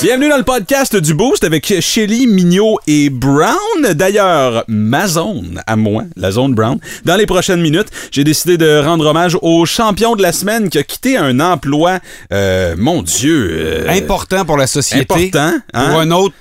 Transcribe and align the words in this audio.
Bienvenue 0.00 0.28
dans 0.28 0.36
le 0.36 0.44
podcast 0.44 0.94
du 0.94 1.12
Boost 1.12 1.42
avec 1.42 1.80
Shelly, 1.80 2.28
Mignot 2.28 2.78
et 2.86 3.10
Brown. 3.10 3.56
D'ailleurs, 3.94 4.64
ma 4.68 5.08
zone 5.08 5.60
à 5.66 5.74
moi, 5.74 6.04
la 6.14 6.30
zone 6.30 6.54
Brown. 6.54 6.78
Dans 7.04 7.16
les 7.16 7.26
prochaines 7.26 7.60
minutes, 7.60 7.88
j'ai 8.12 8.22
décidé 8.22 8.56
de 8.56 8.78
rendre 8.78 9.06
hommage 9.06 9.36
au 9.42 9.64
champion 9.66 10.14
de 10.14 10.22
la 10.22 10.32
semaine 10.32 10.70
qui 10.70 10.78
a 10.78 10.84
quitté 10.84 11.16
un 11.16 11.40
emploi, 11.40 11.98
euh, 12.32 12.76
mon 12.78 13.02
Dieu... 13.02 13.48
euh, 13.50 13.88
important 13.88 14.44
pour 14.44 14.56
la 14.56 14.68
société. 14.68 15.30
important, 15.30 15.58
hein? 15.74 15.90
Pour 15.90 16.00
un 16.00 16.10
autre, 16.12 16.34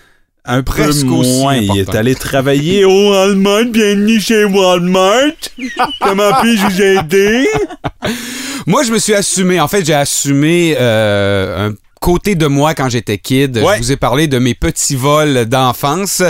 un 0.46 0.58
peu 0.58 0.64
presque 0.64 1.10
aussi 1.10 1.42
moins. 1.42 1.58
Il 1.58 1.80
est 1.80 1.96
allé 1.96 2.14
travailler 2.14 2.86
au 2.86 3.12
Walmart. 3.12 3.66
Bienvenue 3.66 4.20
chez 4.20 4.46
Walmart. 4.46 5.34
Comment 6.00 6.32
puis-je 6.42 6.66
vous 6.68 6.82
aider? 6.82 7.48
Moi, 8.68 8.84
je 8.84 8.92
me 8.92 9.00
suis 9.00 9.16
assumé. 9.16 9.60
En 9.60 9.68
fait, 9.68 9.84
j'ai 9.84 9.96
assumé 9.96 10.76
euh, 10.80 11.70
un 11.70 11.74
côté 12.08 12.36
de 12.36 12.48
moi 12.48 12.74
quand 12.74 12.88
j'étais 12.88 13.18
kid. 13.18 13.58
Ouais. 13.58 13.76
Je 13.76 13.80
vous 13.80 13.92
ai 13.92 13.98
parlé 13.98 14.30
de 14.30 14.40
mes 14.40 14.54
petits 14.54 14.96
vols 14.96 15.44
d'enfance. 15.44 16.24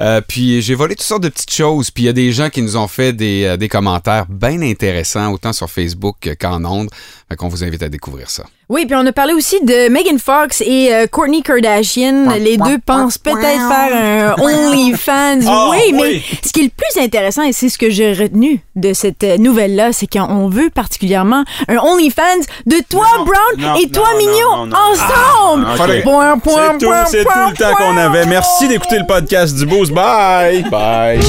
Euh, 0.00 0.22
puis 0.26 0.62
j'ai 0.62 0.74
volé 0.74 0.94
toutes 0.94 1.04
sortes 1.04 1.22
de 1.22 1.28
petites 1.28 1.52
choses. 1.52 1.90
Puis 1.90 2.04
il 2.04 2.06
y 2.06 2.08
a 2.08 2.14
des 2.14 2.32
gens 2.32 2.48
qui 2.48 2.62
nous 2.62 2.78
ont 2.78 2.88
fait 2.88 3.12
des, 3.12 3.44
euh, 3.44 3.58
des 3.58 3.68
commentaires 3.68 4.24
bien 4.30 4.62
intéressants, 4.62 5.30
autant 5.30 5.52
sur 5.52 5.68
Facebook 5.68 6.34
qu'en 6.40 6.64
ondes. 6.64 6.88
Qu'on 7.36 7.48
vous 7.48 7.62
invite 7.62 7.82
à 7.82 7.88
découvrir 7.88 8.30
ça. 8.30 8.44
Oui, 8.70 8.86
puis 8.86 8.96
on 8.96 9.04
a 9.06 9.12
parlé 9.12 9.34
aussi 9.34 9.60
de 9.62 9.88
Megan 9.90 10.18
Fox 10.18 10.62
et 10.62 10.92
euh, 10.92 11.06
Kourtney 11.06 11.42
Kardashian. 11.42 12.26
Les 12.38 12.56
deux 12.56 12.78
pensent 12.78 13.18
peut-être 13.18 13.40
faire 13.68 14.34
un 14.38 14.42
OnlyFans. 14.42 15.40
Ah, 15.46 15.68
oui, 15.70 15.92
mais 15.92 16.02
oui. 16.02 16.24
ce 16.44 16.52
qui 16.52 16.60
est 16.60 16.64
le 16.64 16.70
plus 16.70 17.00
intéressant, 17.02 17.42
et 17.42 17.52
c'est 17.52 17.68
ce 17.68 17.78
que 17.78 17.90
j'ai 17.90 18.12
retenu 18.12 18.60
de 18.76 18.92
cette 18.92 19.24
euh, 19.24 19.36
nouvelle-là, 19.36 19.92
c'est 19.92 20.06
qu'on 20.06 20.48
veut 20.48 20.70
particulièrement 20.70 21.44
un 21.68 21.76
OnlyFans 21.76 22.22
de 22.66 22.76
toi, 22.88 23.06
Brown, 23.18 23.36
non, 23.58 23.74
et 23.76 23.88
toi, 23.90 24.08
non, 24.12 24.18
Mignon, 24.18 24.56
non, 24.56 24.66
non, 24.66 24.66
non. 24.66 24.76
ensemble. 24.76 25.66
Ah, 25.68 25.84
ok. 25.84 26.02
Point, 26.02 26.38
point, 26.38 26.72
C'est 26.72 26.78
tout, 26.78 26.86
point, 26.86 27.04
c'est 27.06 27.24
tout 27.24 27.30
point, 27.30 27.50
le 27.50 27.56
temps 27.56 27.74
qu'on 27.74 27.96
avait. 27.96 28.26
Merci 28.26 28.68
d'écouter 28.68 28.98
le 28.98 29.06
podcast 29.06 29.54
du 29.54 29.66
Boost. 29.66 29.92
Bye! 29.92 30.64
Bye! 30.70 31.20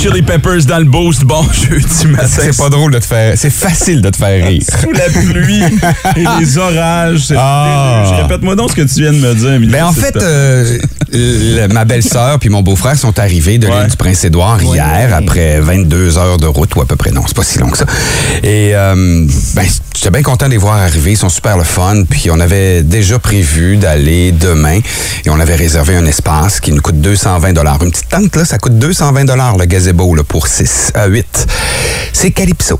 Chili 0.00 0.22
Peppers 0.22 0.64
dans 0.64 0.78
le 0.78 0.86
Boost. 0.86 1.24
Bon 1.24 1.42
jeudi 1.52 2.06
matin. 2.06 2.26
C'est 2.26 2.56
pas 2.56 2.70
drôle 2.70 2.90
de 2.90 2.98
te 2.98 3.04
faire. 3.04 3.34
C'est 3.36 3.50
facile 3.50 4.00
de 4.00 4.08
te 4.08 4.16
faire 4.16 4.46
rire. 4.46 4.62
Sous 4.80 4.92
la 4.92 5.10
pluie 5.10 5.62
et 6.16 6.24
les 6.40 6.56
orages. 6.56 7.30
Ah. 7.36 8.04
terrible. 8.06 8.22
Répète-moi 8.22 8.56
donc 8.56 8.70
ce 8.70 8.76
que 8.76 8.80
tu 8.82 9.02
viens 9.02 9.12
de 9.12 9.18
me 9.18 9.34
dire, 9.34 9.52
Emilien, 9.52 9.72
Ben 9.72 9.84
en 9.84 9.92
fait, 9.92 10.16
euh, 10.16 10.78
le- 11.12 11.66
ma 11.68 11.84
belle-sœur 11.84 12.38
puis 12.38 12.48
mon 12.48 12.62
beau-frère 12.62 12.96
sont 12.96 13.18
arrivés 13.18 13.58
de 13.58 13.66
Ouais. 13.66 13.80
l'île 13.80 13.90
du 13.90 13.96
Prince-Édouard 13.96 14.62
hier 14.62 15.10
après 15.14 15.60
22 15.60 16.18
heures 16.18 16.38
de 16.38 16.46
route 16.46 16.74
ou 16.76 16.80
à 16.80 16.86
peu 16.86 16.96
près. 16.96 17.10
Non, 17.10 17.22
c'est 17.26 17.36
pas 17.36 17.42
si 17.44 17.58
long 17.58 17.68
que 17.70 17.78
ça. 17.78 17.86
Et 18.42 18.70
euh, 18.74 19.26
ben, 19.54 19.66
j'étais 19.94 20.10
bien 20.10 20.22
content 20.22 20.46
de 20.46 20.50
les 20.52 20.56
voir 20.56 20.76
arriver. 20.76 21.12
Ils 21.12 21.16
sont 21.16 21.28
super 21.28 21.56
le 21.56 21.64
fun. 21.64 22.04
Puis 22.08 22.30
on 22.30 22.40
avait 22.40 22.82
déjà 22.82 23.18
prévu 23.18 23.76
d'aller 23.76 24.32
demain 24.32 24.78
et 25.24 25.30
on 25.30 25.38
avait 25.40 25.56
réservé 25.56 25.96
un 25.96 26.06
espace 26.06 26.60
qui 26.60 26.72
nous 26.72 26.80
coûte 26.82 27.00
220 27.00 27.52
dollars. 27.52 27.82
Une 27.82 27.90
petite 27.90 28.08
tente 28.08 28.34
là, 28.36 28.44
ça 28.44 28.58
coûte 28.58 28.78
220 28.78 29.24
dollars 29.24 29.56
le 29.56 29.64
gazebo 29.66 30.14
là, 30.14 30.22
pour 30.24 30.46
6 30.46 30.92
à 30.94 31.06
8. 31.06 31.46
C'est 32.12 32.30
Calypso. 32.30 32.78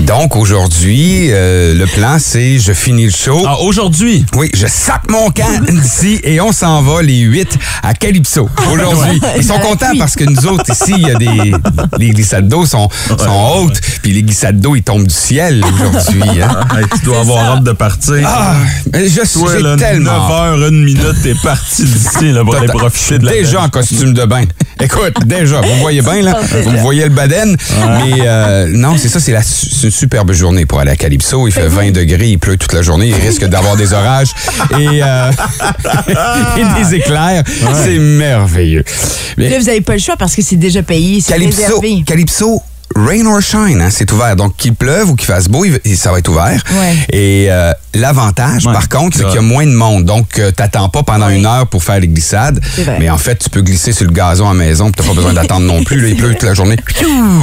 Donc 0.00 0.36
aujourd'hui, 0.36 1.28
euh, 1.30 1.74
le 1.74 1.86
plan 1.86 2.16
c'est 2.18 2.58
je 2.58 2.72
finis 2.72 3.04
le 3.04 3.12
show. 3.12 3.44
Ah, 3.46 3.60
aujourd'hui? 3.60 4.24
Oui, 4.34 4.50
je 4.54 4.66
sac 4.66 5.02
mon 5.08 5.30
camp 5.30 5.64
d'ici 5.68 6.20
et 6.24 6.40
on 6.40 6.50
s'en 6.50 6.82
va 6.82 7.02
les 7.02 7.20
huit 7.20 7.48
à 7.82 7.94
Calypso 7.94 8.48
aujourd'hui. 8.72 9.20
Ils 9.36 9.44
sont 9.44 9.58
contents 9.58 9.96
parce 9.98 10.16
que 10.16 10.24
nous 10.24 10.46
autres 10.46 10.70
ici, 10.70 10.94
il 10.96 11.06
y 11.06 11.10
a 11.10 11.14
des 11.14 11.52
les 11.98 12.10
glissades 12.10 12.48
d'eau 12.48 12.66
sont, 12.66 12.88
sont 13.08 13.54
hautes, 13.56 13.80
puis 14.02 14.12
les 14.12 14.22
glissades 14.22 14.60
d'eau 14.60 14.74
ils 14.74 14.82
tombent 14.82 15.06
du 15.06 15.14
ciel 15.14 15.64
aujourd'hui. 15.72 16.22
Hein? 16.42 16.60
Hey, 16.76 16.84
tu 16.98 17.04
dois 17.04 17.20
avoir 17.20 17.44
hâte 17.44 17.64
de 17.64 17.72
partir. 17.72 18.20
Ah, 18.24 18.56
je 18.92 19.24
suis 19.24 19.62
là, 19.62 19.76
tellement 19.76 20.28
9 20.28 20.62
h 20.62 20.68
1 20.68 20.70
minute, 20.70 21.22
t'es 21.22 21.34
parti 21.34 21.84
d'ici 21.84 22.32
là, 22.32 22.44
pour 22.44 22.56
aller 22.56 22.66
profiter 22.66 23.18
de 23.18 23.26
la 23.26 23.32
Déjà 23.32 23.62
en 23.62 23.68
costume 23.68 24.14
de 24.14 24.24
bain. 24.24 24.44
Écoute, 24.80 25.26
déjà, 25.26 25.60
vous 25.60 25.74
me 25.74 25.80
voyez 25.80 26.02
bien, 26.02 26.22
là. 26.22 26.38
Vous 26.64 26.70
me 26.70 26.78
voyez 26.78 27.04
le 27.04 27.10
baden. 27.10 27.56
Mais 27.80 28.20
euh, 28.20 28.68
non, 28.72 28.96
c'est 28.96 29.08
ça, 29.08 29.17
c'est 29.18 29.84
une 29.84 29.90
superbe 29.90 30.32
journée 30.32 30.66
pour 30.66 30.80
aller 30.80 30.90
à 30.90 30.96
Calypso. 30.96 31.46
Il 31.46 31.52
fait 31.52 31.68
20 31.68 31.90
degrés, 31.92 32.28
il 32.28 32.38
pleut 32.38 32.56
toute 32.56 32.72
la 32.72 32.82
journée, 32.82 33.08
il 33.08 33.14
risque 33.14 33.44
d'avoir 33.44 33.76
des 33.76 33.92
orages 33.92 34.30
et, 34.78 35.02
euh, 35.02 35.30
et 36.56 36.82
des 36.84 36.94
éclairs. 36.96 37.42
C'est 37.84 37.98
merveilleux. 37.98 38.84
Mais 39.36 39.48
Là, 39.48 39.58
vous 39.58 39.64
n'avez 39.66 39.80
pas 39.80 39.94
le 39.94 39.98
choix 40.00 40.16
parce 40.16 40.34
que 40.34 40.42
c'est 40.42 40.56
déjà 40.56 40.82
payé, 40.82 41.20
c'est 41.20 41.32
Calypso, 41.32 41.62
réservé. 41.62 42.02
Calypso, 42.06 42.62
rain 42.96 43.26
or 43.26 43.40
shine, 43.40 43.80
hein, 43.82 43.88
c'est 43.90 44.10
ouvert. 44.12 44.34
Donc, 44.36 44.56
qu'il 44.56 44.74
pleuve 44.74 45.10
ou 45.10 45.14
qu'il 45.14 45.26
fasse 45.26 45.48
beau, 45.48 45.64
il- 45.64 45.96
ça 45.96 46.10
va 46.12 46.18
être 46.18 46.28
ouvert. 46.28 46.62
Ouais. 46.72 46.94
Et 47.18 47.46
euh, 47.50 47.72
l'avantage, 47.94 48.66
Ouais. 48.66 48.72
par 48.72 48.88
contre, 48.88 49.16
c'est 49.16 49.24
qu'il 49.24 49.34
y 49.34 49.38
a 49.38 49.42
moins 49.42 49.66
de 49.66 49.72
monde. 49.72 50.04
Donc, 50.04 50.38
euh, 50.38 50.50
t'attends 50.50 50.88
pas 50.88 51.02
pendant 51.02 51.28
une 51.28 51.46
heure 51.46 51.66
pour 51.66 51.82
faire 51.82 52.00
les 52.00 52.08
glissades. 52.08 52.60
Mais 52.98 53.10
en 53.10 53.18
fait, 53.18 53.36
tu 53.38 53.50
peux 53.50 53.60
glisser 53.62 53.92
sur 53.92 54.04
le 54.06 54.12
gazon 54.12 54.46
à 54.48 54.52
la 54.52 54.58
maison, 54.58 54.90
t'as 54.90 55.04
pas 55.04 55.14
besoin 55.14 55.32
d'attendre 55.32 55.66
non 55.66 55.82
plus. 55.84 56.00
Là, 56.00 56.08
il 56.08 56.16
pleut 56.16 56.32
toute 56.34 56.42
la 56.44 56.54
journée. 56.54 56.76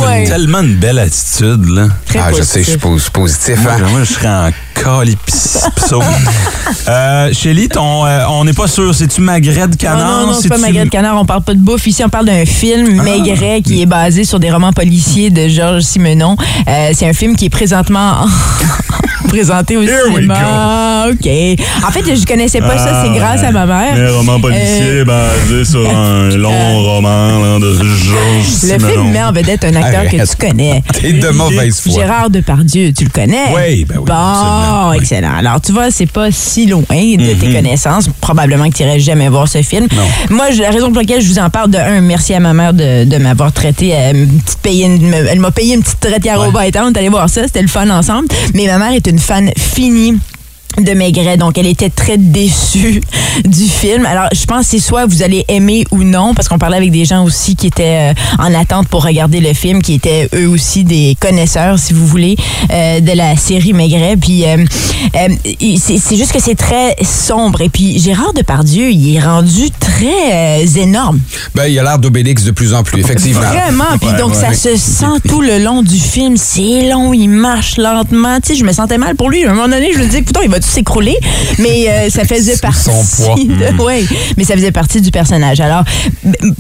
Ouais. 0.06 0.26
Tellement 0.26 0.60
une 0.62 0.76
belle 0.76 1.00
attitude, 1.00 1.66
là. 1.70 1.88
Très 2.06 2.20
ah, 2.20 2.32
je 2.36 2.44
sais, 2.44 2.64
je 2.64 2.72
suis 2.72 2.78
positif. 2.78 3.10
pos- 3.12 3.22
positif. 3.22 3.62
Moi, 3.64 3.72
hein. 3.74 3.88
moi, 3.90 4.00
je 4.04 4.14
serais 4.14 4.28
en 4.28 4.50
calypso. 4.76 6.02
euh, 6.88 7.34
Shelly, 7.34 7.70
ton, 7.70 8.06
euh, 8.06 8.26
on 8.30 8.44
n'est 8.46 8.54
pas 8.54 8.68
sûr. 8.68 8.94
C'est-tu 8.94 9.22
magret 9.22 9.68
de 9.68 9.76
canard? 9.76 9.98
Non, 9.98 10.28
non, 10.28 10.34
non, 10.34 10.40
c'est 10.42 10.50
pas 10.50 10.58
Magret 10.58 10.86
de 10.86 10.90
Canard. 10.90 11.18
On 11.20 11.26
parle 11.26 11.44
pas 11.44 11.54
de 11.54 11.60
bouffe. 11.60 11.88
Ici, 11.88 12.04
on 12.04 12.10
parle 12.10 12.26
d'un 12.26 12.46
film, 12.46 13.02
Maigret, 13.04 13.62
qui 13.62 13.82
est 13.82 13.86
basé 13.86 14.24
sur 14.26 14.40
des 14.40 14.52
romans 14.52 14.74
policiers 14.74 15.30
de 15.30 15.48
Georges 15.48 15.84
Simenon. 15.84 16.36
Euh, 16.68 16.92
c'est 16.94 17.08
un 17.08 17.14
film 17.14 17.36
qui 17.36 17.46
est 17.46 17.50
présentement 17.50 18.26
présenté 19.28 19.78
au 19.78 19.82
Here 19.84 20.08
we 20.08 20.16
cinéma. 20.24 21.08
OK. 21.12 21.28
En 21.88 21.92
fait, 21.92 22.16
je 22.16 22.26
connaissais 22.26 22.60
pas 22.60 22.78
ça. 22.78 23.04
C'est 23.04 23.18
grâce 23.18 23.44
à 23.44 23.52
ma 23.52 23.66
mère. 23.66 23.94
Un 23.96 24.18
roman 24.18 24.40
policier 24.40 24.66
Euh, 25.02 25.06
basé 25.06 25.66
sur 25.66 25.88
un 25.90 26.30
long 26.36 26.82
roman 26.84 27.40
là, 27.40 27.60
de 27.60 27.74
Georges 27.74 28.64
Le 28.74 28.80
film 28.88 29.12
met 29.12 29.24
en 29.24 29.32
vedette 29.32 29.64
un 29.66 29.76
acteur 29.76 30.04
que 30.10 30.26
tu 30.30 30.36
connais. 30.48 30.84
T'es 30.94 31.14
de 31.14 31.30
mauvaise 31.30 31.80
foi. 31.80 31.94
Gérard 31.94 32.30
Depardieu, 32.30 32.92
tu 32.94 33.04
le 33.06 33.10
connais? 33.10 33.54
Oui, 33.56 33.86
ben 33.86 33.98
oui, 34.00 34.06
Bon, 34.06 34.90
oui. 34.92 34.98
excellent. 34.98 35.36
Alors, 35.38 35.62
tu 35.62 35.72
vois, 35.72 35.92
c'est 35.92 36.06
pas 36.12 36.32
si 36.32 36.66
loin 36.68 36.82
de 36.90 37.34
tes 37.40 37.54
connaissances. 37.54 38.10
Probablement 38.22 38.70
que 38.70 38.76
tu 38.76 38.84
irais 38.84 39.00
jamais 39.00 39.30
voir 39.30 39.48
ce 39.48 39.62
film. 39.62 39.88
Moi, 40.30 40.52
je- 40.52 40.62
la 40.62 40.70
raison 40.72 40.88
pour 40.88 40.98
laquelle 41.02 41.22
je 41.22 41.28
vous 41.28 41.40
en 41.40 41.50
parle, 41.50 41.72
de 41.72 41.78
un, 41.78 42.02
merci 42.02 42.34
à 42.34 42.40
ma 42.40 42.54
mère 42.54 42.74
de, 42.74 43.04
de 43.06 43.18
m'avoir 43.18 43.52
traité. 43.52 43.90
Elle, 43.90 44.18
une 44.18 44.40
petite 44.42 44.60
payer 44.60 44.86
une- 44.86 45.14
elle 45.14 45.40
m'a 45.40 45.52
payé 45.52 45.76
une 45.76 45.84
petite 45.84 46.00
traitière 46.00 46.40
au 46.40 46.52
bâton. 46.52 46.80
On 46.86 46.92
est 46.94 46.98
allé 46.98 47.10
voir 47.10 47.30
ça, 47.30 47.44
c'était 47.44 47.62
le 47.62 47.68
fun 47.68 47.90
ensemble. 47.90 48.28
Mais 48.54 48.66
ma 48.68 48.78
mère 48.78 48.92
est 48.94 49.06
une 49.08 49.15
fan 49.20 49.52
finie 49.58 50.20
de 50.80 50.94
Maigret. 50.94 51.38
Donc, 51.38 51.58
elle 51.58 51.68
était 51.68 51.90
très 51.90 52.18
déçue 52.18 53.02
du 53.46 53.66
film. 53.68 54.06
Alors, 54.06 54.28
je 54.34 54.46
pense 54.46 54.66
que 54.66 54.72
c'est 54.72 54.80
soit 54.80 55.06
vous 55.06 55.24
allez 55.24 55.46
aimer 55.48 55.86
ou 55.92 56.04
non, 56.04 56.34
parce 56.34 56.48
qu'on 56.48 56.58
parlait 56.58 56.78
avec 56.78 56.92
des 56.92 57.06
gens 57.06 57.24
aussi 57.24 57.56
qui 57.56 57.68
étaient 57.68 58.12
euh, 58.12 58.14
en 58.40 58.54
attente 58.54 58.88
pour 58.88 59.04
regarder 59.04 59.40
le 59.40 59.54
film, 59.54 59.82
qui 59.82 59.94
étaient 59.94 60.30
eux 60.36 60.48
aussi 60.48 60.84
des 60.84 61.18
connaisseurs, 61.20 61.80
si 61.80 61.94
vous 61.94 62.06
voulez, 62.06 62.36
euh, 62.72 63.00
de 63.00 63.12
la 63.12 63.36
série 63.36 63.74
Maigret. 63.74 64.18
Puis, 64.18 64.46
euh, 64.46 64.58
euh, 65.16 65.30
c'est 65.78 66.16
juste 66.16 66.32
que 66.32 66.42
c'est 66.42 66.56
très 66.56 66.96
sombre. 67.04 67.62
Et 67.62 67.70
puis, 67.70 68.00
Gérard 68.00 68.34
Depardieu, 68.34 68.90
il 68.90 69.16
est 69.16 69.20
rendu 69.20 69.70
très 69.80 70.62
euh, 70.64 70.66
énorme. 70.82 71.20
Ben, 71.54 71.66
il 71.66 71.78
a 71.80 71.84
l'air 71.84 72.00
d'Obélix 72.00 72.44
de 72.44 72.52
plus 72.52 72.74
en 72.74 72.84
plus, 72.84 73.02
effectivement. 73.02 73.42
Vraiment. 73.42 73.98
Puis 74.00 74.10
donc, 74.18 74.36
ça 74.36 74.54
se 74.54 74.76
sent 74.76 75.20
tout 75.28 75.42
le 75.42 75.60
long 75.60 75.82
du 75.82 76.00
film. 76.00 76.38
C'est 76.38 76.90
long, 76.90 77.14
il 77.14 77.30
marche 77.30 77.78
lentement. 77.78 78.40
Tu 78.42 78.54
sais, 78.54 78.56
je 78.56 78.66
me 78.66 78.72
sentais 78.72 78.98
mal 78.98 79.16
pour 79.16 79.30
lui. 79.30 79.46
À 79.46 79.52
un 79.52 79.54
moment 79.54 79.68
donné, 79.68 79.92
je 79.94 80.00
me 80.00 80.06
disais, 80.06 80.20
écoute, 80.20 80.38
il 80.44 80.50
va 80.50 80.60
s'écrouler. 80.66 81.18
Mais 81.60 81.88
euh, 81.90 82.10
ça 82.10 82.26
faisait 82.26 82.58
partie. 82.58 82.84
Son 82.90 83.24
poids. 83.26 83.36
de- 83.36 83.82
ouais, 83.84 84.04
mais 84.38 84.44
ça 84.44 84.56
faisait 84.56 84.72
partie 84.72 85.02
du 85.02 85.12
personnage. 85.12 85.60
Alors, 85.60 85.84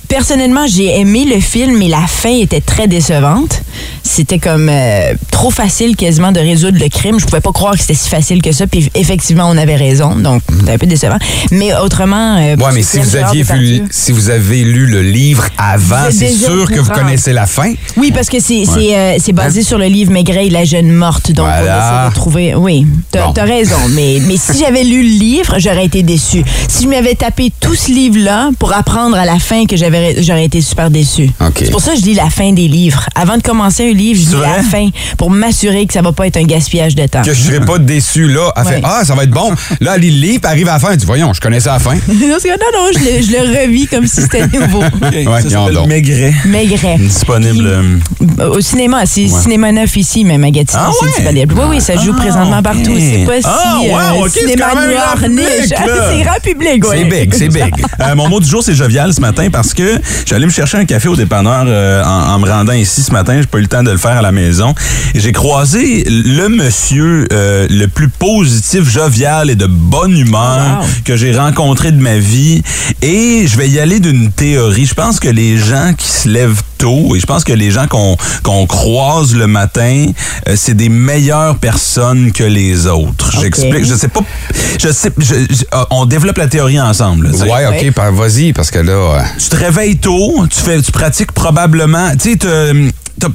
personnellement, 0.08 0.66
j'ai 0.68 1.00
aimé 1.00 1.26
le 1.26 1.40
film, 1.40 1.78
mais 1.78 1.88
la 1.88 2.06
fin 2.08 2.30
était 2.38 2.62
très 2.62 2.88
décevante. 2.88 3.62
C'était 4.04 4.40
comme 4.40 4.70
euh, 4.70 5.14
trop 5.32 5.52
facile 5.52 5.96
quasiment 5.96 6.32
de 6.32 6.40
résoudre 6.40 6.78
le 6.82 6.90
crime. 6.90 7.20
Je 7.20 7.26
pouvais 7.26 7.42
pas 7.42 7.52
croire 7.52 7.74
que 7.74 7.80
c'était 7.80 7.94
si 7.96 8.10
facile 8.10 8.42
que 8.42 8.52
ça. 8.52 8.68
Puis 8.68 8.90
effectivement, 8.96 9.48
on 9.50 9.58
avait 9.58 9.76
raison. 9.76 10.16
Donc, 10.16 10.42
c'était 10.60 10.72
un 10.74 10.78
peu 10.78 10.86
décevant. 10.86 11.18
Mais 11.52 11.74
autrement. 11.76 12.38
euh, 12.38 12.56
Ouais, 12.56 12.72
mais 12.74 12.84
si 12.84 13.00
vous 13.00 13.16
aviez 13.16 13.44
vu, 13.44 13.84
si 13.92 14.12
vous 14.12 14.30
avez 14.30 14.64
lu 14.64 14.86
le 14.86 15.02
livre 15.02 15.46
avant, 15.58 16.10
c'est 16.12 16.30
sûr 16.30 16.70
que 16.72 16.80
vous 16.80 16.92
connaissez 16.92 17.34
la 17.34 17.46
fin. 17.46 17.74
Oui, 17.98 18.12
parce 18.14 18.30
que 18.30 18.40
c'est 18.40 18.64
c'est, 18.66 18.98
euh, 18.98 19.18
basé 19.34 19.64
sur 19.64 19.78
le 19.78 19.86
livre 19.88 20.12
Maigret 20.12 20.48
et 20.48 20.50
la 20.50 20.64
jeune 20.64 20.92
morte. 20.94 21.32
Donc, 21.32 21.46
Voilà. 21.48 21.62
on 21.62 22.02
essaie 22.04 22.10
de 22.10 22.16
trouver. 22.16 22.56
Oui, 22.56 22.88
t'as 23.12 23.28
Bon. 23.28 23.34
raison. 23.44 23.76
Mais, 23.96 24.20
mais 24.28 24.38
si 24.38 24.58
j'avais 24.60 24.84
lu 24.84 25.02
le 25.04 25.10
livre, 25.20 25.56
j'aurais 25.58 25.86
été 25.86 26.04
déçue. 26.04 26.44
Si 26.68 26.84
je 26.84 26.90
m'avais 26.90 27.16
tapé 27.16 27.52
tout 27.60 27.76
ce 27.76 27.92
livre-là 27.92 28.50
pour 28.60 28.74
apprendre 28.74 29.16
à 29.18 29.26
la 29.26 29.40
fin 29.40 29.66
que 29.66 29.78
j'avais, 29.78 30.22
j'aurais 30.22 30.46
été 30.46 30.62
super 30.62 30.90
déçue. 30.90 31.30
C'est 31.58 31.72
pour 31.72 31.82
ça 31.82 31.94
que 31.94 32.00
je 32.00 32.06
lis 32.06 32.14
la 32.14 32.30
fin 32.30 32.52
des 32.52 32.68
livres. 32.68 33.06
Avant 33.16 33.38
de 33.38 33.42
commencer 33.42 33.90
un 33.90 33.94
livre, 33.94 34.20
je 34.20 34.30
lis 34.30 34.36
vrai? 34.36 34.50
la 34.58 34.64
fin 34.64 34.90
pour 35.18 35.30
m'assurer 35.30 35.86
que 35.86 35.94
ça 35.94 36.02
va 36.02 36.12
pas 36.12 36.28
être 36.28 36.38
un 36.38 36.44
gaspillage 36.44 36.96
de 36.96 37.06
temps. 37.08 37.22
Que 37.22 37.34
je 37.34 37.42
serais 37.44 37.62
pas 37.62 37.78
déçu 37.80 38.28
là. 38.28 38.52
Elle 38.58 38.64
fait 38.66 38.76
Ouais. 38.76 38.82
Ah, 38.84 39.06
ça 39.06 39.16
va 39.16 39.24
être 39.24 39.32
bon. 39.32 39.52
Là, 39.80 39.94
elle 39.96 40.02
lit 40.02 40.12
le 40.12 40.18
livre, 40.28 40.42
puis 40.42 40.52
arrive 40.52 40.68
à 40.68 40.74
la 40.74 40.80
fin, 40.80 40.92
elle 40.92 40.98
dit 40.98 41.06
Voyons, 41.06 41.32
je 41.34 41.40
connaissais 41.40 41.70
la 41.70 41.80
fin. 41.80 41.94
non, 42.08 42.28
non, 42.28 42.38
je 42.94 43.00
le, 43.00 43.22
je 43.22 43.32
le 43.32 43.62
revis 43.62 43.88
comme 43.88 44.06
si 44.06 44.22
c'était 44.22 44.48
nouveau. 44.48 44.84
Ouais, 45.26 45.42
ça 45.42 45.72
donc. 45.72 45.88
Maigret. 45.88 46.34
Maigret. 46.46 46.98
Disponible. 47.00 47.66
euh, 47.68 48.50
Au 48.50 48.60
cinéma, 48.60 49.06
c'est 49.06 49.28
cinéma 49.28 49.72
neuf 49.72 49.96
ici, 49.96 50.24
mais 50.26 50.36
à 50.36 50.52
Gatineau, 50.52 50.82
Ah 50.88 50.92
c'est 51.00 51.06
ouais? 51.06 51.12
disponible. 51.18 51.56
Oui, 51.58 51.66
oui, 51.70 51.82
ça 51.82 51.96
joue 51.96 52.12
Ah, 52.18 52.22
présentement 52.22 52.62
partout. 52.62 52.96
C'est 53.00 53.26
pas 53.26 53.40
si 53.42 53.48
Ah, 53.48 53.78
wow, 53.92 54.24
euh, 54.24 54.26
ok, 54.26 54.32
c'est 54.34 54.56
quand 54.56 54.76
même 54.76 54.92
grand 54.92 55.18
public, 55.22 55.48
c'est 55.68 56.22
grand 56.24 56.40
public, 56.44 56.84
oui. 56.90 56.98
C'est 56.98 57.06
big, 57.06 57.34
c'est 57.34 57.48
big. 57.50 57.74
Euh, 58.02 58.14
mon 58.14 58.28
mot 58.28 58.40
du 58.42 58.48
jour, 58.48 58.62
c'est 58.62 58.76
jovial 58.76 59.14
ce 59.14 59.22
matin 59.22 59.48
parce 59.52 59.74
que 59.74 59.98
j'allais 60.26 60.46
me 60.46 60.52
chercher 60.52 60.78
un 60.78 60.86
café 60.86 61.08
au 61.08 61.16
dépanneur 61.16 61.64
euh, 61.66 62.04
en, 62.04 62.34
en 62.34 62.40
me 62.40 62.50
rendant 62.50 62.74
ici 62.74 63.02
ce 63.02 63.12
matin. 63.12 63.38
J'ai 63.40 63.48
pas 63.48 63.58
eu 63.58 63.62
le 63.62 63.68
temps 63.68 63.84
de 63.84 63.92
le 63.92 63.98
faire 63.98 64.18
à 64.18 64.22
la 64.22 64.32
maison. 64.34 64.76
J'ai 65.16 65.32
croisé 65.32 66.04
le 66.08 66.50
monsieur 66.50 67.26
euh, 67.32 67.68
le 67.70 67.88
plus 67.88 68.10
positif, 68.10 68.84
jovial 68.90 69.50
et 69.50 69.56
de 69.56 69.66
bonne 69.68 70.18
humeur 70.18 70.36
Wow. 70.82 70.86
que 71.06 71.16
j'ai 71.16 71.36
rencontré 71.38 71.92
de 71.92 72.00
ma 72.02 72.18
vie. 72.18 72.62
Et 73.02 73.46
je 73.48 73.58
vais 73.58 73.70
y 73.70 73.80
aller 73.80 74.00
d'une 74.00 74.32
théorie. 74.32 74.86
Je 74.86 74.94
pense 74.94 75.20
que 75.20 75.30
les 75.30 75.58
gens 75.58 75.94
qui 75.98 76.08
se 76.08 76.28
lèvent 76.30 76.62
tôt 76.78 77.16
et 77.16 77.20
je 77.20 77.26
pense 77.26 77.44
que 77.44 77.54
les 77.54 77.72
gens 77.72 77.88
qu'on 77.88 78.18
qu'on 78.44 78.66
croise 78.68 79.34
le 79.36 79.48
matin, 79.48 80.08
euh, 80.48 80.56
c'est 80.56 80.74
des 80.76 80.90
meilleures 80.90 81.58
personnes 81.58 82.32
que 82.32 82.44
les 82.44 82.88
autres. 82.88 83.32
J'explique. 83.42 83.86
Je 83.86 83.96
sais 83.96 84.08
pas. 84.08 84.22
Je 84.80 84.92
sais. 84.92 85.12
je- 85.18 85.26
je- 85.50 85.64
euh, 85.74 85.84
on 85.92 86.06
développe 86.06 86.38
la 86.38 86.48
théorie 86.48 86.80
ensemble. 86.80 87.28
là, 87.28 87.32
tu 87.34 87.40
sais. 87.40 87.52
Ouais, 87.52 87.66
OK, 87.68 87.92
par- 87.94 88.12
vas-y, 88.12 88.54
parce 88.54 88.72
que 88.72 88.80
là. 88.80 88.92
euh, 88.94 89.22
Tu 89.40 89.50
te 89.50 89.56
réveilles 89.56 89.98
tôt, 89.98 90.46
tu 90.50 90.60
fais, 90.60 90.82
tu 90.82 90.92
pratiques 90.92 91.32
probablement, 91.32 92.12
tu 92.20 92.32
sais, 92.32 92.38
t'as- 92.38 93.30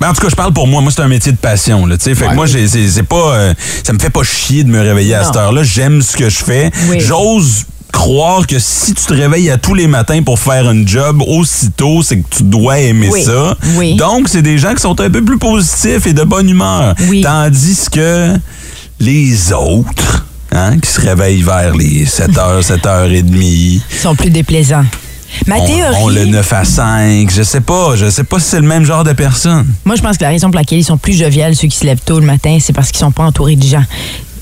ben, 0.00 0.08
en 0.10 0.14
tout 0.14 0.20
cas, 0.22 0.28
je 0.30 0.34
parle 0.34 0.52
pour 0.52 0.66
moi. 0.66 0.80
Moi, 0.82 0.90
c'est 0.94 1.02
un 1.02 1.08
métier 1.08 1.30
de 1.30 1.36
passion. 1.36 1.86
Là, 1.86 1.96
tu 1.96 2.04
sais. 2.04 2.14
fait 2.16 2.26
que 2.26 2.34
moi, 2.34 2.46
j'ai- 2.46 2.66
c'est 2.66 3.02
pas, 3.04 3.34
euh, 3.36 3.54
ça 3.86 3.92
me 3.92 3.98
fait 4.00 4.10
pas 4.10 4.24
chier 4.24 4.64
de 4.64 4.68
me 4.68 4.80
réveiller 4.80 5.14
à 5.14 5.24
cette 5.24 5.36
heure-là. 5.36 5.62
J'aime 5.62 6.02
ce 6.02 6.16
que 6.16 6.28
je 6.28 6.38
fais. 6.42 6.70
Oui. 6.88 6.98
J'ose 7.00 7.64
croire 7.92 8.46
que 8.46 8.58
si 8.58 8.94
tu 8.94 9.04
te 9.04 9.12
réveilles 9.14 9.50
à 9.50 9.58
tous 9.58 9.74
les 9.74 9.86
matins 9.86 10.22
pour 10.22 10.38
faire 10.38 10.66
un 10.68 10.84
job 10.86 11.22
aussitôt, 11.26 12.02
c'est 12.02 12.18
que 12.18 12.26
tu 12.36 12.42
dois 12.42 12.78
aimer 12.78 13.08
Oui. 13.12 13.22
ça. 13.22 13.56
Oui. 13.76 13.94
Donc, 13.94 14.28
c'est 14.28 14.42
des 14.42 14.58
gens 14.58 14.74
qui 14.74 14.80
sont 14.82 14.98
un 15.00 15.10
peu 15.10 15.22
plus 15.22 15.38
positifs 15.38 16.06
et 16.06 16.12
de 16.12 16.24
bonne 16.24 16.48
humeur. 16.48 16.94
Oui. 17.08 17.20
Tandis 17.20 17.86
que 17.92 18.34
les 18.98 19.52
autres, 19.52 20.24
hein, 20.52 20.78
qui 20.78 20.90
se 20.90 21.00
réveillent 21.00 21.42
vers 21.42 21.74
les 21.76 22.04
7h, 22.06 22.62
7h30, 22.62 23.24
Ils 23.34 23.82
sont 24.00 24.14
plus 24.16 24.30
déplaisants. 24.30 24.84
Ma 25.46 25.56
on, 25.56 25.66
théorie, 25.66 25.96
on 26.00 26.08
le 26.08 26.26
9 26.26 26.52
à 26.52 26.64
5, 26.64 27.30
je 27.30 27.42
sais 27.42 27.62
pas, 27.62 27.96
je 27.96 28.10
sais 28.10 28.22
pas 28.24 28.38
si 28.38 28.50
c'est 28.50 28.60
le 28.60 28.66
même 28.66 28.84
genre 28.84 29.02
de 29.02 29.12
personne. 29.14 29.66
moi, 29.86 29.96
je 29.96 30.02
pense 30.02 30.18
que 30.18 30.24
la 30.24 30.28
raison 30.28 30.48
pour 30.50 30.56
laquelle 30.58 30.78
ils 30.78 30.84
sont 30.84 30.98
plus 30.98 31.14
joviales, 31.14 31.56
ceux 31.56 31.68
qui 31.68 31.78
se 31.78 31.84
lèvent 31.86 32.02
tôt 32.04 32.20
le 32.20 32.26
matin, 32.26 32.58
c'est 32.60 32.74
parce 32.74 32.90
qu'ils 32.90 32.98
sont 33.00 33.12
pas 33.12 33.22
entourés 33.24 33.56
de 33.56 33.64
gens. 33.64 33.84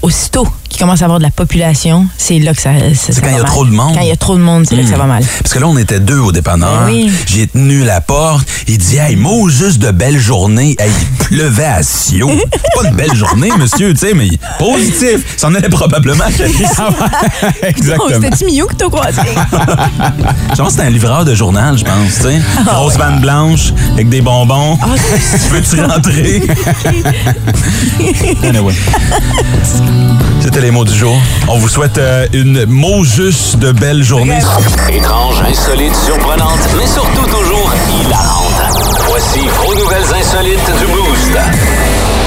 Aussitôt 0.03 0.49
qu'ils 0.71 0.81
commencent 0.81 1.03
à 1.03 1.05
avoir 1.05 1.19
de 1.19 1.25
la 1.25 1.31
population, 1.31 2.07
c'est 2.17 2.39
là 2.39 2.55
que 2.55 2.63
ça, 2.63 2.71
ça, 2.95 3.13
ça 3.13 3.21
quand 3.21 3.27
va 3.27 3.33
il 3.33 3.37
y 3.37 3.39
a 3.39 3.43
mal. 3.43 3.51
trop 3.51 3.65
de 3.67 3.71
monde. 3.71 3.95
Quand 3.95 4.01
il 4.01 4.09
y 4.09 4.13
a 4.13 4.17
trop 4.17 4.37
de 4.37 4.41
monde, 4.43 4.65
c'est 4.67 4.77
là 4.77 4.83
que 4.85 4.89
ça 4.89 4.97
va 4.97 5.05
mal. 5.05 5.23
Parce 5.43 5.53
que 5.53 5.59
là, 5.59 5.67
on 5.69 5.77
était 5.77 6.01
deux 6.01 6.19
au 6.19 6.33
dépanneur. 6.33 6.87
Ben 6.87 6.93
oui. 6.93 7.11
J'ai 7.27 7.47
tenu 7.49 7.85
la 7.85 8.01
porte. 8.01 8.49
Il 8.69 8.79
dit, 8.79 8.97
hey, 8.97 9.17
mot 9.17 9.49
juste 9.51 9.79
de 9.79 9.91
belle 9.91 10.19
journée. 10.19 10.77
Hey, 10.79 10.91
il 10.91 11.27
pleuvait 11.27 11.65
à 11.65 11.83
Sio. 11.83 12.29
pas 12.77 12.89
une 12.89 12.95
belle 12.97 13.15
journée, 13.15 13.51
monsieur, 13.59 13.93
tu 13.93 14.01
sais, 14.07 14.15
mais 14.15 14.29
positif. 14.59 15.35
Ça 15.37 15.49
en 15.49 15.55
allait 15.55 15.69
probablement. 15.69 16.25
Oh, 16.79 16.93
Exactement. 17.63 18.09
C'était-tu 18.23 18.45
Mio 18.47 18.67
que 18.67 18.75
t'as 18.75 18.89
croisé? 18.89 19.21
Je 19.23 20.57
pense 20.57 20.67
que 20.67 20.71
c'était 20.71 20.83
un 20.85 20.91
livreur 20.91 21.25
de 21.25 21.35
journal, 21.35 21.77
je 21.77 21.85
pense, 21.85 22.15
tu 22.17 22.23
sais. 22.23 22.41
Grosse 22.65 22.97
vanne 22.97 23.21
blanche 23.21 23.73
avec 23.95 24.09
des 24.09 24.21
bonbons. 24.21 24.79
Ah, 24.83 24.87
Peux-tu 25.51 25.81
rentrer? 25.85 26.43
anyway. 28.45 28.75
C'était 30.41 30.60
les 30.61 30.71
mots 30.71 30.85
du 30.85 30.95
jour. 30.95 31.17
On 31.49 31.59
vous 31.59 31.69
souhaite 31.69 31.99
euh, 31.99 32.27
une 32.33 32.67
mot 32.67 33.03
juste 33.05 33.57
de 33.59 33.73
belle 33.73 34.03
journée. 34.03 34.39
Étrange, 34.93 35.41
insolite, 35.49 35.95
surprenante, 35.97 36.59
mais 36.77 36.87
surtout 36.87 37.27
toujours 37.27 37.73
hilarante. 37.89 38.53
Voici 39.09 39.41
vos 39.41 39.75
nouvelles 39.75 40.15
insolites 40.15 40.79
du 40.79 40.87
Boost. 40.87 42.20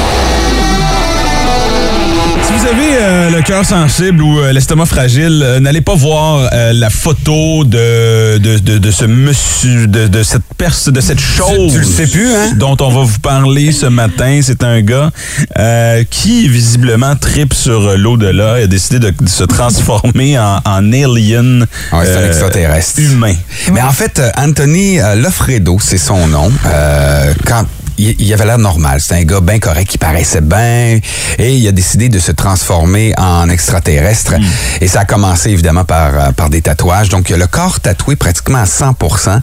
Vous 2.64 2.70
avez 2.70 2.96
euh, 2.98 3.30
le 3.30 3.42
cœur 3.42 3.66
sensible 3.66 4.22
ou 4.24 4.40
euh, 4.40 4.54
l'estomac 4.54 4.86
fragile, 4.86 5.42
euh, 5.44 5.60
n'allez 5.60 5.82
pas 5.82 5.96
voir 5.96 6.50
euh, 6.54 6.72
la 6.72 6.90
photo 6.90 7.66
de, 7.66 8.38
de, 8.38 8.58
de, 8.58 8.78
de 8.78 8.92
ce 8.92 9.04
monsieur, 9.04 9.86
de, 9.88 10.08
de 10.08 10.24
cette 10.24 10.44
personne, 10.58 10.94
de 10.94 11.02
cette 11.02 11.20
chose. 11.20 11.74
tu 11.74 11.80
le 11.80 11.84
sais 11.84 12.08
plus, 12.08 12.34
hein? 12.34 12.54
Dont 12.56 12.78
on 12.80 12.88
va 12.88 13.02
vous 13.04 13.20
parler 13.20 13.74
ce 13.74 13.88
matin. 13.88 14.40
C'est 14.42 14.64
un 14.64 14.80
gars 14.82 15.12
euh, 15.60 16.06
qui, 16.10 16.48
visiblement, 16.48 17.18
tripe 17.18 17.54
sur 17.54 17.82
euh, 17.82 17.98
l'au-delà 17.98 18.62
et 18.62 18.64
a 18.64 18.68
décidé 18.68 19.00
de, 19.00 19.14
se 19.28 19.44
transformer 19.44 20.40
en, 20.40 20.62
en 20.64 20.94
alien 20.94 21.68
Ouais, 21.92 22.06
c'est 22.06 22.16
un 22.16 22.28
extraterrestre. 22.28 23.02
humain. 23.02 23.36
Mais 23.74 23.82
en 23.82 23.92
fait, 23.92 24.22
Anthony 24.38 25.00
Lofredo, 25.18 25.80
c'est 25.82 25.98
son 25.98 26.28
nom. 26.28 26.50
Euh, 26.68 27.34
quand 27.46 27.66
il, 27.98 28.16
il 28.20 28.34
avait 28.34 28.46
l'air 28.46 28.58
normal, 28.58 29.00
c'est 29.02 29.16
un 29.16 29.24
gars 29.24 29.42
bien 29.42 29.60
correct, 29.60 29.90
qui 29.90 29.98
paraissait 29.98 30.42
bien, 30.42 31.00
et 31.40 31.56
il 31.56 31.68
a 31.68 31.72
décidé 31.72 32.10
de 32.10 32.20
se 32.20 32.32
transformer 32.32 33.14
en 33.18 33.50
extraterrestre. 33.50 34.34
Et 34.82 34.88
ça 34.88 35.02
a 35.02 35.06
commencé 35.06 35.50
évidemment 35.50 35.84
par, 35.86 36.08
euh, 36.14 36.32
par 36.32 36.50
des 36.50 36.62
tatouages. 36.62 37.10
Donc 37.10 37.30
le 37.30 37.48
corps 37.48 37.80
tatoué 37.80 38.16
pratiquement 38.16 38.60
à 38.60 38.66
100% 38.66 39.40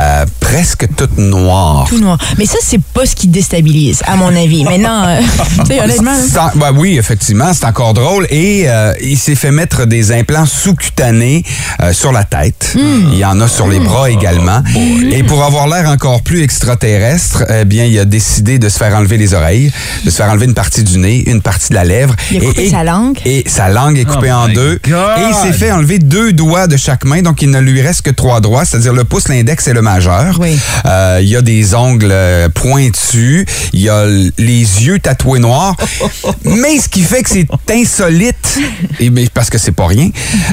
euh, 0.00 0.26
presque 0.40 0.86
tout 0.96 1.08
noir. 1.20 1.86
Tout 1.88 1.98
noir. 2.00 2.18
Mais 2.38 2.46
ça, 2.46 2.58
c'est 2.62 2.80
pas 2.82 3.06
ce 3.06 3.14
qui 3.14 3.28
déstabilise, 3.28 4.02
à 4.06 4.16
mon 4.16 4.34
avis. 4.34 4.64
Maintenant, 4.64 5.04
euh, 5.06 5.20
tu 5.60 5.66
sais, 5.66 5.80
honnêtement. 5.80 6.10
hein. 6.12 6.50
Ben 6.56 6.72
oui, 6.74 6.98
effectivement, 6.98 7.52
c'est 7.52 7.64
encore 7.66 7.94
drôle. 7.94 8.26
Et 8.30 8.64
euh, 8.68 8.92
il 9.02 9.18
s'est 9.18 9.34
fait 9.34 9.50
mettre 9.50 9.84
des 9.86 10.12
implants 10.12 10.46
sous-cutanés 10.46 11.44
euh, 11.82 11.92
sur 11.92 12.12
la 12.12 12.24
tête. 12.24 12.72
Hmm. 12.74 13.10
Il 13.12 13.18
y 13.18 13.24
en 13.24 13.40
a 13.40 13.48
sur 13.48 13.68
les 13.68 13.80
bras 13.80 14.10
également. 14.10 14.62
Et 15.10 15.22
pour 15.22 15.42
avoir 15.44 15.68
l'air 15.68 15.88
encore 15.88 16.22
plus 16.22 16.42
extraterrestre, 16.42 17.44
eh 17.48 17.64
bien, 17.64 17.84
il 17.88 17.98
a 17.98 18.04
décidé 18.04 18.58
de 18.58 18.68
se 18.68 18.78
faire 18.78 18.94
enlever 18.94 19.16
les 19.16 19.34
oreilles, 19.34 19.72
de 20.04 20.10
se 20.10 20.16
faire 20.16 20.30
enlever 20.30 20.46
une 20.46 20.54
partie 20.54 20.82
du 20.82 20.98
nez, 20.98 21.24
une 21.26 21.42
partie 21.42 21.70
de 21.70 21.74
la 21.74 21.84
lèvre. 21.84 22.14
Il 22.30 22.38
a 22.38 22.46
coupé 22.46 22.64
et, 22.64 22.70
sa 22.70 22.84
langue. 22.84 23.18
Et 23.24 23.44
sa 23.46 23.68
langue 23.68 23.98
est 23.98 24.04
coupée 24.04 24.30
Oh 24.30 24.44
en 24.44 24.48
deux. 24.48 24.80
God. 24.86 25.18
Et 25.18 25.22
il 25.28 25.34
s'est 25.34 25.52
fait 25.52 25.72
enlever 25.72 25.98
deux 25.98 26.32
doigts 26.32 26.66
de 26.66 26.76
chaque 26.76 27.04
main, 27.04 27.22
donc 27.22 27.42
il 27.42 27.50
ne 27.50 27.60
lui 27.60 27.80
reste 27.80 28.02
que 28.02 28.10
trois 28.10 28.40
doigts, 28.40 28.64
c'est-à-dire 28.64 28.92
le 28.92 29.04
pouce, 29.04 29.28
l'index 29.28 29.66
et 29.68 29.72
le 29.72 29.82
majeur. 29.82 30.38
Oui. 30.40 30.58
Euh, 30.86 31.18
il 31.22 31.28
y 31.28 31.36
a 31.36 31.42
des 31.42 31.74
ongles 31.74 32.10
euh, 32.10 32.48
pointus, 32.48 33.44
il 33.72 33.80
y 33.80 33.88
a 33.88 34.06
les 34.06 34.60
yeux 34.84 34.98
tatoués 34.98 35.38
noirs. 35.40 35.76
Mais 36.44 36.78
ce 36.78 36.88
qui 36.88 37.02
fait 37.02 37.22
que 37.22 37.30
c'est 37.30 37.46
insolite, 37.70 38.58
et 39.00 39.10
mais 39.10 39.28
parce 39.32 39.50
que 39.50 39.58
c'est 39.58 39.72
pas 39.72 39.86
rien, 39.86 40.10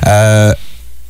euh, 0.08 0.54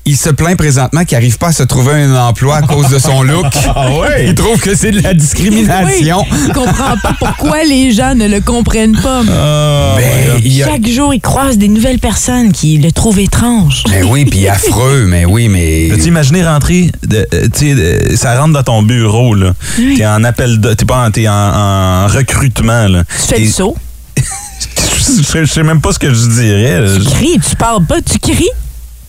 il 0.08 0.16
se 0.18 0.30
plaint 0.30 0.56
présentement 0.56 1.04
qu'il 1.04 1.18
n'arrive 1.18 1.38
pas 1.40 1.48
à 1.48 1.52
se 1.52 1.64
trouver 1.64 1.94
un 2.04 2.16
emploi 2.16 2.58
à 2.58 2.62
cause 2.62 2.90
de 2.90 3.00
son 3.00 3.24
look. 3.24 3.46
Ah 3.76 3.92
ouais? 3.92 4.28
Il 4.28 4.36
trouve 4.36 4.60
que 4.60 4.76
c'est 4.76 4.92
de 4.92 5.02
la 5.02 5.14
discrimination. 5.14 6.24
Oui, 6.32 6.38
il 6.48 6.54
comprend 6.54 6.96
pas 7.02 7.16
pourquoi 7.20 7.64
les 7.64 7.92
gens 7.92 8.14
ne 8.16 8.28
le 8.28 8.40
comprennent 8.40 8.96
pas. 9.02 9.22
Ah, 9.30 9.96
Ben, 9.98 10.62
a- 10.62 10.66
Chaque 10.66 10.88
jour, 10.88 11.14
il 11.14 11.20
croise 11.22 11.58
des 11.58 11.68
nouvelles 11.68 12.00
personnes 12.00 12.52
qui 12.52 12.78
le 12.78 12.92
trouvent 12.92 13.20
étrange. 13.20 13.84
Mais 13.90 14.04
oui, 14.04 14.26
puis 14.26 14.48
affreux, 14.48 15.06
mais 15.08 15.26
oui, 15.26 15.50
mais. 15.50 15.88
Peux-tu 15.90 16.08
imaginer 16.08 16.46
rentrer, 16.46 16.92
de, 17.08 17.28
euh, 17.34 17.48
tu 17.54 17.76
sais, 17.76 17.76
de- 18.10 18.16
ça 18.16 18.40
rentre 18.40 18.54
dans 18.54 18.64
ton 18.64 18.84
bureau, 18.84 19.34
là. 19.34 19.54
Oui. 19.80 19.96
T'es 19.98 20.06
en 20.06 20.24
appel 20.24 20.60
de, 20.60 20.74
t'es 20.74 20.86
pas 20.86 21.06
en, 21.06 21.12
t'es 21.12 21.28
en, 21.28 21.34
en 21.34 22.08
recrutement, 22.08 22.88
là. 22.88 23.04
Tu 23.22 23.28
fais 23.28 23.42
Et- 23.42 23.46
le 23.46 23.52
saut, 23.52 23.76
je, 24.18 25.24
sais- 25.24 25.46
je 25.46 25.52
sais 25.52 25.64
même 25.64 25.82
pas 25.82 25.92
ce 25.92 26.00
que 26.00 26.14
je 26.14 26.28
dirais. 26.28 26.84
tu 27.00 27.10
cries, 27.10 27.40
tu 27.50 27.56
parles 27.56 27.86
pas, 27.86 28.02
tu 28.02 28.20
cries. 28.20 28.50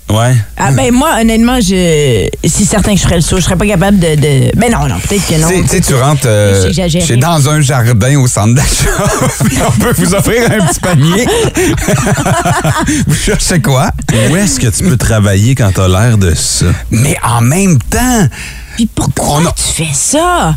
Ouais. 0.08 0.36
Ah 0.56 0.70
ben 0.70 0.92
moi, 0.92 1.16
honnêtement, 1.20 1.60
je 1.60 2.28
c'est 2.44 2.64
certain 2.64 2.92
que 2.94 2.98
je 3.00 3.02
ferais 3.04 3.16
le 3.16 3.20
saut. 3.22 3.36
Je 3.38 3.42
serais 3.42 3.56
pas 3.56 3.66
capable 3.66 3.98
de... 3.98 4.14
de... 4.14 4.56
Ben 4.56 4.70
non, 4.70 4.86
non, 4.86 5.00
peut-être 5.00 5.26
que 5.26 5.34
non. 5.34 5.48
Tu 5.48 5.66
sais- 5.66 5.80
tu 5.80 5.94
rentres 5.94 6.26
euh, 6.26 6.72
chez 7.00 7.16
dans 7.16 7.48
un 7.48 7.60
jardin 7.60 8.16
au 8.20 8.28
centre 8.28 8.54
d'achat, 8.54 9.04
puis 9.44 9.58
on 9.66 9.72
peut 9.72 9.92
vous 9.98 10.14
offrir 10.14 10.42
un 10.50 10.64
petit 10.66 10.78
panier. 10.80 11.26
vous 13.06 13.14
cherchez 13.14 13.60
quoi? 13.60 13.90
Où 14.30 14.36
est-ce 14.36 14.60
que 14.60 14.68
tu 14.68 14.84
peux 14.84 14.96
travailler 14.96 15.54
quand 15.56 15.72
t'as 15.74 15.88
l'air 15.88 16.16
de 16.18 16.34
ça? 16.34 16.66
Mais 16.90 17.16
en 17.24 17.40
même 17.40 17.78
temps, 17.78 18.28
Puis 18.76 18.86
pourquoi 18.94 19.38
On 19.40 19.46
a- 19.46 19.52
tu 19.52 19.72
fais 19.84 19.92
ça? 19.92 20.54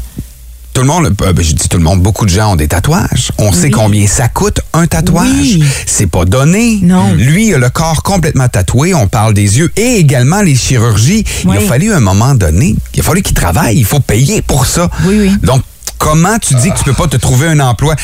Tout 0.79 0.85
le 0.85 0.93
monde, 0.93 1.13
euh, 1.23 1.33
ben, 1.33 1.43
je 1.43 1.51
dis 1.51 1.67
tout 1.67 1.77
le 1.77 1.83
monde, 1.83 2.01
beaucoup 2.01 2.25
de 2.25 2.29
gens 2.29 2.53
ont 2.53 2.55
des 2.55 2.69
tatouages. 2.69 3.33
On 3.37 3.51
sait 3.51 3.69
combien 3.69 4.07
ça 4.07 4.29
coûte 4.29 4.61
un 4.71 4.87
tatouage. 4.87 5.27
Oui. 5.27 5.63
C'est 5.85 6.07
pas 6.07 6.23
donné. 6.23 6.79
Non. 6.81 7.11
Lui, 7.15 7.47
il 7.47 7.55
a 7.55 7.57
le 7.57 7.69
corps 7.69 8.01
complètement 8.01 8.47
tatoué. 8.47 8.93
On 8.93 9.05
parle 9.07 9.33
des 9.33 9.57
yeux 9.57 9.73
et 9.75 9.97
également 9.97 10.41
les 10.41 10.55
chirurgies. 10.55 11.25
Il 11.43 11.51
a 11.51 11.59
fallu 11.59 11.91
un 11.91 11.99
moment 11.99 12.33
donné, 12.33 12.77
il 12.93 12.99
a 13.01 13.03
fallu 13.03 13.21
qu'il 13.23 13.35
travaille. 13.35 13.77
Il 13.77 13.83
faut 13.83 13.99
payer 13.99 14.41
pour 14.41 14.65
ça. 14.65 14.89
Oui, 15.03 15.19
oui. 15.19 15.31
Donc, 15.43 15.63
comment 15.97 16.39
tu 16.39 16.55
dis 16.55 16.71
que 16.71 16.77
tu 16.77 16.85
peux 16.85 16.93
pas 16.93 17.07
te 17.07 17.17
trouver 17.17 17.47
un 17.47 17.59
emploi? 17.59 17.95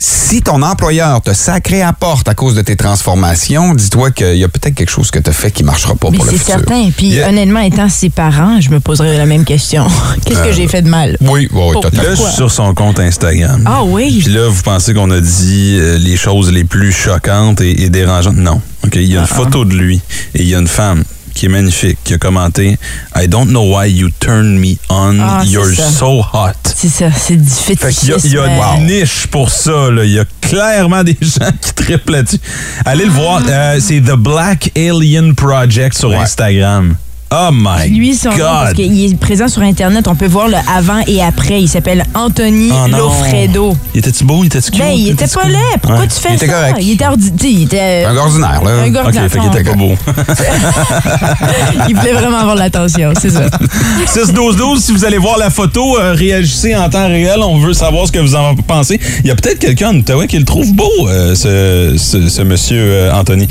Si 0.00 0.42
ton 0.42 0.62
employeur 0.62 1.20
te 1.22 1.32
sacré 1.32 1.82
à 1.82 1.92
porte 1.92 2.28
à 2.28 2.34
cause 2.34 2.54
de 2.54 2.62
tes 2.62 2.76
transformations, 2.76 3.74
dis-toi 3.74 4.12
qu'il 4.12 4.36
y 4.36 4.44
a 4.44 4.48
peut-être 4.48 4.74
quelque 4.76 4.90
chose 4.90 5.10
que 5.10 5.18
tu 5.18 5.28
as 5.28 5.32
fait 5.32 5.50
qui 5.50 5.64
marchera 5.64 5.96
pas 5.96 6.10
Mais 6.10 6.18
pour 6.18 6.26
le 6.26 6.30
c'est 6.32 6.38
futur. 6.38 6.54
certain. 6.54 6.90
Puis 6.96 7.08
Yeah. 7.08 7.28
honnêtement, 7.30 7.60
étant 7.60 7.88
ses 7.88 8.08
parents, 8.08 8.60
je 8.60 8.70
me 8.70 8.78
poserais 8.78 9.16
la 9.18 9.26
même 9.26 9.44
question. 9.44 9.86
Qu'est-ce 10.24 10.42
que 10.42 10.52
j'ai 10.52 10.68
fait 10.68 10.82
de 10.82 10.88
mal? 10.88 11.16
Oui, 11.20 11.48
oui, 11.52 11.72
totalement. 11.72 12.02
Là, 12.02 12.10
je 12.10 12.14
Pourquoi? 12.14 12.28
suis 12.28 12.36
sur 12.36 12.50
son 12.52 12.74
compte 12.74 13.00
Instagram. 13.00 13.62
Ah 13.66 13.82
oui? 13.82 14.20
Puis 14.22 14.32
là, 14.32 14.48
vous 14.48 14.62
pensez 14.62 14.94
qu'on 14.94 15.10
a 15.10 15.20
dit 15.20 15.76
euh, 15.80 15.98
les 15.98 16.16
choses 16.16 16.52
les 16.52 16.62
plus 16.64 16.92
choquantes 16.92 17.60
et, 17.60 17.82
et 17.82 17.90
dérangeantes? 17.90 18.36
Non. 18.36 18.60
OK, 18.86 18.94
il 18.94 19.12
y 19.12 19.16
a 19.16 19.20
une 19.22 19.26
photo 19.26 19.64
de 19.64 19.74
lui 19.74 20.00
et 20.34 20.42
il 20.42 20.48
y 20.48 20.54
a 20.54 20.58
une 20.60 20.68
femme 20.68 21.02
qui 21.38 21.46
est 21.46 21.50
magnifique 21.50 21.98
qui 22.02 22.14
a 22.14 22.18
commenté 22.18 22.76
I 23.14 23.28
don't 23.28 23.46
know 23.50 23.62
why 23.72 23.86
you 23.86 24.10
turn 24.18 24.58
me 24.58 24.76
on. 24.90 25.20
Ah, 25.20 25.44
You're 25.46 25.72
so 25.72 26.20
hot. 26.20 26.74
C'est 26.74 26.88
ça, 26.88 27.12
c'est 27.16 27.36
du 27.36 27.48
Fait 27.48 27.76
qu'il 27.76 28.08
y 28.08 28.12
a, 28.12 28.16
fétichisme. 28.16 28.26
il 28.26 28.32
y 28.34 28.38
a 28.38 28.74
une 28.76 28.86
niche 28.86 29.28
pour 29.28 29.48
ça. 29.48 29.88
Là. 29.88 30.04
Il 30.04 30.10
y 30.10 30.18
a 30.18 30.24
clairement 30.40 31.04
des 31.04 31.16
gens 31.22 31.52
qui 31.62 31.74
triplent 31.74 32.10
là-dessus. 32.10 32.40
Allez 32.84 33.04
le 33.04 33.12
voir. 33.12 33.40
Euh, 33.48 33.78
c'est 33.80 34.00
The 34.00 34.16
Black 34.16 34.72
Alien 34.76 35.36
Project 35.36 35.96
sur 35.96 36.12
Instagram. 36.12 36.96
Oh 37.30 37.50
my 37.52 37.90
Lui, 37.90 38.14
son 38.14 38.30
nom, 38.30 38.36
parce 38.38 38.72
qu'il 38.72 39.04
est 39.04 39.14
présent 39.18 39.48
sur 39.48 39.60
Internet, 39.60 40.08
on 40.08 40.14
peut 40.14 40.26
voir 40.26 40.48
le 40.48 40.56
avant 40.74 41.00
et 41.06 41.22
après. 41.22 41.60
Il 41.60 41.68
s'appelle 41.68 42.04
Anthony 42.14 42.70
Oh. 42.72 42.88
Lofredo. 42.88 43.76
Il 43.94 43.98
était-tu 43.98 44.24
beau? 44.24 44.42
Il 44.42 44.46
était-tu 44.46 44.70
cute? 44.70 44.80
Ben, 44.80 44.92
il 44.96 45.10
était 45.10 45.26
pas 45.26 45.44
laid. 45.46 45.58
Pourquoi 45.82 46.00
Ouais. 46.00 46.06
tu 46.08 46.14
fais 46.20 46.30
Il 46.30 46.34
était 46.36 46.46
ça? 46.46 46.52
correct. 46.54 46.76
Il 46.80 46.92
était 46.92 47.04
sais, 47.04 47.50
Il 47.52 47.62
était. 47.64 48.04
Un 48.06 48.16
ordinaire, 48.16 48.62
là. 48.64 48.70
Un 48.82 48.94
ordinaire. 48.94 49.30
fait 49.30 49.38
qu'il 49.40 49.48
était 49.48 49.62
pas 49.64 49.74
beau. 49.76 49.92
Il 51.90 51.96
voulait 51.96 52.12
vraiment 52.14 52.38
avoir 52.38 52.54
l'attention, 52.56 53.12
c'est 53.20 53.30
ça. 53.30 53.42
6-12-12, 54.06 54.80
si 54.80 54.92
vous 54.92 55.04
allez 55.04 55.18
voir 55.18 55.36
la 55.36 55.50
photo, 55.50 55.98
euh, 55.98 56.14
réagissez 56.14 56.74
en 56.76 56.88
temps 56.88 57.08
réel. 57.08 57.40
On 57.42 57.58
veut 57.58 57.74
savoir 57.74 58.06
ce 58.06 58.12
que 58.12 58.20
vous 58.20 58.36
en 58.36 58.54
pensez. 58.56 58.98
Il 59.22 59.26
y 59.26 59.30
a 59.30 59.34
peut-être 59.34 59.58
quelqu'un 59.58 59.90
en 59.90 59.98
Ottawa 59.98 60.26
qui 60.26 60.38
le 60.38 60.44
trouve 60.46 60.72
beau, 60.72 60.90
euh, 61.08 61.34
ce, 61.34 61.94
ce- 61.98 62.28
ce 62.30 62.40
monsieur 62.42 62.78
euh, 62.80 63.12
Anthony. 63.12 63.46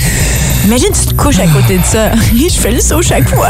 Imagine, 0.65 0.87
tu 0.99 1.05
te 1.09 1.13
couches 1.13 1.39
à 1.39 1.45
côté 1.47 1.77
de 1.77 1.85
ça. 1.85 2.11
Je 2.35 2.53
fais 2.59 2.71
le 2.71 2.79
saut 2.81 3.01
chaque 3.03 3.29
fois. 3.29 3.49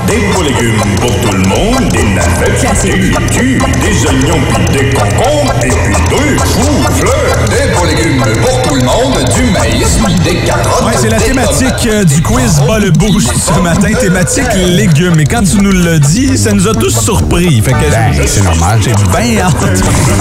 Des 0.11 0.17
beaux 0.35 0.41
légumes 0.43 0.81
pour 0.99 1.09
tout 1.21 1.31
le 1.31 1.47
monde, 1.47 1.89
des 1.93 2.03
navets, 2.03 2.59
Classique. 2.59 2.91
des 2.91 3.09
laitues, 3.11 3.59
des 3.79 4.05
oignons 4.07 4.41
puis 4.53 4.77
des 4.77 4.89
concombres, 4.93 5.53
et 5.63 5.69
puis 5.69 5.95
deux 6.09 6.37
choux, 6.37 6.83
fleurs. 6.99 7.45
Des 7.49 7.73
beaux 7.73 7.85
légumes 7.85 8.21
pour 8.41 8.61
tout 8.63 8.75
le 8.75 8.83
monde, 8.83 9.17
du 9.33 9.43
maïs, 9.51 9.99
puis 10.03 10.13
des 10.15 10.39
carottes. 10.45 10.83
Ouais, 10.85 10.93
c'est 10.99 11.07
la 11.09 11.19
thématique 11.19 11.87
euh, 11.87 12.03
du 12.03 12.21
quiz 12.21 12.59
Bas 12.67 12.79
le 12.79 12.91
bouche 12.91 13.23
ce 13.23 13.57
matin. 13.61 13.87
Thématique 13.99 14.53
légumes. 14.53 15.17
Et 15.21 15.25
quand 15.25 15.43
tu 15.43 15.61
nous 15.61 15.71
l'as 15.71 15.99
dit, 15.99 16.37
ça 16.37 16.51
nous 16.51 16.67
a 16.67 16.73
tous 16.73 16.89
surpris. 16.89 17.61
Fait 17.61 17.71
que 17.71 17.77
Ben, 17.89 18.11
c'est 18.27 18.43
normal. 18.43 18.79
J'ai 18.83 18.91
bien 18.91 19.45
hâte 19.45 19.53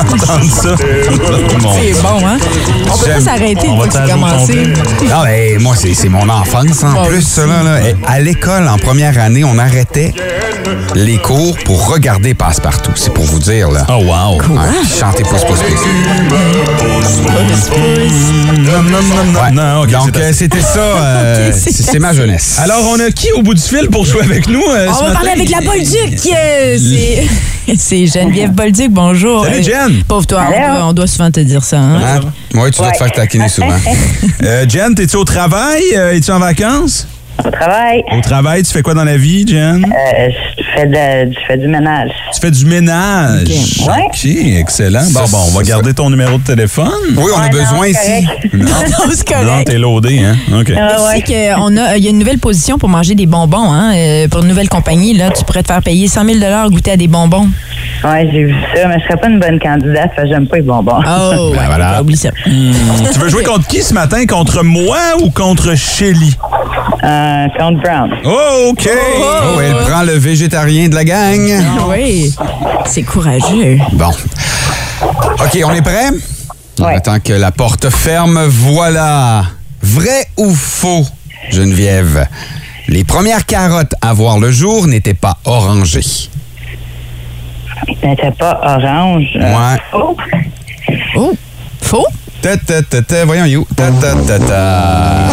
d'entendre 0.09 0.51
ça. 0.51 0.77
C'est 0.79 2.03
bon, 2.03 2.27
hein? 2.27 2.39
On 2.93 2.97
peut 2.97 3.11
pas 3.11 3.21
s'arrêter 3.21 3.69
On 3.69 3.79
va 3.79 3.87
une 3.87 3.91
fois 3.91 4.01
que 4.03 4.11
commencé. 4.13 4.55
Non, 5.09 5.25
mais 5.25 5.57
moi, 5.59 5.75
c'est 5.77 5.95
c'est 5.95 6.09
mon 6.09 6.29
enfance 6.29 6.85
en 6.85 7.05
plus, 7.07 7.23
ça, 7.23 7.45
là. 7.47 7.63
là. 7.65 7.81
À 8.07 8.21
l'école, 8.21 8.69
en 8.69 8.79
première 8.79 9.19
année, 9.19 9.43
on 9.45 9.59
arrêtait 9.81 10.13
les 10.95 11.17
cours 11.19 11.57
pour 11.65 11.89
regarder 11.89 12.35
Passepartout. 12.35 12.93
C'est 12.95 13.13
pour 13.15 13.25
vous 13.25 13.39
dire, 13.39 13.71
là. 13.71 13.87
Oh, 13.89 14.03
wow. 14.05 14.37
Ouais, 14.55 14.69
chanter 14.99 15.23
pouce, 15.23 15.45
pouce, 15.45 15.59
pouce. 15.61 15.87
Non, 18.59 18.83
non, 18.83 18.91
non, 19.03 19.33
non. 19.33 19.41
Ouais. 19.41 19.51
non, 19.53 19.83
ok, 19.83 19.91
Donc, 19.91 20.17
euh, 20.17 20.33
c'était 20.35 20.61
ça. 20.61 20.79
euh, 20.81 21.53
c'est 21.57 21.73
c'est 21.73 21.99
ma 21.99 22.13
jeunesse. 22.13 22.59
Alors, 22.63 22.85
on 22.91 23.01
a 23.01 23.11
qui 23.11 23.33
au 23.33 23.43
bout 23.43 23.55
du 23.55 23.61
fil 23.63 23.89
pour 23.91 24.05
jouer 24.05 24.23
avec 24.23 24.49
nous? 24.49 24.63
euh, 24.69 24.87
ce 24.87 24.91
On 24.91 24.95
va 24.97 25.03
matin? 25.05 25.15
parler 25.15 25.31
avec 25.31 25.51
la 25.51 25.61
Bolduc. 25.61 26.27
euh, 26.35 26.79
c'est- 26.79 27.29
C'est 27.79 28.07
Geneviève 28.07 28.51
Bolduc, 28.51 28.91
bonjour. 28.91 29.45
Salut, 29.45 29.59
Euh, 29.61 29.63
Jen. 29.63 30.03
Pauvre 30.09 30.27
toi, 30.27 30.45
on 30.49 30.51
doit, 30.75 30.87
on 30.89 30.93
doit 30.93 31.07
souvent 31.07 31.31
te 31.31 31.39
dire 31.41 31.63
ça. 31.63 31.79
Hein? 31.79 32.01
Hein? 32.05 32.21
Oui, 32.55 32.71
tu 32.73 32.79
dois 32.83 32.91
te 32.91 32.97
faire 32.99 33.13
taquiner 33.13 33.49
souvent. 33.49 33.69
Euh, 34.43 34.65
Jen, 34.69 34.95
t'es-tu 34.95 35.17
au 35.17 35.25
travail? 35.25 35.83
Euh, 35.95 36.13
Es-tu 36.15 36.31
en 36.33 36.39
vacances? 36.39 37.07
Au 37.45 37.51
travail, 37.51 38.03
Au 38.17 38.21
travail, 38.21 38.63
tu 38.63 38.73
fais 38.73 38.83
quoi 38.83 38.95
dans 38.95 39.05
la 39.05 39.17
vie, 39.17 39.47
Jen? 39.47 39.85
euh, 39.85 40.29
je, 40.59 40.63
fais 40.75 40.87
de, 40.87 41.33
je 41.33 41.39
fais 41.47 41.57
du 41.57 41.69
ménage. 41.69 42.11
Tu 42.35 42.41
fais 42.41 42.51
du 42.51 42.65
ménage. 42.67 43.43
Ok. 43.43 43.87
Ouais. 43.89 44.59
Excellent. 44.61 45.03
Bon, 45.13 45.21
bon, 45.31 45.39
on 45.49 45.57
va 45.57 45.63
garder 45.63 45.95
ton 45.95 46.11
numéro 46.11 46.39
de 46.39 46.43
téléphone. 46.45 46.91
Oui, 47.17 47.31
on 47.35 47.39
a 47.39 47.45
Ouais, 47.45 47.51
besoin 47.51 47.87
ici. 47.89 48.27
correct. 48.27 48.55
Non, 48.55 48.65
Non, 48.69 49.13
c'est 49.15 49.27
correct. 49.29 49.47
non 49.47 49.65
t'es 49.65 49.79
loadé, 49.79 50.21
hein? 50.21 50.37
OK. 50.61 50.73
Ah 50.77 50.95
Tu 50.97 51.03
ouais. 51.03 51.17
sais 51.17 51.23
qu'il 51.23 51.35
a, 51.37 51.97
il 51.97 52.05
y 52.05 52.07
a 52.07 52.11
une 52.11 52.19
nouvelle 52.19 52.39
position 52.39 52.79
pour 52.79 52.89
manger 52.89 53.15
des 53.15 53.27
bonbons, 53.27 53.71
hein, 53.73 53.93
euh, 53.95 54.29
pour 54.29 54.43
une 54.43 54.49
nouvelle 54.49 54.69
compagnie. 54.69 55.15
Là, 55.17 55.31
tu 55.31 55.45
pourrais 55.45 55.63
te 55.63 55.69
faire 55.69 55.83
payer 55.83 56.09
100 56.09 56.25
000 56.25 56.45
à 56.45 56.69
goûter 56.69 56.93
à 56.93 56.97
des 56.97 57.09
bonbons. 57.09 57.49
Ouais, 58.05 58.29
j'ai 58.33 58.45
vu 58.45 58.55
ça, 58.75 58.87
mais 58.89 58.97
je 58.99 59.05
serais 59.05 59.17
pas 59.21 59.29
une 59.29 59.39
bonne 59.41 59.59
candidate, 59.59 60.11
parce 60.17 60.29
que 60.29 60.35
j'aime 60.35 60.47
pas 60.47 60.57
les 60.57 60.63
bonbons. 60.63 61.01
Oh, 61.07 61.51
ouais, 61.53 61.67
voilà. 61.67 62.01
oublie 62.01 62.17
ça. 62.17 62.31
Tu 62.45 63.19
veux 63.19 63.29
jouer 63.29 63.45
contre 63.45 63.67
qui 63.67 63.83
ce 63.83 63.93
matin? 63.95 64.25
Contre 64.27 64.63
moi 64.65 64.99
ou 65.23 65.31
contre 65.31 65.75
Shelly? 65.77 66.35
Euh, 67.03 67.47
Count 67.59 67.73
Brown. 67.83 68.11
Oh, 68.25 68.71
OK. 68.71 68.89
Oh, 68.89 69.61
elle 69.63 69.75
prend 69.89 70.03
le 70.03 70.13
végétarien 70.13 70.89
de 70.89 70.95
la 70.95 71.05
gang. 71.05 71.51
Ah 71.79 71.87
Oui, 71.89 72.35
c'est 72.87 73.03
courageux. 73.03 73.79
Bon. 73.93 74.11
OK, 75.03 75.59
on 75.65 75.73
est 75.73 75.83
prêt? 75.83 76.11
On 76.79 76.85
Ouais. 76.85 76.95
attend 76.97 77.19
que 77.21 77.33
la 77.33 77.51
porte 77.51 77.89
ferme. 77.91 78.41
Voilà. 78.49 79.45
Vrai 79.83 80.27
ou 80.37 80.55
faux, 80.55 81.07
Geneviève? 81.51 82.27
Les 82.89 83.05
premières 83.05 83.47
carottes 83.47 83.95
à 84.03 84.13
voir 84.13 84.39
le 84.39 84.51
jour 84.51 84.87
n'étaient 84.87 85.15
pas 85.15 85.39
orangées. 85.45 86.29
N'était 88.03 88.31
pas 88.33 88.61
orange. 88.63 89.27
Euh, 89.37 89.41
Ouais. 89.41 89.79
Oh, 89.93 90.17
Oh, 91.17 91.33
faux? 91.83 92.07
Ta, 92.43 92.57
ta, 92.57 92.83
ta, 92.83 93.03
ta, 93.03 93.25
voyons, 93.25 93.45
you. 93.45 93.67
Ta, 93.77 93.91
ta, 93.91 94.15
ta, 94.27 94.39
ta. 94.39 95.27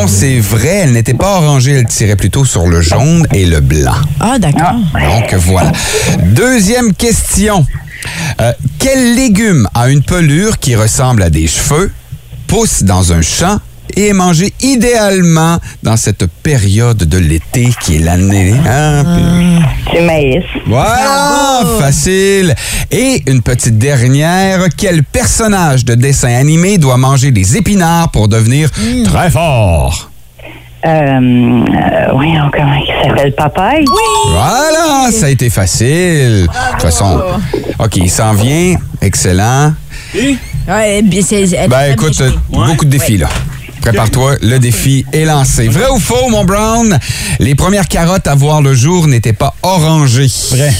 Non, 0.00 0.06
c'est 0.06 0.38
vrai, 0.40 0.80
elle 0.84 0.92
n'était 0.92 1.12
pas 1.12 1.40
orangée, 1.42 1.72
elle 1.72 1.86
tirait 1.86 2.16
plutôt 2.16 2.46
sur 2.46 2.66
le 2.66 2.80
jaune 2.80 3.26
et 3.34 3.44
le 3.44 3.60
blanc. 3.60 3.92
Ah, 4.18 4.38
d'accord. 4.38 4.76
Donc 4.94 5.34
voilà. 5.34 5.72
Deuxième 6.32 6.94
question. 6.94 7.66
Euh, 8.40 8.52
quel 8.78 9.14
légume 9.14 9.68
a 9.74 9.90
une 9.90 10.02
pelure 10.02 10.58
qui 10.58 10.74
ressemble 10.74 11.22
à 11.22 11.28
des 11.28 11.46
cheveux, 11.46 11.92
pousse 12.46 12.82
dans 12.82 13.12
un 13.12 13.20
champ 13.20 13.58
et 13.96 14.08
est 14.08 14.12
mangé 14.12 14.52
idéalement 14.62 15.58
dans 15.82 15.96
cette 15.96 16.26
période 16.42 16.98
de 16.98 17.18
l'été 17.18 17.70
qui 17.80 17.96
est 17.96 17.98
l'année? 18.00 18.54
hein? 18.68 19.60
du 19.92 20.00
maïs. 20.02 20.44
Voilà, 20.66 21.62
facile. 21.78 22.54
Et 22.90 23.22
une 23.26 23.42
petite 23.42 23.78
dernière, 23.78 24.60
quel 24.76 25.02
personnage 25.04 25.84
de 25.84 25.94
dessin 25.94 26.34
animé 26.34 26.78
doit 26.78 26.96
manger 26.96 27.30
des 27.30 27.56
épinards 27.56 28.10
pour 28.10 28.28
devenir 28.28 28.70
très 29.04 29.30
fort? 29.30 30.10
euh, 30.86 32.08
voyons, 32.12 32.50
comment 32.52 32.74
il 32.74 33.06
s'appelle, 33.06 33.34
Papaye? 33.34 33.84
Voilà, 34.30 35.10
ça 35.12 35.26
a 35.26 35.28
été 35.28 35.50
facile. 35.50 36.46
De 36.46 36.72
toute 36.72 36.82
façon, 36.82 37.20
OK, 37.78 37.96
il 37.96 38.10
s'en 38.10 38.32
vient. 38.32 38.76
Excellent. 39.02 39.74
Ouais, 40.68 41.02
a 41.58 41.68
Ben 41.68 41.68
bien 41.68 41.92
écoute, 41.92 42.20
euh, 42.20 42.30
beaucoup 42.48 42.84
de 42.84 42.90
défis 42.90 43.18
là. 43.18 43.28
Prépare-toi, 43.80 44.36
le 44.42 44.58
défi 44.58 45.04
est 45.12 45.24
lancé. 45.24 45.68
Vrai 45.68 45.88
ou 45.90 45.98
faux, 45.98 46.28
mon 46.30 46.44
Brown? 46.44 46.98
Les 47.38 47.54
premières 47.54 47.88
carottes 47.88 48.26
à 48.26 48.34
voir 48.34 48.60
le 48.60 48.74
jour 48.74 49.06
n'étaient 49.06 49.32
pas 49.32 49.54
orangées. 49.62 50.30
Vrai. 50.50 50.72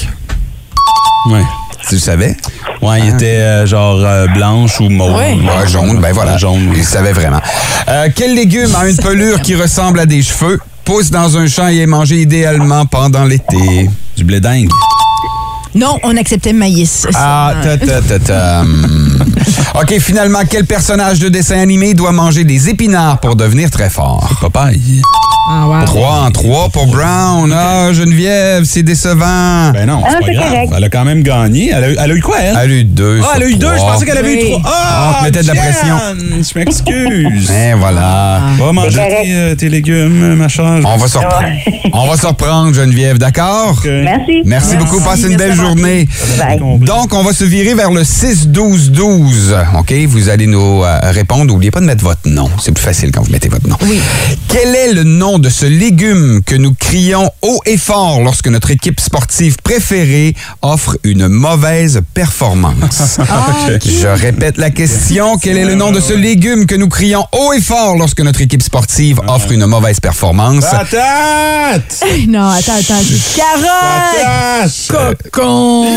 Ouais. 1.29 1.43
Tu 1.87 1.95
le 1.95 1.99
savais? 1.99 2.37
Ouais, 2.81 2.99
il 2.99 3.15
était 3.15 3.25
euh, 3.25 3.65
genre 3.65 3.99
euh, 4.03 4.27
blanche 4.27 4.79
ou 4.79 4.89
mauve. 4.89 5.15
Ouais. 5.15 5.33
Ouais, 5.33 5.67
jaune, 5.67 5.99
ben 5.99 6.13
voilà. 6.13 6.37
Jaune. 6.37 6.71
Il 6.75 6.85
savait 6.85 7.11
vraiment. 7.11 7.41
Euh, 7.87 8.07
quel 8.15 8.35
légume 8.35 8.75
a 8.75 8.87
une 8.87 8.97
pelure 8.97 9.41
qui 9.41 9.55
ressemble 9.55 9.99
à 9.99 10.05
des 10.05 10.21
cheveux, 10.21 10.59
pousse 10.85 11.09
dans 11.09 11.37
un 11.37 11.47
champ 11.47 11.67
et 11.69 11.77
est 11.79 11.87
mangé 11.87 12.21
idéalement 12.21 12.85
pendant 12.85 13.25
l'été? 13.25 13.89
Du 14.15 14.23
blé 14.23 14.39
dingue. 14.39 14.69
Non, 15.73 15.97
on 16.03 16.15
acceptait 16.17 16.53
maïs. 16.53 17.07
Ah, 17.15 17.55
ta, 17.63 17.77
ta, 17.77 18.01
ta, 18.01 18.19
ta. 18.19 18.63
OK, 19.75 19.99
finalement, 19.99 20.39
quel 20.49 20.65
personnage 20.65 21.19
de 21.19 21.29
dessin 21.29 21.59
animé 21.59 21.93
doit 21.93 22.11
manger 22.11 22.43
des 22.43 22.69
épinards 22.69 23.19
pour 23.19 23.35
devenir 23.35 23.69
très 23.69 23.89
fort? 23.89 24.29
Papaye. 24.41 25.01
Ah, 25.49 25.65
wow. 25.67 25.85
3 25.85 26.09
en 26.27 26.31
3 26.31 26.69
pour 26.69 26.87
Brown. 26.87 27.51
Ah, 27.53 27.91
Geneviève, 27.91 28.63
c'est 28.63 28.83
décevant. 28.83 29.71
Ben 29.73 29.85
non, 29.87 30.01
Ah, 30.05 30.09
c'est 30.11 30.19
pas 30.19 30.25
c'est 30.27 30.33
grave. 30.33 30.49
correct. 30.51 30.73
Elle 30.77 30.83
a 30.83 30.89
quand 30.89 31.03
même 31.03 31.23
gagné. 31.23 31.71
Elle 31.75 31.83
a, 31.83 31.89
eu- 31.89 31.95
elle 31.99 32.11
a 32.11 32.15
eu 32.15 32.21
quoi, 32.21 32.35
elle? 32.39 32.57
Elle 32.61 32.71
a 32.71 32.73
eu 32.75 32.83
deux. 32.83 33.19
Ah, 33.23 33.33
elle 33.35 33.43
a 33.43 33.47
eu 33.47 33.55
deux. 33.55 33.67
Je 33.73 33.79
pensais 33.81 34.05
qu'elle 34.05 34.17
avait 34.19 34.33
eu 34.33 34.37
Oui. 34.43 34.51
trois. 34.51 34.61
Ah, 34.65 34.71
Ah, 34.71 35.11
on 35.15 35.19
te 35.19 35.23
mettait 35.25 35.41
de 35.41 35.47
la 35.47 35.53
Jen, 35.55 35.63
pression. 35.63 35.95
Je 36.53 36.59
m'excuse. 36.59 37.51
Et 37.51 37.73
voilà. 37.73 38.39
Va 38.59 38.71
manger 38.71 38.95
correct. 38.97 39.25
euh, 39.29 39.55
tes 39.55 39.69
légumes, 39.69 40.35
machin. 40.35 40.79
On 40.85 40.97
va 40.97 41.07
se 41.07 41.17
reprendre. 41.17 41.47
On 41.93 42.07
va 42.07 42.15
se 42.17 42.25
reprendre, 42.27 42.73
Geneviève, 42.73 43.17
d'accord? 43.17 43.81
Merci. 43.85 44.43
Merci 44.45 44.77
beaucoup. 44.77 45.01
Passez 45.01 45.29
une 45.29 45.35
belle 45.37 45.55
journée. 45.55 46.07
Bye. 46.37 46.59
Donc, 46.79 47.13
on 47.13 47.23
va 47.23 47.33
se 47.33 47.43
virer 47.43 47.73
vers 47.73 47.91
le 47.91 48.03
6-12-12. 48.03 49.30
OK? 49.77 49.93
Vous 50.07 50.29
allez 50.29 50.47
nous 50.47 50.83
euh, 50.83 50.99
répondre. 51.11 51.45
N'oubliez 51.45 51.71
pas 51.71 51.79
de 51.79 51.85
mettre 51.85 52.03
votre 52.03 52.21
nom. 52.25 52.49
C'est 52.61 52.71
plus 52.71 52.83
facile 52.83 53.11
quand 53.11 53.21
vous 53.21 53.31
mettez 53.31 53.49
votre 53.49 53.67
nom. 53.67 53.77
Oui. 53.83 53.99
Quel 54.47 54.75
est 54.75 54.93
le 54.93 55.03
nom 55.03 55.39
de 55.39 55.49
ce 55.49 55.65
légume 55.65 56.41
que 56.45 56.55
nous 56.55 56.73
crions 56.73 57.31
haut 57.41 57.59
et 57.65 57.77
fort 57.77 58.21
lorsque 58.21 58.47
notre 58.47 58.71
équipe 58.71 58.99
sportive 58.99 59.57
préférée 59.63 60.35
offre 60.61 60.97
une 61.03 61.27
mauvaise 61.27 62.01
performance? 62.13 63.19
Je 63.85 64.07
répète 64.07 64.57
la 64.57 64.69
question. 64.69 65.37
Quel 65.37 65.57
est 65.57 65.65
le 65.65 65.75
nom 65.75 65.91
de 65.91 65.99
ce 65.99 66.13
légume 66.13 66.65
que 66.65 66.75
nous 66.75 66.89
crions 66.89 67.25
haut 67.31 67.53
et 67.53 67.61
fort 67.61 67.97
lorsque 67.97 68.21
notre 68.21 68.41
équipe 68.41 68.63
sportive 68.63 69.21
offre 69.27 69.51
une 69.51 69.65
mauvaise 69.65 69.99
performance? 69.99 70.65
Patate! 70.65 72.03
Non, 72.27 72.49
attends, 72.49 72.73
attends. 72.73 73.01
Carotte! 73.35 74.67
Patate! 74.89 75.21
Cocon! 75.31 75.87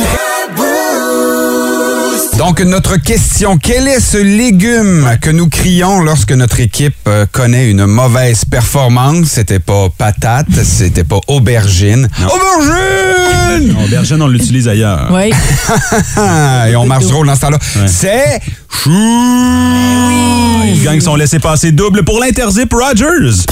Donc, 2.39 2.61
notre 2.61 2.97
question, 2.97 3.59
quel 3.59 3.87
est 3.89 4.01
ce 4.01 4.19
légume 4.19 5.09
que 5.21 5.31
nous 5.31 5.49
crions 5.49 6.01
lorsque 6.01 6.33
notre 6.33 6.61
équipe 6.61 6.95
euh, 7.07 7.27
connaît 7.31 7.71
une 7.71 7.87
mauvaise 7.87 8.45
performance? 8.45 9.27
C'était 9.29 9.61
pas 9.61 9.89
patate, 9.97 10.47
c'était 10.63 11.05
pas 11.05 11.21
aubergine. 11.29 12.09
Aubergine! 12.23 13.73
Non, 13.73 13.85
Aubergine, 13.85 14.23
on 14.23 14.27
l'utilise 14.29 14.67
ailleurs. 14.69 15.09
Oui. 15.13 15.33
Et 16.71 16.77
on 16.77 16.87
marche 16.87 17.07
drôle 17.07 17.27
dans 17.27 17.37
ce 17.37 17.41
temps-là. 17.43 17.59
C'est 17.87 18.41
chou! 18.83 18.91
Ah, 18.91 20.65
Il 20.67 20.83
gagne 20.83 21.01
son 21.01 21.15
laissé-passer 21.17 21.73
double 21.73 22.05
pour 22.05 22.21
l'Interzip 22.21 22.73
Rogers. 22.73 23.45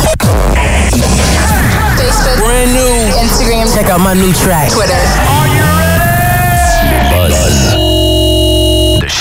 Instagram. 3.23 3.69
Check 3.75 3.91
out 3.91 4.01
my 4.01 4.15
new 4.15 4.33
track. 4.33 4.71
Twitter. 4.71 5.42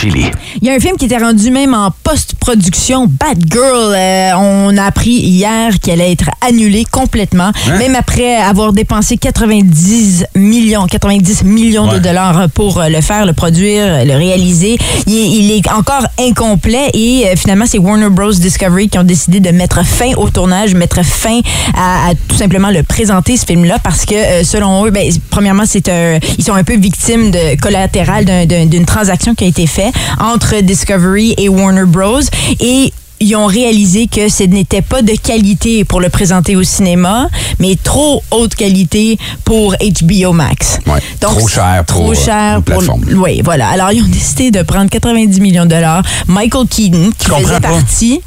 Chili. 0.01 0.25
Il 0.62 0.67
y 0.67 0.72
a 0.72 0.74
un 0.74 0.79
film 0.79 0.98
qui 0.98 1.05
était 1.05 1.17
rendu 1.17 1.51
même 1.51 1.75
en 1.75 1.91
post-production, 2.03 3.05
Bad 3.08 3.43
Girl. 3.51 3.93
Euh, 3.96 4.31
on 4.36 4.75
a 4.77 4.84
appris 4.86 5.12
hier 5.12 5.79
qu'elle 5.79 6.01
allait 6.01 6.13
être 6.13 6.29
annulée 6.48 6.86
complètement, 6.91 7.51
même 7.77 7.96
après 7.96 8.36
avoir 8.36 8.74
dépensé 8.74 9.17
90 9.17 10.25
millions, 10.36 10.88
90 10.88 11.43
millions 11.43 11.86
de 11.86 12.00
dollars 12.00 12.50
pour 12.53 12.79
euh, 12.79 12.89
le 12.89 13.00
faire, 13.01 13.25
le 13.27 13.34
produire, 13.34 14.03
le 14.03 14.15
réaliser. 14.15 14.77
Il 15.05 15.13
est, 15.17 15.27
il 15.29 15.51
est 15.51 15.72
encore 15.72 16.08
incomplet 16.20 16.89
et 16.96 17.27
euh, 17.27 17.36
finalement, 17.36 17.65
c'est 17.67 17.77
Warner 17.77 18.10
Bros. 18.10 18.31
Discovery 18.31 18.89
qui 18.89 18.98
ont 18.98 19.03
décidé 19.03 19.39
de 19.39 19.51
mettre 19.51 19.86
fin 19.86 20.13
au 20.17 20.29
tournage, 20.29 20.74
mettre 20.74 21.03
fin 21.05 21.39
à, 21.75 22.10
à 22.10 22.13
tout 22.27 22.36
simplement 22.38 22.72
le 22.72 22.81
présenter, 22.81 23.38
ce 23.38 23.46
film-là, 23.46 23.77
parce 23.84 24.05
que 24.05 24.15
euh, 24.15 24.43
selon 24.43 24.84
eux, 24.86 24.89
ben, 24.89 25.12
premièrement, 25.29 25.63
c'est 25.67 25.89
un, 25.89 26.17
ils 26.39 26.43
sont 26.43 26.53
un 26.55 26.63
peu 26.63 26.75
victimes 26.75 27.29
de 27.29 27.60
collatéral 27.62 28.25
d'un- 28.25 28.46
d'un- 28.48 28.65
d'une 28.65 28.86
transaction 28.86 29.36
qui 29.36 29.43
a 29.43 29.48
été 29.48 29.67
faite 29.67 29.90
entre 30.20 30.61
Discovery 30.61 31.35
et 31.37 31.50
Warner 31.50 31.85
Bros. 31.85 32.22
Et 32.59 32.94
ils 33.22 33.35
ont 33.35 33.46
réalisé 33.46 34.07
que 34.07 34.29
ce 34.29 34.44
n'était 34.44 34.81
pas 34.81 35.03
de 35.03 35.13
qualité 35.13 35.85
pour 35.85 36.01
le 36.01 36.09
présenter 36.09 36.55
au 36.55 36.63
cinéma, 36.63 37.29
mais 37.59 37.77
trop 37.81 38.24
haute 38.31 38.55
qualité 38.55 39.20
pour 39.46 39.75
HBO 39.75 40.33
Max. 40.33 40.79
Ouais, 40.87 41.00
trop 41.20 41.48
cher 41.48 41.83
pour, 41.85 41.98
trop 41.98 42.11
euh, 42.11 42.16
cher 42.16 42.55
pour 42.55 42.77
plateforme. 42.77 43.05
Oui, 43.13 43.42
voilà. 43.44 43.70
Alors 43.70 43.92
ils 43.92 44.01
ont 44.01 44.07
décidé 44.07 44.50
de 44.50 44.63
prendre 44.63 44.89
90 44.89 45.39
millions 45.39 45.66
de 45.66 45.70
dollars. 45.70 46.01
Michael 46.27 46.68
Keaton 46.68 47.11
qui 47.18 47.29
faisait 47.29 47.59
pas. 47.59 47.70
partie 47.70 48.22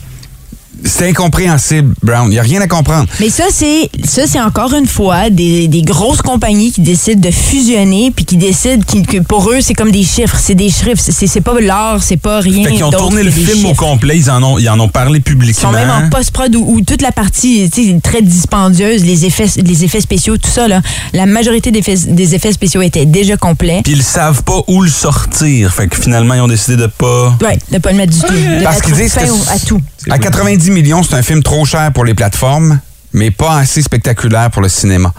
C'est 0.86 1.08
incompréhensible, 1.08 1.94
Brown. 2.02 2.26
Il 2.28 2.30
n'y 2.32 2.38
a 2.38 2.42
rien 2.42 2.60
à 2.60 2.66
comprendre. 2.68 3.06
mais 3.20 3.30
ça, 3.30 3.44
c'est 3.50 3.90
ça, 4.04 4.26
c'est 4.26 4.40
encore 4.40 4.72
une 4.74 4.86
fois 4.86 5.30
des, 5.30 5.66
des 5.68 5.82
grosses 5.82 6.22
compagnies 6.22 6.72
qui 6.72 6.82
décident 6.82 7.20
de 7.20 7.30
fusionner 7.34 8.10
puis 8.14 8.24
qui 8.24 8.36
décident 8.36 8.82
qui- 8.86 9.02
que 9.02 9.18
pour 9.18 9.50
eux, 9.50 9.60
c'est 9.60 9.74
comme 9.74 9.90
des 9.90 10.02
chiffres. 10.02 10.36
C'est 10.38 10.54
des 10.54 10.68
chiffres. 10.70 10.96
C'est 10.98 11.26
c'est 11.26 11.40
pas 11.40 11.58
l'art, 11.60 12.02
c'est 12.02 12.16
pas 12.18 12.40
rien. 12.40 12.64
Fait 12.68 12.72
qu'ils 12.74 12.84
ont 12.84 12.90
tourné 12.90 13.22
le 13.22 13.30
film 13.30 13.66
au 13.66 13.74
complet, 13.74 14.18
ils 14.18 14.30
en 14.30 14.42
ont, 14.42 14.58
ils 14.58 14.68
en 14.68 14.78
ont 14.78 14.88
parlé 14.88 15.18
Ils 15.18 15.22
publiquement. 15.22 15.70
sont 15.70 15.72
même 15.72 15.90
en 15.90 16.08
post-prod 16.10 16.54
où, 16.54 16.64
où 16.74 16.80
toute 16.82 17.02
la 17.02 17.12
partie 17.12 17.70
tu 17.72 17.84
sais, 17.92 18.00
très 18.02 18.20
dispendieuse, 18.22 19.04
les 19.04 19.24
effets, 19.24 19.46
les 19.56 19.84
effets 19.84 20.00
spéciaux, 20.00 20.36
tout 20.36 20.50
ça, 20.50 20.68
là, 20.68 20.80
la 21.12 21.26
majorité 21.26 21.70
des 21.70 21.78
effets, 21.78 21.96
des 22.08 22.34
effets 22.34 22.52
spéciaux 22.52 22.82
étaient 22.82 23.06
déjà 23.06 23.36
complets. 23.36 23.80
Puis 23.84 23.92
ils 23.94 24.02
savent 24.02 24.42
pas 24.42 24.60
où 24.68 24.82
le 24.82 24.90
sortir. 24.90 25.72
Fait 25.72 25.88
que 25.88 25.96
finalement, 26.00 26.34
ils 26.34 26.40
ont 26.40 26.48
décidé 26.48 26.76
de 26.76 26.86
pas. 26.86 27.36
Ouais, 27.42 27.58
de 27.72 27.78
pas 27.78 27.90
le 27.92 27.96
mettre 27.98 28.12
du 28.12 28.20
tout. 28.20 28.32
De 28.32 28.62
Parce 28.64 28.82
qu'ils 28.82 28.94
disent 28.94 29.14
que 29.14 29.20
à 29.50 29.58
tout. 29.58 29.80
à 30.10 30.18
90 30.18 30.70
millions, 30.74 31.02
c'est 31.02 31.14
un 31.14 31.22
film 31.22 31.42
trop 31.42 31.64
cher 31.64 31.92
pour 31.92 32.04
les 32.04 32.14
plateformes, 32.14 32.80
mais 33.12 33.30
pas 33.30 33.58
assez 33.58 33.80
spectaculaire 33.80 34.50
pour 34.50 34.60
le 34.60 34.68
cinéma. 34.68 35.14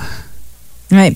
Ouais. 0.91 1.13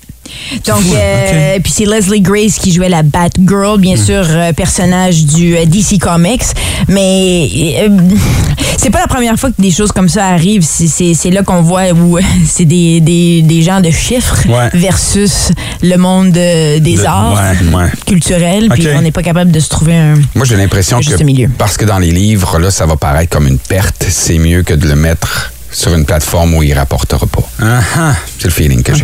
Donc, 0.65 0.81
fou, 0.81 0.93
euh, 0.95 1.59
puis 1.63 1.71
c'est 1.75 1.85
Leslie 1.85 2.21
Grace 2.21 2.55
qui 2.59 2.71
jouait 2.71 2.89
la 2.89 3.01
Batgirl, 3.03 3.79
bien 3.79 3.95
sûr, 3.95 4.23
euh, 4.27 4.51
personnage 4.53 5.25
du 5.25 5.55
euh, 5.55 5.65
DC 5.65 5.99
Comics. 5.99 6.43
Mais 6.87 7.47
c'est 8.77 8.89
pas 8.89 8.99
la 8.99 9.07
première 9.07 9.37
fois 9.37 9.49
que 9.51 9.61
des 9.61 9.71
choses 9.71 9.91
comme 9.91 10.09
ça 10.09 10.27
arrivent. 10.27 10.63
C'est- 10.65 11.29
là 11.31 11.43
qu'on 11.43 11.61
voit 11.61 11.91
où 11.91 12.17
c'est 12.47 12.65
des, 12.65 12.99
des, 13.01 13.41
des 13.43 13.61
gens 13.61 13.81
de 13.81 13.91
chiffres 13.91 14.37
Ouais. 14.47 14.69
versus 14.73 15.51
le 15.81 15.95
monde 15.97 16.31
des 16.31 16.79
De- 16.79 17.05
arts 17.05 17.33
ouais, 17.33 17.75
ouais. 17.77 17.89
culturels. 18.05 18.69
Puis 18.71 18.87
on 18.95 19.01
n'est 19.01 19.11
pas 19.11 19.23
capable 19.23 19.51
de 19.51 19.59
se 19.59 19.69
trouver 19.69 19.95
un. 19.95 20.15
Moi, 20.35 20.45
j'ai 20.45 20.55
l'impression 20.57 20.99
que 20.99 21.23
milieu. 21.23 21.49
parce 21.57 21.77
que 21.77 21.85
dans 21.85 21.99
les 21.99 22.11
livres, 22.11 22.59
là, 22.59 22.71
ça 22.71 22.85
va 22.85 22.95
paraître 22.97 23.29
comme 23.29 23.47
une 23.47 23.59
perte, 23.59 24.05
c'est 24.09 24.37
mieux 24.39 24.63
que 24.63 24.73
de 24.73 24.87
le 24.87 24.95
mettre 24.95 25.51
sur 25.71 25.93
une 25.93 26.05
plateforme 26.05 26.55
où 26.55 26.63
il 26.63 26.73
rapportera 26.73 27.25
pas. 27.27 27.47
Ah. 27.61 28.13
C'est 28.39 28.45
le 28.45 28.51
feeling 28.51 28.81
que 28.83 28.93
j'ai. 28.95 29.03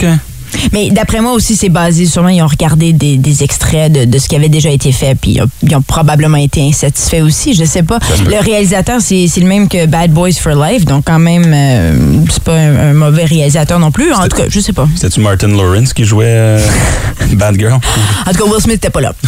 Mais 0.71 0.89
d'après 0.89 1.21
moi 1.21 1.33
aussi, 1.33 1.55
c'est 1.55 1.69
basé 1.69 2.05
sûrement, 2.05 2.29
ils 2.29 2.41
ont 2.41 2.47
regardé 2.47 2.93
des, 2.93 3.17
des 3.17 3.43
extraits 3.43 3.91
de, 3.91 4.05
de 4.05 4.19
ce 4.19 4.27
qui 4.27 4.35
avait 4.35 4.49
déjà 4.49 4.69
été 4.69 4.91
fait, 4.91 5.15
puis 5.15 5.31
ils 5.31 5.41
ont, 5.41 5.47
ils 5.63 5.75
ont 5.75 5.81
probablement 5.81 6.37
été 6.37 6.61
insatisfaits 6.67 7.21
aussi, 7.21 7.53
je 7.53 7.65
sais 7.65 7.83
pas. 7.83 7.99
Le 8.27 8.39
réalisateur, 8.43 9.01
c'est 9.01 9.27
c'est 9.27 9.41
le 9.41 9.47
même 9.47 9.67
que 9.67 9.85
Bad 9.85 10.11
Boys 10.11 10.33
for 10.33 10.53
Life, 10.55 10.85
donc 10.85 11.03
quand 11.05 11.19
même, 11.19 11.51
euh, 11.53 11.93
c'est 12.29 12.43
pas 12.43 12.55
un, 12.55 12.91
un 12.91 12.93
mauvais 12.93 13.25
réalisateur 13.25 13.79
non 13.79 13.91
plus. 13.91 14.11
En 14.13 14.27
tout 14.27 14.37
cas, 14.37 14.45
je 14.49 14.59
sais 14.59 14.73
pas. 14.73 14.87
C'était-tu 14.95 15.19
Martin 15.19 15.47
Lawrence 15.49 15.93
qui 15.93 16.05
jouait 16.05 16.25
euh, 16.27 16.59
Bad 17.33 17.57
Girl? 17.59 17.73
En 17.73 18.31
tout 18.31 18.43
cas, 18.43 18.51
Will 18.51 18.61
Smith 18.61 18.75
n'était 18.75 18.89
pas 18.89 19.01
là. 19.01 19.13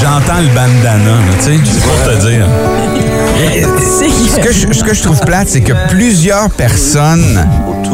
J'entends 0.00 0.40
le 0.40 0.48
bandana, 0.54 1.18
tu 1.38 1.44
sais, 1.44 1.60
c'est 1.64 1.82
pour 1.82 2.02
te 2.04 2.26
dire. 2.28 2.46
Ce 3.40 4.40
que, 4.40 4.52
je, 4.52 4.72
ce 4.72 4.82
que 4.84 4.94
je 4.94 5.02
trouve 5.02 5.20
plate, 5.20 5.48
c'est 5.48 5.60
que 5.60 5.72
plusieurs 5.90 6.50
personnes 6.50 7.46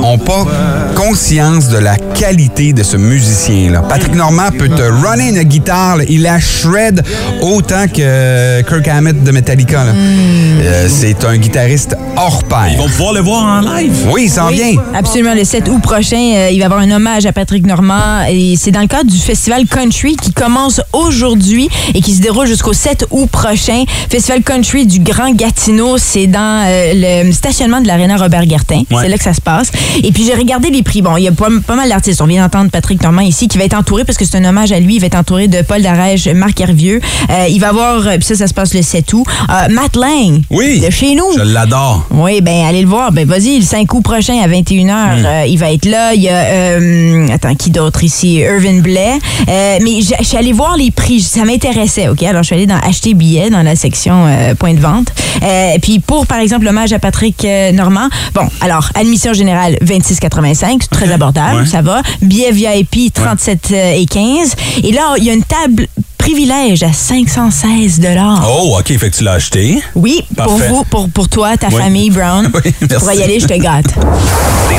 ont 0.02 0.18
pas 0.18 0.46
conscience 0.94 1.68
de 1.68 1.78
la 1.78 1.96
qualité 1.96 2.72
de 2.72 2.82
ce 2.82 2.96
musicien-là. 2.96 3.82
Patrick 3.88 4.14
Normand 4.14 4.50
peut 4.56 4.68
te 4.68 4.82
runner 4.82 5.28
une 5.30 5.42
guitare, 5.42 5.96
là, 5.98 6.04
il 6.08 6.22
la 6.22 6.38
shred 6.40 7.02
autant 7.40 7.86
que 7.88 8.62
Kirk 8.62 8.86
Hammett 8.88 9.22
de 9.22 9.30
Metallica. 9.32 9.84
là. 9.84 9.92
Euh, 9.94 10.88
c'est 10.88 11.24
un 11.24 11.36
guitariste 11.36 11.96
hors 12.16 12.44
pair. 12.44 12.68
Ils 12.72 12.78
vont 12.78 12.86
pouvoir 12.88 13.12
le 13.14 13.20
voir 13.20 13.44
en 13.44 13.60
live. 13.76 13.92
Oui, 14.12 14.24
il 14.26 14.30
s'en 14.30 14.48
Oui, 14.48 14.54
vient. 14.54 14.82
Absolument. 14.94 15.34
Le 15.34 15.44
7 15.44 15.68
août 15.68 15.80
prochain, 15.82 16.16
euh, 16.36 16.48
il 16.50 16.58
va 16.58 16.62
y 16.62 16.64
avoir 16.64 16.80
un 16.80 16.90
hommage 16.90 17.26
à 17.26 17.32
Patrick 17.32 17.66
Normand. 17.66 18.24
Et 18.30 18.54
c'est 18.56 18.70
dans 18.70 18.80
le 18.80 18.86
cadre 18.86 19.10
du 19.10 19.18
festival 19.18 19.66
Country 19.66 20.16
qui 20.16 20.32
commence 20.32 20.80
aujourd'hui 20.92 21.68
et 21.94 22.00
qui 22.00 22.14
se 22.14 22.20
déroule 22.20 22.46
jusqu'au 22.46 22.72
7 22.72 23.06
août 23.10 23.28
prochain. 23.30 23.84
Festival 24.08 24.42
Country 24.42 24.86
du 24.86 25.00
Grand 25.00 25.31
Gatineau. 25.34 25.98
C'est 25.98 26.26
dans 26.26 26.64
euh, 26.66 27.22
le 27.24 27.32
stationnement 27.32 27.80
de 27.80 27.86
l'Arena 27.86 28.16
Robert 28.16 28.46
Guertin. 28.46 28.82
Ouais. 28.90 29.02
C'est 29.02 29.08
là 29.08 29.16
que 29.18 29.24
ça 29.24 29.34
se 29.34 29.40
passe. 29.40 29.70
Et 30.02 30.12
puis, 30.12 30.24
j'ai 30.24 30.34
regardé 30.34 30.70
les 30.70 30.82
prix. 30.82 31.02
Bon, 31.02 31.16
il 31.16 31.24
y 31.24 31.28
a 31.28 31.32
pas, 31.32 31.48
pas 31.66 31.74
mal 31.76 31.88
d'artistes. 31.88 32.20
On 32.20 32.26
vient 32.26 32.42
d'entendre 32.42 32.70
Patrick 32.70 33.02
Normand 33.02 33.22
ici 33.22 33.48
qui 33.48 33.58
va 33.58 33.64
être 33.64 33.74
entouré, 33.74 34.04
parce 34.04 34.18
que 34.18 34.24
c'est 34.24 34.36
un 34.38 34.44
hommage 34.44 34.72
à 34.72 34.80
lui, 34.80 34.96
il 34.96 35.00
va 35.00 35.06
être 35.06 35.14
entouré 35.16 35.48
de 35.48 35.62
Paul 35.62 35.82
Darège, 35.82 36.28
Marc 36.28 36.60
Hervieux. 36.60 37.00
Euh, 37.30 37.46
il 37.48 37.58
va 37.60 37.68
avoir, 37.68 38.06
euh, 38.06 38.16
puis 38.16 38.24
ça, 38.24 38.34
ça 38.34 38.46
se 38.46 38.54
passe 38.54 38.74
le 38.74 38.82
7 38.82 39.12
août, 39.12 39.24
euh, 39.50 39.68
Matt 39.72 39.96
Lang. 39.96 40.40
Oui. 40.50 40.80
De 40.80 40.90
chez 40.90 41.14
nous. 41.14 41.24
Je 41.36 41.42
l'adore. 41.42 42.06
Oui, 42.10 42.40
ben 42.40 42.64
allez 42.66 42.82
le 42.82 42.88
voir. 42.88 43.12
Ben 43.12 43.26
vas-y, 43.26 43.58
le 43.58 43.64
5 43.64 43.92
août 43.94 44.02
prochain 44.02 44.38
à 44.42 44.48
21h, 44.48 44.92
Hmm. 44.92 45.24
euh, 45.26 45.46
il 45.46 45.58
va 45.58 45.72
être 45.72 45.84
là. 45.86 46.14
Il 46.14 46.22
y 46.22 46.28
a 46.28 46.32
euh, 46.36 47.26
attends, 47.32 47.54
qui 47.54 47.70
d'autre 47.70 48.04
ici? 48.04 48.36
Irvin 48.36 48.80
Blais. 48.80 49.18
Mais 49.46 50.00
je 50.00 50.24
suis 50.24 50.36
allée 50.36 50.52
voir 50.52 50.76
les 50.76 50.90
prix, 50.90 51.20
ça 51.20 51.44
m'intéressait, 51.44 52.08
OK? 52.08 52.22
Alors 52.22 52.42
je 52.42 52.46
suis 52.48 52.54
allée 52.56 52.66
dans 52.66 52.78
acheter 52.78 53.14
billets 53.14 53.50
dans 53.50 53.62
la 53.62 53.76
section 53.76 54.26
point 54.58 54.74
de 54.74 54.80
vente. 54.80 55.08
Euh, 55.42 55.78
puis 55.82 55.98
pour 56.00 56.26
par 56.26 56.38
exemple 56.38 56.64
l'hommage 56.64 56.92
à 56.92 56.98
Patrick 56.98 57.44
euh, 57.44 57.72
Normand, 57.72 58.08
bon, 58.34 58.48
alors 58.60 58.88
admission 58.94 59.32
générale 59.32 59.76
26,85, 59.84 60.88
très 60.90 61.10
abordable, 61.12 61.60
Ouais. 61.62 61.66
ça 61.66 61.82
va. 61.82 62.02
Billet 62.20 62.52
VIP 62.52 63.12
37 63.12 63.68
euh, 63.72 63.92
et 63.94 64.06
15 64.06 64.54
et 64.84 64.92
là 64.92 65.14
il 65.18 65.24
y 65.24 65.30
a 65.30 65.32
une 65.34 65.44
table 65.44 65.86
privilège 66.18 66.82
à 66.84 66.92
516 66.92 67.98
dollars. 67.98 68.46
Oh, 68.48 68.76
OK, 68.78 68.86
fait 68.96 69.10
que 69.10 69.16
tu 69.16 69.24
l'as 69.24 69.32
acheté. 69.32 69.82
Oui, 69.96 70.22
pour 70.36 70.46
Parfait. 70.46 70.68
vous, 70.68 70.84
pour, 70.84 71.08
pour 71.10 71.28
toi, 71.28 71.56
ta 71.56 71.66
Oui. 71.68 71.74
famille, 71.82 72.10
Brown. 72.10 72.48
Oui, 72.54 72.72
merci. 72.80 72.96
pourras 72.96 73.14
y 73.14 73.22
aller, 73.24 73.40
je 73.40 73.46
te 73.46 73.54
gâte. 73.54 73.86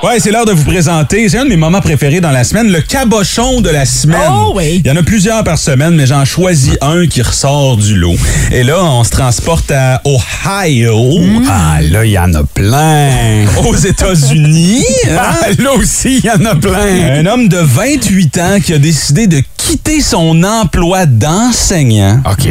Ouais, 0.00 0.20
c'est 0.20 0.30
l'heure 0.30 0.44
de 0.46 0.52
vous 0.52 0.64
présenter. 0.64 1.28
C'est 1.28 1.38
un 1.38 1.44
de 1.44 1.48
mes 1.48 1.56
moments 1.56 1.80
préférés 1.80 2.20
dans 2.20 2.30
la 2.30 2.44
semaine, 2.44 2.68
le 2.70 2.80
cabochon 2.80 3.60
de 3.60 3.68
la 3.68 3.84
semaine. 3.84 4.30
Oh 4.30 4.52
oui. 4.54 4.80
Il 4.84 4.86
y 4.86 4.90
en 4.92 4.96
a 4.96 5.02
plusieurs 5.02 5.42
par 5.42 5.58
semaine, 5.58 5.96
mais 5.96 6.06
j'en 6.06 6.24
choisis 6.24 6.74
un 6.80 7.06
qui 7.08 7.20
ressort 7.20 7.76
du 7.76 7.96
lot. 7.96 8.14
Et 8.52 8.62
là, 8.62 8.84
on 8.84 9.02
se 9.02 9.10
transporte 9.10 9.72
à 9.72 10.00
Ohio, 10.04 11.18
Ah, 11.50 11.78
là, 11.82 12.04
il 12.04 12.12
y 12.12 12.18
en 12.18 12.32
a 12.34 12.44
plein. 12.44 13.44
aux 13.66 13.74
États-Unis. 13.74 14.84
hein? 15.10 15.16
Ah, 15.18 15.36
là 15.58 15.72
aussi, 15.72 16.20
il 16.22 16.24
y 16.26 16.30
en 16.30 16.44
a 16.44 16.54
plein. 16.54 17.18
Un 17.18 17.26
homme 17.26 17.48
de 17.48 17.58
28 17.58 18.38
ans 18.38 18.60
qui 18.64 18.74
a 18.74 18.78
décidé 18.78 19.26
de 19.26 19.42
quitter 19.56 20.00
son 20.00 20.44
emploi 20.44 21.06
d'enseignant. 21.06 22.20
OK. 22.24 22.48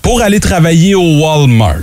Pour 0.00 0.22
aller 0.22 0.40
travailler 0.40 0.94
au 0.94 1.18
Walmart. 1.18 1.76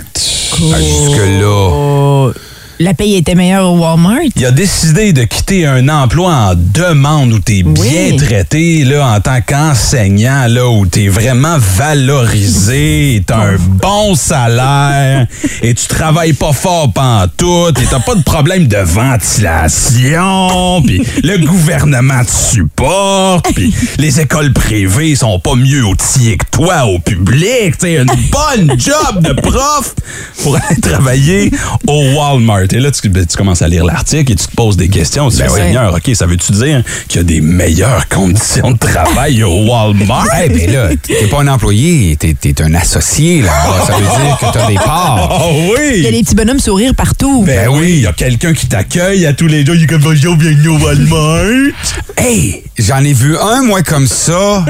Ah, 0.52 0.78
Jusque-là. 0.78 2.32
La 2.78 2.92
paye 2.92 3.16
était 3.16 3.34
meilleure 3.34 3.72
au 3.72 3.78
Walmart. 3.78 4.18
Il 4.36 4.44
a 4.44 4.50
décidé 4.50 5.14
de 5.14 5.24
quitter 5.24 5.64
un 5.66 5.88
emploi 5.88 6.30
en 6.30 6.52
demande 6.54 7.32
où 7.32 7.38
tu 7.38 7.60
es 7.60 7.62
bien 7.62 8.10
Oui. 8.10 8.16
traité 8.18 8.84
là, 8.84 9.14
en 9.16 9.20
tant 9.20 9.40
qu'enseignant, 9.40 10.46
là, 10.46 10.68
où 10.68 10.84
tu 10.84 11.04
es 11.04 11.08
vraiment 11.08 11.56
valorisé, 11.58 13.24
tu 13.26 13.32
un 13.32 13.56
bon 13.58 14.14
salaire 14.14 15.26
et 15.62 15.72
tu 15.72 15.86
travailles 15.86 16.34
pas 16.34 16.52
fort 16.52 16.92
pantoute 16.92 17.80
et 17.80 17.86
t'as 17.86 18.00
pas 18.00 18.14
de 18.14 18.22
problème 18.22 18.68
de 18.68 18.76
ventilation, 18.76 20.82
puis 20.82 21.00
le 21.24 21.38
gouvernement 21.46 22.24
te 22.26 22.30
supporte, 22.30 23.46
puis 23.54 23.74
les 23.98 24.20
écoles 24.20 24.52
privées 24.52 25.16
sont 25.16 25.40
pas 25.40 25.54
mieux 25.54 25.82
outillées 25.84 26.36
que 26.36 26.44
toi 26.50 26.84
au 26.84 26.98
public. 26.98 27.78
Tu 27.78 27.96
une 27.96 28.04
bonne 28.30 28.78
job 28.78 29.22
de 29.22 29.32
prof 29.32 29.94
pour 30.42 30.56
aller 30.56 30.80
travailler 30.82 31.50
au 31.86 32.02
Walmart. 32.14 32.65
Et 32.72 32.80
là, 32.80 32.90
tu, 32.90 33.08
ben, 33.08 33.24
tu 33.26 33.36
commences 33.36 33.62
à 33.62 33.68
lire 33.68 33.84
l'article 33.84 34.32
et 34.32 34.34
tu 34.36 34.46
te 34.46 34.54
poses 34.54 34.76
des 34.76 34.88
questions. 34.88 35.28
Tu 35.30 35.38
Ben 35.38 35.48
oui. 35.50 35.60
Seigneur, 35.60 35.94
OK, 35.94 36.10
ça 36.14 36.26
veut-tu 36.26 36.52
dire 36.52 36.82
qu'il 37.08 37.18
y 37.18 37.20
a 37.20 37.24
des 37.24 37.40
meilleures 37.40 38.08
conditions 38.08 38.70
de 38.72 38.78
travail 38.78 39.42
au 39.44 39.66
Walmart? 39.66 40.26
Eh 40.44 40.48
ben 40.48 40.72
là, 40.72 40.88
t'es 41.02 41.26
pas 41.26 41.40
un 41.42 41.48
employé, 41.48 42.16
t'es 42.16 42.34
es 42.44 42.62
un 42.62 42.74
associé 42.74 43.42
là-bas. 43.42 43.84
Ça 43.86 43.94
veut 43.94 44.24
dire 44.24 44.38
que 44.38 44.52
t'as 44.52 44.66
des 44.68 44.74
parts. 44.74 45.32
Oh 45.48 45.74
Il 45.90 46.02
y 46.02 46.06
a 46.06 46.08
oui! 46.08 46.16
des 46.16 46.22
petits 46.22 46.34
bonhommes 46.34 46.58
sourire 46.60 46.94
partout. 46.94 47.42
Ben 47.46 47.68
oui, 47.68 47.94
il 47.96 48.00
y 48.02 48.06
a 48.06 48.12
quelqu'un 48.12 48.52
qui 48.52 48.66
t'accueille 48.66 49.26
à 49.26 49.32
tous 49.32 49.46
les 49.46 49.64
jours. 49.64 49.74
Il 49.74 49.84
est 49.84 49.86
comme, 49.86 50.02
bonjour, 50.02 50.36
bienvenue 50.36 50.68
au 50.68 50.78
Walmart. 50.78 51.72
Hey, 52.16 52.62
j'en 52.78 52.98
ai 53.04 53.12
vu 53.12 53.36
un, 53.36 53.62
moi, 53.62 53.82
comme 53.82 54.06
ça. 54.06 54.64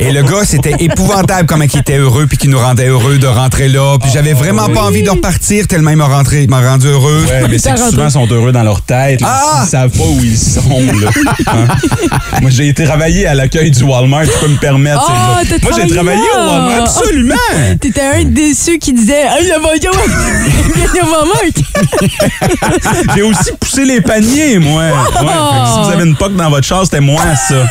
Et 0.00 0.12
le 0.12 0.22
gars, 0.22 0.44
c'était 0.44 0.74
épouvantable 0.80 1.46
comment 1.46 1.64
il 1.72 1.78
était 1.78 1.98
heureux 1.98 2.26
puis 2.26 2.38
qu'il 2.38 2.50
nous 2.50 2.58
rendait 2.58 2.88
heureux 2.88 3.18
de 3.18 3.26
rentrer 3.26 3.68
là. 3.68 3.98
Puis 4.00 4.10
j'avais 4.12 4.32
vraiment 4.32 4.68
pas 4.68 4.82
envie 4.82 5.02
de 5.02 5.10
repartir 5.10 5.66
tellement 5.66 5.90
il 5.90 5.96
m'a 5.96 6.06
rentré- 6.06 6.44
il 6.44 6.50
m'a 6.50 6.60
rendu 6.60 6.86
heureux. 6.88 7.24
Ouais, 7.28 7.48
mais 7.48 7.58
c'est 7.58 7.72
que 7.72 7.78
souvent, 7.78 8.06
ils 8.06 8.10
sont 8.10 8.26
heureux 8.30 8.52
dans 8.52 8.62
leur 8.62 8.82
tête. 8.82 9.20
Ah! 9.24 9.62
Ils 9.64 9.68
savent 9.68 9.90
pas 9.90 10.04
où 10.04 10.20
ils 10.22 10.38
sont. 10.38 10.60
Là. 11.00 11.10
Hein? 11.48 11.66
Moi, 12.42 12.50
j'ai 12.50 12.68
été 12.68 12.84
travailler 12.84 13.26
à 13.26 13.34
l'accueil 13.34 13.70
du 13.70 13.82
Walmart. 13.82 14.24
Tu 14.24 14.38
peux 14.40 14.48
me 14.48 14.58
permettre. 14.58 15.06
Ah, 15.08 15.40
t'as 15.48 15.56
Moi, 15.62 15.72
j'ai 15.80 15.88
travaillé 15.88 16.20
travaillé 16.20 16.22
au? 16.34 16.50
Walmart. 16.50 16.82
Absolument. 16.82 17.34
T'étais 17.80 18.02
un 18.02 18.24
déçu 18.24 18.78
qui 18.78 18.92
disait 18.92 19.22
Hey, 19.22 19.46
le 19.46 19.62
Walmart. 21.10 21.38
J'ai 23.14 23.22
aussi 23.22 23.50
poussé 23.58 23.84
les 23.84 24.00
paniers, 24.00 24.58
moi. 24.58 24.82
Ouais, 24.84 24.90
que 25.22 25.72
si 25.72 25.78
vous 25.82 25.90
avez 25.92 26.04
une 26.04 26.16
poque 26.16 26.36
dans 26.36 26.50
votre 26.50 26.66
char, 26.66 26.84
c'était 26.84 27.00
moi, 27.00 27.22
ça. 27.36 27.68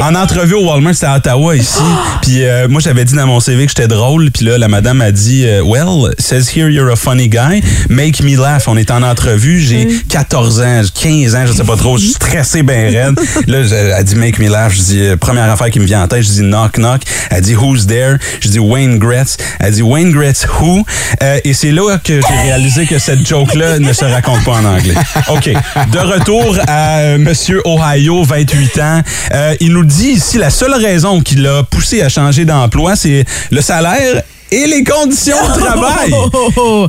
En 0.00 0.14
entrevue 0.14 0.54
au 0.54 0.66
Walmart, 0.66 0.94
c'était 0.94 1.06
à 1.06 1.16
Ottawa, 1.16 1.56
ici. 1.56 1.82
Puis 2.22 2.44
euh, 2.44 2.68
moi, 2.68 2.80
j'avais 2.80 3.04
dit 3.04 3.14
dans 3.14 3.26
mon 3.26 3.40
CV 3.40 3.64
que 3.66 3.70
j'étais 3.70 3.88
drôle. 3.88 4.30
Puis 4.30 4.44
là, 4.44 4.58
la 4.58 4.68
madame 4.68 5.00
a 5.00 5.12
dit 5.12 5.44
euh, 5.46 5.62
Well, 5.64 6.12
says 6.18 6.48
here 6.54 6.68
you're 6.68 6.90
a 6.90 6.96
funny 6.96 7.28
guy. 7.28 7.62
Make 7.88 8.22
me 8.22 8.36
laugh. 8.36 8.64
On 8.66 8.76
est 8.76 8.90
en 8.94 9.02
entrevue. 9.02 9.60
J'ai 9.60 9.88
14 10.08 10.60
ans, 10.60 10.82
15 11.02 11.34
ans, 11.34 11.46
je 11.46 11.52
sais 11.52 11.64
pas 11.64 11.76
trop. 11.76 11.96
Je 11.96 12.04
suis 12.04 12.12
stressé 12.12 12.62
ben 12.62 12.92
raide. 12.94 13.18
Là, 13.46 13.58
elle 13.98 14.04
dit 14.04 14.16
Make 14.16 14.38
me 14.38 14.48
laugh. 14.48 14.72
Je 14.72 14.82
dis 14.82 15.00
euh, 15.00 15.16
Première 15.16 15.50
affaire 15.50 15.70
qui 15.70 15.80
me 15.80 15.84
vient 15.84 16.02
en 16.02 16.08
tête, 16.08 16.22
je 16.22 16.28
dis 16.28 16.40
Knock, 16.40 16.78
knock. 16.78 17.02
Elle 17.30 17.42
dit 17.42 17.54
Who's 17.54 17.86
there? 17.86 18.16
Je 18.40 18.48
dis 18.48 18.58
Wayne 18.58 18.98
Gretz. 18.98 19.36
Elle 19.60 19.72
dit 19.72 19.82
Wayne 19.82 20.12
Gretz, 20.12 20.46
who? 20.60 20.84
Euh, 21.22 21.38
et 21.44 21.54
c'est 21.54 21.72
là 21.72 21.98
que 21.98 22.20
j'ai 22.20 22.42
réalisé 22.42 22.86
que 22.86 22.98
cette 22.98 23.26
joke-là 23.26 23.78
ne 23.78 23.92
se 23.92 24.04
raconte 24.04 24.44
pas 24.44 24.52
en 24.52 24.64
anglais. 24.64 24.94
OK. 25.28 25.50
De 25.92 25.98
retour 25.98 26.56
à 26.66 26.98
euh, 26.98 27.18
Monsieur 27.18 27.62
Ohio, 27.64 28.22
28 28.22 28.78
ans. 28.80 29.02
Euh, 29.32 29.54
il 29.60 29.72
nous 29.72 29.84
dit 29.84 30.10
ici 30.10 30.38
la 30.38 30.50
seule 30.50 30.74
raison 30.74 31.20
qui 31.20 31.36
l'a 31.36 31.62
poussé 31.62 32.02
à 32.02 32.08
changer 32.08 32.44
d'emploi, 32.44 32.96
c'est 32.96 33.24
le 33.50 33.60
salaire 33.60 34.22
et 34.54 34.66
les 34.66 34.84
conditions 34.84 35.36
de 35.54 35.60
travail. 35.60 36.12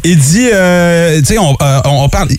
Il 0.04 0.17
dit, 0.17 0.49
euh, 0.54 1.19
tu 1.19 1.25
sais, 1.25 1.38
on, 1.38 1.56
euh, 1.62 1.80
on- 1.86 2.04
on 2.04 2.10
parle... 2.10 2.30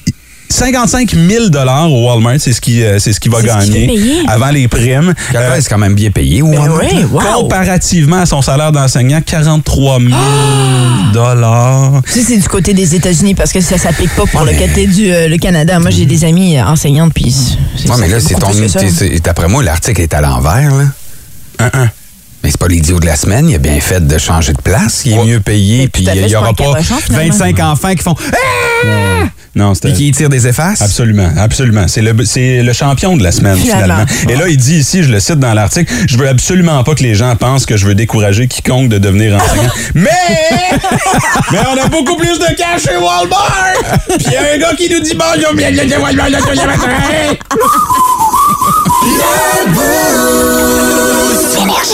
55 0.49 1.11
000 1.13 1.47
au 1.91 2.07
Walmart, 2.07 2.37
c'est 2.39 2.53
ce 2.53 2.61
qui, 2.61 2.83
euh, 2.83 3.01
c'est 3.01 3.13
ce 3.13 3.19
qu'il 3.19 3.33
va 3.33 3.43
gagner 3.43 4.23
avant 4.29 4.51
les 4.51 4.69
primes. 4.69 5.13
Euh, 5.35 5.57
c'est 5.61 5.69
quand 5.69 5.77
même 5.77 5.95
bien 5.97 6.11
payé, 6.13 6.41
ou 6.41 6.53
Ben 6.53 6.71
oui, 6.71 7.05
wow. 7.11 7.21
comparativement 7.43 8.21
à 8.21 8.27
son 8.27 8.41
salaire 8.43 8.71
d'enseignant, 8.71 9.21
43 9.21 9.99
000 9.99 10.13
Ah! 10.15 11.13
dollars. 11.13 12.01
C'est 12.07 12.37
du 12.39 12.49
côté 12.49 12.75
des 12.75 12.95
États-Unis 12.95 13.35
parce 13.35 13.53
que 13.53 13.61
ça 13.61 13.77
s'applique 13.77 14.15
pas 14.15 14.25
pour 14.25 14.45
le 14.45 14.53
côté 14.53 14.87
du 14.87 15.11
euh, 15.13 15.29
le 15.29 15.37
Canada. 15.37 15.81
Moi, 15.81 15.91
j'ai 15.91 16.07
des 16.07 16.25
amis 16.25 16.59
enseignantes, 16.63 17.13
puis. 17.13 17.35
Ouais, 17.89 17.97
mais 17.99 18.09
là, 18.09 18.19
c'est 18.21 18.35
ton. 18.37 18.51
D'après 19.25 19.49
moi, 19.49 19.65
l'article 19.65 20.01
est 20.01 20.15
à 20.15 20.21
l'envers, 20.21 20.71
là. 20.73 21.71
Mais 22.47 22.53
c'est 22.53 22.61
pas 22.61 22.69
l'idiot 22.69 23.01
de 23.01 23.07
la 23.07 23.17
semaine. 23.17 23.49
Il 23.49 23.57
a 23.57 23.59
bien 23.59 23.81
fait 23.81 24.07
de 24.07 24.19
changer 24.19 24.53
de 24.53 24.63
place. 24.63 25.03
Il 25.05 25.15
est 25.15 25.25
mieux 25.25 25.41
payé. 25.41 25.89
Puis 25.89 26.05
il 26.05 26.15
y 26.15 26.29
c'est 26.29 26.37
aura 26.37 26.55
pas 26.55 26.63
un 26.63 26.75
pas 26.75 26.75
cabochon, 26.75 26.99
finalement. 26.99 27.35
25 27.35 27.59
enfants 27.59 27.93
qui 27.93 28.05
font. 28.05 28.15
Ah! 28.85 29.25
Non. 29.57 29.73
Puis 29.73 29.93
qui 29.95 30.13
tirent 30.13 30.29
des 30.29 30.47
effaces. 30.47 30.81
Absolument, 30.81 31.29
absolument. 31.39 31.89
C'est 31.89 32.03
le, 32.03 32.13
le 32.13 32.73
champion 32.73 33.17
de 33.17 33.25
la 33.25 33.33
semaine, 33.33 33.57
finalement. 33.57 34.05
Et 34.29 34.37
là, 34.37 34.47
il 34.47 34.59
dit 34.59 34.77
ici, 34.77 35.03
je 35.03 35.11
le 35.11 35.19
cite 35.19 35.41
dans 35.41 35.55
l'article, 35.55 35.93
je 36.07 36.17
veux 36.17 36.29
absolument 36.29 36.85
pas 36.85 36.95
que 36.95 37.03
les 37.03 37.17
gens 37.17 37.35
pensent 37.35 37.67
que 37.67 37.77
je 37.77 37.85
veux 37.85 37.97
décourager 37.97 38.47
quiconque 38.47 38.91
de 38.91 38.99
devenir 38.99 39.35
enseignant. 39.35 39.73
mais, 39.95 40.11
mais 41.51 41.59
on 41.75 41.85
a 41.85 41.89
beaucoup 41.89 42.15
plus 42.17 42.39
de 42.39 42.55
cash 42.55 42.83
chez 42.85 42.97
Walmart! 42.97 43.73
Puis 44.19 44.27
il 44.27 44.33
y 44.35 44.37
a 44.37 44.53
un 44.55 44.59
gars 44.59 44.77
qui 44.77 44.89
nous 44.89 45.01
dit 45.01 45.19
bonjour, 45.19 45.51
chez 45.59 45.97
Walmart, 45.97 46.29
le 46.29 46.39
tous 46.39 46.51
les 46.51 46.65
matins. 46.65 47.37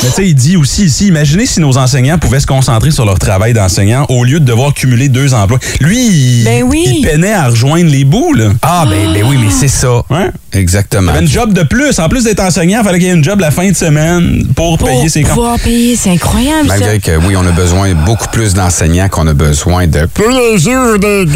Mais 0.02 0.08
tu 0.08 0.14
sais, 0.14 0.28
il 0.28 0.34
dit 0.34 0.56
aussi 0.56 0.84
ici, 0.84 1.08
imaginez 1.08 1.46
si 1.46 1.60
nos 1.60 1.76
enseignants 1.78 2.18
pouvaient 2.18 2.40
se 2.40 2.46
concentrer 2.46 2.90
sur 2.90 3.04
leur 3.04 3.18
travail 3.18 3.52
d'enseignant 3.52 4.06
au 4.08 4.24
lieu 4.24 4.40
de 4.40 4.44
devoir 4.44 4.74
cumuler 4.74 5.08
deux 5.08 5.34
emplois. 5.34 5.58
Lui, 5.80 5.98
il, 6.06 6.44
Ben 6.44 6.62
oui. 6.64 6.84
il 6.98 7.06
peinait 7.06 7.32
à 7.32 7.48
rejoindre 7.48 7.90
les 7.90 8.04
bouts, 8.04 8.32
là. 8.34 8.50
Ah, 8.62 8.84
ben, 8.88 9.12
ben 9.12 9.24
oui, 9.28 9.36
mais 9.40 9.50
c'est 9.50 9.68
ça. 9.68 10.02
Ouais. 10.10 10.30
Exactement. 10.52 11.12
Il 11.12 11.16
avait 11.16 11.24
une 11.26 11.30
job 11.30 11.52
de 11.52 11.62
plus. 11.62 11.98
En 11.98 12.08
plus 12.08 12.24
d'être 12.24 12.40
enseignant, 12.40 12.80
il 12.80 12.84
fallait 12.84 12.98
qu'il 12.98 13.08
y 13.08 13.10
ait 13.10 13.14
une 13.14 13.24
job 13.24 13.40
la 13.40 13.50
fin 13.50 13.70
de 13.70 13.76
semaine 13.76 14.44
pour, 14.54 14.78
Pour 14.78 14.88
payer 14.88 15.08
ses 15.08 15.22
comptes. 15.22 15.34
pouvoir 15.34 15.58
payer, 15.58 15.96
c'est 15.96 16.10
incroyable 16.10 16.68
ça. 16.68 16.78
Malgré 16.78 17.00
que, 17.00 17.16
oui, 17.26 17.34
on 17.36 17.46
a 17.46 17.52
besoin 17.52 17.94
beaucoup 17.94 18.28
plus 18.28 18.54
d'enseignants 18.54 19.08
qu'on 19.08 19.26
a 19.26 19.34
besoin 19.34 19.86
de 19.86 20.06
plaisir 20.06 20.98
des 20.98 21.22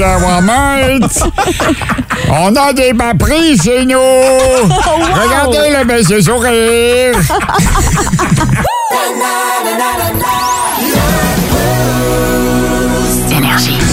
on 2.31 2.57
a 2.57 2.73
des 2.73 2.92
chez 3.62 3.85
nous. 3.85 3.99
Regardez 4.69 5.71
le 5.79 5.85
monsieur 5.85 6.21
sourire. 6.21 7.14
na 8.55 9.03
na 9.21 9.75
na 9.79 9.89
na 9.99 10.09
na. 10.23 10.46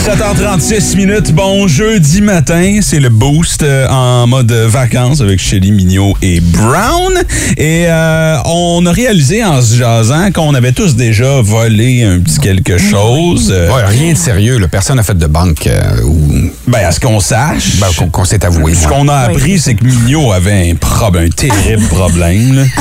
7h36 0.06 0.98
minutes, 0.98 1.32
bon 1.34 1.66
jeudi 1.66 2.20
matin, 2.22 2.80
c'est 2.82 3.00
le 3.00 3.08
boost 3.08 3.64
euh, 3.64 3.88
en 3.88 4.28
mode 4.28 4.52
vacances 4.52 5.22
avec 5.22 5.40
Shelly 5.40 5.72
Mignot 5.72 6.18
et 6.22 6.42
Brown. 6.42 7.14
Et 7.56 7.86
euh, 7.88 8.38
on 8.46 8.86
a 8.86 8.92
réalisé 8.92 9.46
en 9.46 9.62
se 9.62 9.76
jasant 9.78 10.30
qu'on 10.34 10.56
avait 10.56 10.74
tous 10.74 10.98
déjà 10.98 11.40
volé 11.42 12.04
un 12.04 12.20
petit 12.20 12.38
quelque 12.40 12.78
chose. 12.78 13.50
Euh, 13.56 13.70
Ouais, 13.74 13.86
rien 13.86 14.12
de 14.12 14.18
sérieux. 14.18 14.58
là. 14.58 14.68
Personne 14.68 14.98
n'a 14.98 15.04
fait 15.04 15.18
de 15.18 15.26
banque 15.26 15.68
euh, 15.68 16.02
ou 16.04 16.50
Ben, 16.68 16.80
à 16.86 16.92
ce 16.92 17.00
qu'on 17.00 17.22
sache. 17.22 17.78
ben, 17.80 17.88
qu'on 18.12 18.26
s'est 18.26 18.44
avoué. 18.44 18.76
Ce 18.76 18.86
qu'on 18.90 19.08
a 19.08 19.16
appris, 19.20 19.58
c'est 19.58 19.76
que 19.76 19.86
Mignot 19.86 20.34
avait 20.34 20.70
un, 20.72 20.76
problème, 20.76 21.28
un 21.28 21.30
terrible 21.30 21.86
problème. 21.88 22.68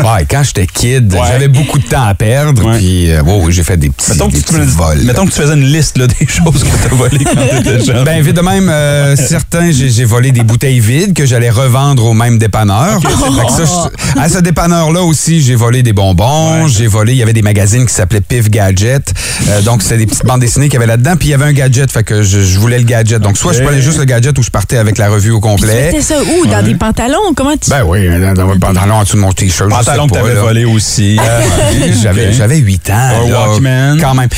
Ouais, 0.00 0.26
quand 0.30 0.42
j'étais 0.42 0.66
kid, 0.66 1.12
Ouais. 1.14 1.20
j'avais 1.28 1.48
beaucoup 1.48 1.78
de 1.78 1.84
temps 1.84 2.04
à 2.04 2.14
perdre. 2.14 2.64
Ouais. 2.64 2.78
Puis, 2.78 3.10
euh, 3.10 3.22
j'ai 3.50 3.62
fait 3.62 3.76
des 3.76 3.90
petits, 3.90 4.10
Mettons 4.12 4.28
que, 4.28 4.32
des 4.34 4.38
tu, 4.38 4.44
petits 4.44 4.58
fais- 4.60 4.64
vols. 4.66 4.98
mettons 5.04 5.24
que 5.26 5.30
tu 5.32 5.40
faisais 5.40 5.54
une 5.54 5.64
liste 5.64 5.98
là, 5.98 6.06
des 6.06 6.26
choses 6.26 6.43
que 6.52 6.58
tu 6.88 6.92
as 6.92 6.94
volées 6.96 7.24
quand 7.24 7.30
tu 7.50 7.56
étais 7.68 7.84
jeune. 7.84 8.04
Ben, 8.04 8.20
vite 8.22 8.36
de 8.36 8.40
même, 8.40 8.68
euh, 8.68 9.16
certains, 9.16 9.70
j'ai 9.70 10.04
volé 10.04 10.32
des 10.32 10.42
bouteilles 10.42 10.80
vides 10.80 11.14
que 11.14 11.26
j'allais 11.26 11.50
revendre 11.50 12.04
au 12.06 12.14
même 12.14 12.38
dépanneur. 12.38 13.00
Fait 13.02 13.08
que 13.08 13.52
ça, 13.52 13.90
je- 14.16 14.20
à 14.20 14.28
ce 14.28 14.38
dépanneur-là 14.38 15.02
aussi, 15.02 15.42
j'ai 15.42 15.54
volé 15.54 15.82
des 15.82 15.92
bonbons, 15.92 16.64
Ouais. 16.64 16.68
j'ai 16.68 16.86
volé, 16.86 17.12
il 17.12 17.18
y 17.18 17.22
avait 17.22 17.32
des 17.32 17.42
magazines 17.42 17.86
qui 17.86 17.94
s'appelaient 17.94 18.20
Pif 18.20 18.50
Gadget. 18.50 19.12
Euh, 19.48 19.60
donc, 19.62 19.82
c'était 19.82 19.98
des 19.98 20.06
petites 20.06 20.24
bandes 20.24 20.40
dessinées 20.40 20.66
qu'il 20.68 20.74
y 20.74 20.76
avait 20.82 20.86
là-dedans, 20.86 21.16
puis 21.16 21.28
il 21.28 21.30
y 21.32 21.34
avait 21.34 21.44
un 21.44 21.52
gadget, 21.52 21.90
fait 21.90 22.04
que 22.04 22.22
je, 22.22 22.40
je 22.40 22.58
voulais 22.58 22.78
le 22.78 22.84
gadget. 22.84 23.20
Donc, 23.20 23.36
soit 23.36 23.52
je 23.52 23.62
prenais 23.62 23.80
juste 23.82 23.98
le 23.98 24.04
gadget 24.04 24.38
ou 24.38 24.42
je 24.42 24.50
partais 24.50 24.76
avec 24.78 24.98
la 24.98 25.08
revue 25.10 25.30
au 25.30 25.40
complet. 25.40 25.86
mettais 25.92 26.02
ça 26.02 26.16
où? 26.22 26.46
Dans 26.46 26.62
des 26.62 26.74
pantalons? 26.74 27.32
Comment 27.36 27.56
tu... 27.56 27.70
Ben 27.70 27.82
oui, 27.86 28.08
dans, 28.20 28.34
dans 28.34 28.46
mon 28.46 28.58
pantalon 28.58 28.94
en 28.96 29.02
dessous 29.02 29.16
de 29.16 29.22
mon 29.22 29.32
t-shirt. 29.32 29.70
je 29.70 29.74
Pantalon 29.76 30.04
sais 30.04 30.08
que 30.08 30.14
pas, 30.14 30.20
t'avais 30.28 30.40
volé 30.40 30.64
aussi. 30.64 31.18
J'avais, 32.02 32.28
Ok. 32.28 32.32
j'avais 32.36 32.58
8 32.58 32.90
ans. 32.90 32.94
Un 32.94 33.28
là, 33.30 33.48
Walkman. 33.48 33.98
Quand 34.00 34.14
même. 34.14 34.28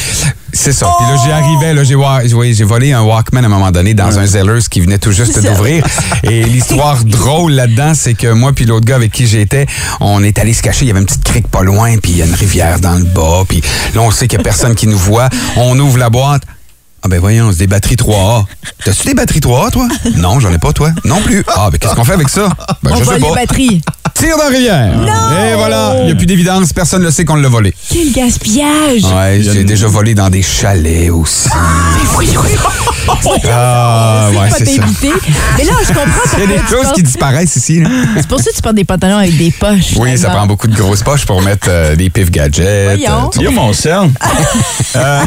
C'est 0.57 0.73
ça. 0.73 0.90
Puis 0.99 1.07
là, 1.07 1.16
j'y 1.23 1.31
arrivais, 1.31 1.75
là, 1.75 1.85
j'ai, 1.85 2.64
volé 2.64 2.92
un 2.92 3.03
Walkman 3.03 3.42
à 3.42 3.47
un 3.47 3.49
moment 3.49 3.71
donné 3.71 3.92
dans 3.95 4.19
un 4.19 4.27
Zellers 4.27 4.62
qui 4.71 4.81
venait 4.81 4.99
tout 4.99 5.12
juste 5.12 5.40
d'ouvrir. 5.45 5.85
Et 6.23 6.45
l'histoire 6.45 6.97
drôle 7.05 7.53
là-dedans, 7.53 7.92
c'est 7.95 8.14
que 8.14 8.33
moi 8.33 8.53
puis 8.53 8.64
l'autre 8.64 8.87
gars 8.87 8.97
avec 8.97 9.12
qui 9.12 9.27
j'étais, 9.27 9.66
on 10.01 10.25
est 10.25 10.38
allé 10.38 10.55
se 10.55 10.62
cacher. 10.62 10.87
Il 10.87 10.88
y 10.88 10.90
avait 10.90 11.01
une 11.01 11.07
petite 11.07 11.25
crique 11.25 11.49
pas 11.49 11.62
loin, 11.62 11.99
puis 11.99 12.12
il 12.12 12.19
y 12.19 12.23
a 12.23 12.27
une 12.27 12.35
rivière 12.35 12.81
dans 12.81 12.95
le 12.95 13.05
bas. 13.05 13.45
Puis 13.47 13.62
là, 13.95 14.01
on 14.01 14.11
sait 14.11 14.27
qu'il 14.29 14.38
y 14.38 14.40
a 14.40 14.45
personne 14.45 14.75
qui 14.75 14.87
nous 14.87 14.99
voit. 14.99 15.29
On 15.57 15.79
ouvre 15.79 15.99
la 15.99 16.11
boîte. 16.11 16.42
Ah 17.03 17.09
ben 17.09 17.21
voyons, 17.21 17.53
c'est 17.53 17.59
des 17.59 17.66
batteries 17.66 17.95
3A. 17.97 18.47
T'as-tu 18.85 19.07
des 19.07 19.14
batteries 19.14 19.40
3A, 19.40 19.71
toi? 19.71 19.87
Non, 20.16 20.40
j'en 20.40 20.53
ai 20.53 20.59
pas, 20.59 20.73
toi. 20.73 20.90
Non 21.05 21.21
plus. 21.23 21.45
Ah, 21.55 21.69
ben 21.71 21.79
qu'est-ce 21.79 21.95
qu'on 21.95 22.05
fait 22.05 22.14
avec 22.14 22.29
ça? 22.29 22.49
Ben, 22.83 22.92
On 22.92 22.97
je 22.97 23.05
sais 23.05 23.05
vole 23.05 23.21
les 23.21 23.29
pas. 23.29 23.35
batteries. 23.35 23.83
Tire 24.19 24.37
dans 24.39 24.45
la 24.45 24.49
rivière. 24.51 24.93
Et 25.51 25.55
voilà, 25.57 25.97
il 26.01 26.07
n'y 26.07 26.13
a 26.13 26.15
plus 26.15 26.27
d'évidence, 26.27 26.73
personne 26.73 27.03
ne 27.03 27.11
sait 27.11 27.25
qu'on 27.25 27.35
l'a 27.37 27.49
volé. 27.49 27.75
Quel 27.93 28.13
gaspillage! 28.13 29.03
Ouais, 29.15 29.41
j'ai 29.43 29.65
déjà 29.65 29.87
volé 29.87 30.15
dans 30.15 30.31
des 30.31 30.43
chalets 30.43 31.11
aussi. 31.11 31.49
Ah, 33.49 34.31
ouais, 34.31 34.49
pas 34.51 34.57
c'est 34.59 34.65
ça. 34.67 34.83
Mais 35.59 35.65
là, 35.65 35.73
je 35.83 35.89
comprends 35.89 36.39
Il 36.39 36.41
y 36.41 36.43
a 36.43 36.47
des 36.47 36.69
choses 36.69 36.93
qui 36.95 37.03
disparaissent 37.03 37.57
ici. 37.57 37.83
C'est 38.17 38.27
pour 38.27 38.41
ça 38.41 38.51
que 38.51 38.57
tu 38.57 38.63
portes 38.63 38.75
des 38.75 38.85
pantalons 38.85 39.19
avec 39.19 39.37
des 39.37 39.51
poches. 39.51 39.93
Oui, 39.97 40.17
ça 40.19 40.31
prend 40.31 40.47
beaucoup 40.47 40.67
de 40.67 40.75
grosses 40.75 41.03
poches 41.03 41.25
pour 41.27 41.41
mettre 41.43 41.69
euh, 41.71 41.95
des 41.95 42.11
pif 42.11 42.31
gadgets. 42.31 42.97
Voyons. 42.97 43.31
euh, 43.37 43.43
Yo, 43.43 43.51
mon 43.51 43.73
cell. 43.73 44.11
Euh, 44.95 45.21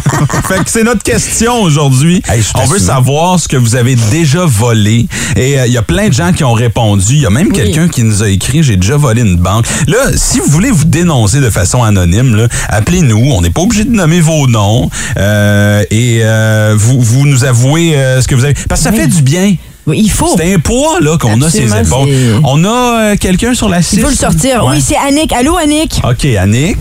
fait 0.48 0.64
que 0.64 0.70
c'est 0.70 0.84
notre 0.84 1.04
question 1.04 1.62
aujourd'hui. 1.62 2.24
On 2.56 2.66
veut 2.66 2.80
savoir 2.80 3.40
ce 3.40 3.48
que 3.48 3.56
vous 3.58 3.76
avez 3.76 3.96
déjà 3.96 4.46
volé. 4.46 5.06
Et 5.36 5.58
il 5.68 5.72
y 5.72 5.78
a 5.78 5.84
plein 5.84 6.08
de 6.08 6.14
gens 6.14 6.34
qui 6.34 6.44
ont 6.44 6.54
répondu. 6.54 7.14
Il 7.14 7.22
y 7.22 7.26
a 7.26 7.30
même 7.30 7.52
quelqu'un 7.52 7.88
qui 7.88 8.04
nous 8.04 8.24
a 8.24 8.30
écrit 8.30 8.64
J'ai 8.64 8.78
déjà 8.80 8.98
volé 8.98 9.22
une 9.22 9.38
banque. 9.38 9.66
Là, 9.88 9.98
si 10.16 10.40
vous 10.40 10.48
voulez 10.50 10.72
vous 10.72 10.86
dénoncer 10.86 11.40
de 11.40 11.50
façon 11.50 11.84
anonyme, 11.84 12.48
appelez-nous. 12.70 13.32
On 13.32 13.42
n'est 13.42 13.50
pas 13.50 13.62
obligé 13.62 13.84
de 13.86 13.92
nommer 13.92 14.22
vos 14.22 14.48
noms. 14.48 14.90
Euh, 15.18 15.84
et 15.92 16.20
euh, 16.24 16.74
vous, 16.78 17.00
vous 17.02 17.26
nous 17.26 17.44
avouez 17.44 17.96
euh, 17.96 18.22
ce 18.22 18.28
que 18.28 18.36
vous 18.36 18.44
avez. 18.44 18.56
Parce 18.68 18.82
que 18.82 18.90
ça 18.90 18.92
Oui. 18.92 19.02
fait 19.02 19.08
du 19.08 19.22
bien. 19.22 19.56
Oui, 19.88 20.02
il 20.04 20.12
faut. 20.12 20.36
C'est 20.38 20.54
un 20.54 20.60
poids 20.60 21.00
là, 21.02 21.18
qu'on 21.18 21.42
a 21.42 21.46
Absolument, 21.46 21.78
épaules. 21.78 22.10
On 22.44 22.64
a 22.64 23.00
euh, 23.12 23.16
quelqu'un 23.20 23.54
sur 23.56 23.70
la 23.70 23.82
6. 23.82 23.96
Il 23.98 24.02
faut 24.04 24.10
le 24.10 24.16
sortir. 24.16 24.66
Oui, 24.68 24.82
c'est 24.82 24.98
Annick. 24.98 25.32
Allô, 25.34 25.58
Annick? 25.58 26.00
OK, 26.04 26.26
Annick. 26.26 26.78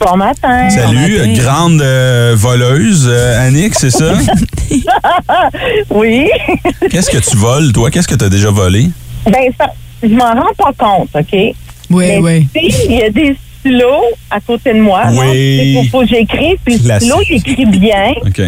Bon 0.00 0.16
matin. 0.16 0.68
Salut, 0.70 1.18
matin. 1.18 1.32
grande 1.42 1.82
euh, 1.82 2.34
voleuse, 2.36 3.06
euh, 3.08 3.46
Annick, 3.46 3.74
c'est 3.78 3.90
ça? 3.90 4.14
Oui. 5.90 6.28
Qu'est-ce 6.90 7.10
que 7.10 7.18
tu 7.18 7.36
voles, 7.36 7.72
toi? 7.72 7.90
Qu'est-ce 7.90 8.08
que 8.08 8.14
tu 8.14 8.24
as 8.24 8.28
déjà 8.28 8.50
volé? 8.50 8.90
ben, 9.26 9.50
ça, 9.58 9.66
je 10.02 10.14
m'en 10.14 10.32
rends 10.32 10.54
pas 10.56 10.72
compte, 10.78 11.08
OK? 11.14 11.32
Oui, 11.32 11.54
Mais 11.90 12.18
oui. 12.18 12.48
il 12.54 12.92
y 12.92 13.02
a 13.02 13.10
des 13.10 13.36
stylos 13.60 14.02
à 14.30 14.40
côté 14.40 14.72
de 14.72 14.80
moi. 14.80 15.02
Oui. 15.12 15.74
donc, 15.74 15.84
faut, 15.84 15.90
faut 15.90 16.00
que 16.00 16.08
j'écrive, 16.08 16.56
puis 16.64 16.78
le 16.78 16.98
stylo, 16.98 17.16
il 17.28 17.36
écrit 17.36 17.66
bien. 17.66 18.12
OK. 18.26 18.40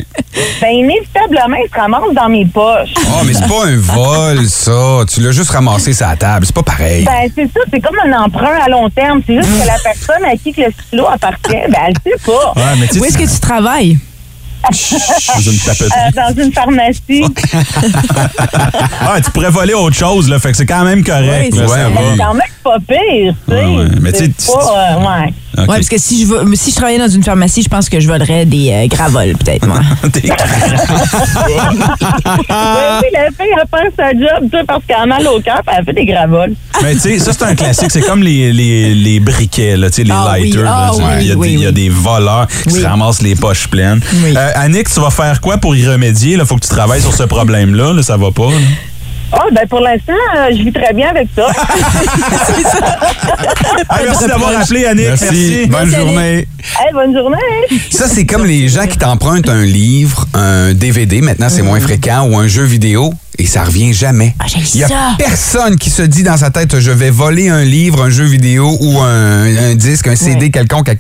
Ben, 0.61 0.69
inévitablement, 0.71 1.57
il 1.64 1.69
se 1.73 1.79
ramasse 1.79 2.14
dans 2.14 2.29
mes 2.29 2.47
poches. 2.47 2.93
Oh, 2.97 3.23
mais 3.25 3.35
c'est 3.35 3.47
pas 3.47 3.67
un 3.67 3.77
vol, 3.77 4.47
ça. 4.47 5.05
Tu 5.12 5.21
l'as 5.21 5.31
juste 5.33 5.51
ramassé 5.51 5.93
sur 5.93 6.07
la 6.07 6.17
table. 6.17 6.47
C'est 6.47 6.55
pas 6.55 6.62
pareil. 6.62 7.05
Ben, 7.05 7.31
c'est 7.35 7.47
ça, 7.47 7.61
c'est 7.73 7.81
comme 7.81 7.97
un 8.05 8.25
emprunt 8.25 8.59
à 8.64 8.69
long 8.69 8.88
terme. 8.90 9.21
C'est 9.27 9.37
juste 9.37 9.62
que 9.62 9.67
la 9.67 9.79
personne 9.85 10.25
à 10.25 10.37
qui 10.37 10.53
que 10.53 10.62
le 10.62 10.73
stylo 10.87 11.07
appartient, 11.07 11.53
ben, 11.69 11.79
elle 11.88 11.95
sait 12.12 12.19
pas. 12.25 12.53
Ouais, 12.57 12.77
mais 12.81 12.88
tu 12.88 12.99
Où 12.99 13.05
est-ce 13.05 13.19
que 13.19 13.33
tu 13.33 13.40
travailles? 13.40 13.99
Dans 14.70 15.40
une 15.40 15.59
tapeterie. 15.59 15.90
Euh, 15.90 16.11
dans 16.14 16.42
une 16.42 16.53
pharmacie. 16.53 17.24
Ah, 19.07 19.20
tu 19.22 19.31
pourrais 19.31 19.50
voler 19.50 19.74
autre 19.74 19.96
chose, 19.96 20.29
là, 20.29 20.38
fait 20.38 20.50
que 20.53 20.57
c'est 20.57 20.66
quand 20.66 20.85
même 20.85 21.05
correct. 21.05 21.50
Oui, 21.53 21.59
c'est 21.59 21.66
va. 21.66 21.77
C'est 21.77 22.18
quand 22.18 22.35
même 22.35 22.42
pas 22.62 22.79
pire, 22.79 23.35
tu 23.46 23.55
sais. 23.55 23.64
Ouais, 23.64 23.77
ouais. 23.77 23.88
Mais 24.00 24.12
tu 24.12 24.24
sais, 24.24 24.33
Ouais, 25.57 25.67
parce 25.67 25.88
que 25.88 25.99
si 25.99 26.27
je, 26.27 26.55
si 26.57 26.71
je 26.71 26.77
travaillais 26.77 26.99
dans 26.99 27.09
une 27.09 27.23
pharmacie, 27.23 27.62
je 27.62 27.69
pense 27.69 27.88
que 27.88 28.01
je 28.01 28.07
volerais 28.09 28.45
des 28.45 28.71
euh, 28.73 28.87
gravoles, 28.88 29.35
peut-être, 29.37 29.67
moi. 29.67 29.81
T'es- 30.12 30.23
Oui, 30.25 31.55
oui, 33.03 33.09
la 33.12 33.27
fille, 33.31 33.53
elle 33.53 33.69
fait 33.71 33.93
sa 33.97 34.11
job, 34.12 34.49
tu 34.51 34.59
sais, 34.59 34.64
parce 34.67 34.85
qu'elle 34.87 34.97
a 34.97 35.07
mal 35.07 35.27
au 35.29 35.40
cœur, 35.40 35.61
puis 35.67 35.77
elle 35.79 35.85
fait 35.85 35.93
des 35.93 36.05
gravoles. 36.07 36.55
Mais 36.83 36.95
tu 36.95 37.01
sais, 37.01 37.19
ça, 37.19 37.33
c'est 37.33 37.45
un 37.45 37.55
classique. 37.55 37.90
C'est 37.90 38.01
comme 38.03 38.23
les, 38.23 38.53
les, 38.53 38.95
les 38.95 39.21
briquets, 39.21 39.77
là, 39.77 39.88
tu 39.90 39.97
sais, 39.97 40.05
les 40.05 40.11
Ah 40.12 40.35
oui, 40.35 40.45
lighters. 40.51 40.64
là, 40.64 40.90
ah 40.90 40.90
oui, 40.95 41.03
il, 41.21 41.27
y 41.29 41.33
a 41.33 41.35
oui, 41.37 41.49
des, 41.49 41.55
il 41.55 41.61
y 41.61 41.64
a 41.64 41.69
oui. 41.69 41.75
des 41.75 41.88
voleurs 41.88 42.47
qui 42.49 42.73
Oui. 42.75 42.81
se 42.81 42.87
ramassent 42.87 43.23
les 43.23 43.35
poches 43.35 43.69
pleines. 43.69 44.01
Oui. 44.25 44.35
Euh, 44.37 44.51
Annick, 44.57 44.88
tu 44.93 45.01
vas 45.01 45.11
faire 45.11 45.40
quoi 45.40 45.59
pour 45.59 45.75
y 45.77 45.87
remédier? 45.87 46.35
Il 46.35 46.45
faut 46.45 46.57
que 46.57 46.62
tu 46.67 46.69
travailles 46.69 47.01
sur 47.03 47.14
ce 47.14 47.23
problème-là. 47.25 47.93
Là, 47.93 48.03
ça 48.03 48.17
va 48.17 48.31
pas. 48.31 48.51
là. 48.51 48.57
Ah, 49.37 49.47
ben 49.53 49.66
pour 49.68 49.81
l'instant, 49.81 50.12
euh, 50.37 50.49
je 50.57 50.62
vis 50.62 50.73
très 50.73 50.92
bien 50.94 51.09
avec 51.11 51.29
ça. 51.35 51.49
Ah, 53.88 53.99
merci 54.05 54.27
d'avoir 54.27 54.61
appelé, 54.61 54.87
Annick. 54.87 55.07
Merci. 55.09 55.66
Bonne 55.68 55.88
Merci, 55.90 55.97
journée. 55.97 56.37
hey, 56.79 56.92
bonne 56.92 57.14
journée! 57.14 57.81
Ça, 57.90 58.07
c'est 58.09 58.25
comme 58.25 58.44
les 58.47 58.68
gens 58.68 58.87
qui 58.87 58.97
t'empruntent 58.99 59.49
un 59.49 59.64
livre, 59.64 60.27
un 60.35 60.73
DVD, 60.73 61.20
maintenant 61.20 61.49
c'est 61.49 61.62
moins 61.62 61.81
fréquent, 61.81 62.29
ou 62.29 62.37
un 62.38 62.47
jeu 62.47 62.62
vidéo, 62.64 63.12
et 63.38 63.47
ça 63.47 63.64
revient 63.64 63.92
jamais. 63.92 64.35
Ah, 64.38 64.44
j'ai 64.47 64.61
Il 64.75 64.81
y 64.81 64.85
a 64.85 64.88
ça. 64.88 65.14
personne 65.18 65.77
qui 65.77 65.90
se 65.90 66.03
dit 66.03 66.23
dans 66.23 66.37
sa 66.37 66.51
tête, 66.51 66.79
je 66.79 66.90
vais 66.90 67.11
voler 67.11 67.49
un 67.49 67.64
livre, 67.64 68.03
un 68.05 68.11
jeu 68.11 68.25
vidéo 68.25 68.77
ou 68.81 69.01
un, 69.01 69.70
un 69.70 69.75
disque, 69.75 70.07
un 70.09 70.16
CD 70.16 70.51
quelconque. 70.51 70.94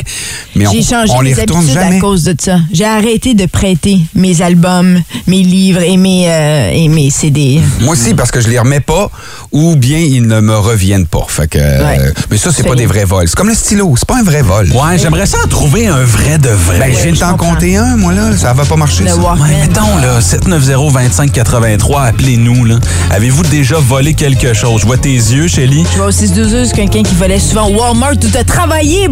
Mais 0.56 0.66
on, 0.66 0.72
J'ai 0.72 0.82
changé 0.82 1.12
on 1.14 1.20
les 1.20 1.34
mes 1.34 1.40
retourne 1.42 1.60
habitudes 1.60 1.80
jamais. 1.80 1.96
à 1.96 2.00
cause 2.00 2.24
de 2.24 2.34
ça. 2.38 2.58
J'ai 2.72 2.84
arrêté 2.86 3.34
de 3.34 3.46
prêter 3.46 3.98
mes 4.14 4.42
albums, 4.42 5.00
mes 5.28 5.42
livres 5.42 5.82
et 5.82 5.96
mes, 5.96 6.24
euh, 6.28 6.70
et 6.72 6.88
mes 6.88 7.10
CD. 7.10 7.60
Moi 7.80 7.92
aussi, 7.92 8.14
parce 8.24 8.32
que 8.32 8.40
je 8.40 8.48
les 8.48 8.58
remets 8.58 8.80
pas, 8.80 9.10
ou 9.52 9.76
bien 9.76 9.98
ils 9.98 10.26
ne 10.26 10.40
me 10.40 10.56
reviennent 10.56 11.06
pas. 11.06 11.26
Fait 11.28 11.46
que, 11.46 11.58
euh, 11.60 12.10
mais 12.30 12.38
ça, 12.38 12.48
c'est 12.56 12.62
pas 12.62 12.74
des 12.74 12.86
vrais 12.86 13.04
vols. 13.04 13.28
C'est 13.28 13.36
comme 13.36 13.50
le 13.50 13.54
stylo, 13.54 13.96
c'est 13.98 14.08
pas 14.08 14.16
un 14.16 14.22
vrai 14.22 14.40
vol. 14.40 14.66
Ouais, 14.72 14.96
j'aimerais 14.96 15.26
ça 15.26 15.36
en 15.44 15.46
trouver 15.46 15.88
un 15.88 16.02
vrai 16.04 16.38
de 16.38 16.48
vrai. 16.48 16.78
Ben, 16.78 16.90
je 16.90 17.02
viens 17.02 17.10
de 17.10 17.16
je 17.16 17.20
t'en 17.20 17.32
comprends. 17.32 17.50
compter 17.52 17.76
un, 17.76 17.96
moi, 17.96 18.14
là. 18.14 18.34
Ça 18.34 18.54
va 18.54 18.64
pas 18.64 18.76
marcher, 18.76 19.02
Le 19.04 19.10
ça. 19.10 19.16
Ouais, 19.16 19.50
mettons, 19.60 19.98
là, 19.98 20.20
790-2583, 20.20 22.06
appelez-nous, 22.06 22.64
là. 22.64 22.78
Avez-vous 23.10 23.42
déjà 23.42 23.76
volé 23.76 24.14
quelque 24.14 24.54
chose? 24.54 24.80
Je 24.80 24.86
vois 24.86 24.96
tes 24.96 25.12
yeux, 25.12 25.46
Shelly. 25.46 25.84
Je 25.92 25.98
vois 25.98 26.06
aussi 26.06 26.26
6 26.26 26.64
c'est 26.64 26.74
quelqu'un 26.74 27.02
qui 27.02 27.14
volait 27.16 27.38
souvent 27.38 27.68
Walmart 27.68 28.12
où 28.12 28.30
t'as 28.32 28.44
travaillé, 28.44 29.06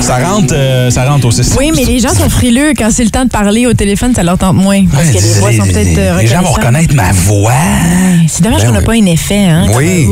Ça 0.00 0.18
rentre, 0.18 0.52
euh, 0.54 0.90
ça 0.90 1.04
rentre 1.08 1.26
au 1.26 1.30
système. 1.30 1.56
Oui, 1.58 1.72
mais 1.74 1.84
les 1.84 1.98
gens 2.00 2.12
sont 2.14 2.28
frileux. 2.28 2.72
Quand 2.76 2.90
c'est 2.92 3.04
le 3.04 3.10
temps 3.10 3.24
de 3.24 3.30
parler 3.30 3.66
au 3.66 3.74
téléphone, 3.74 4.12
ça 4.14 4.22
leur 4.22 4.38
tente 4.38 4.56
moins. 4.56 4.84
Parce 4.92 5.08
que 5.08 5.14
les 5.14 5.40
voix 5.40 5.52
sont 5.52 5.64
peut-être 5.64 5.98
euh, 5.98 6.18
Les 6.20 6.26
gens 6.26 6.42
vont 6.42 6.52
reconnaître 6.52 6.94
ma 6.94 7.12
voix. 7.12 7.52
C'est 8.28 8.42
dommage 8.42 8.60
Ben 8.62 8.66
qu'on 8.68 8.72
n'a 8.74 8.78
oui. 8.80 8.84
pas 8.84 8.92
un 8.92 9.06
effet, 9.06 9.44
hein? 9.46 9.66
Oui. 9.74 10.06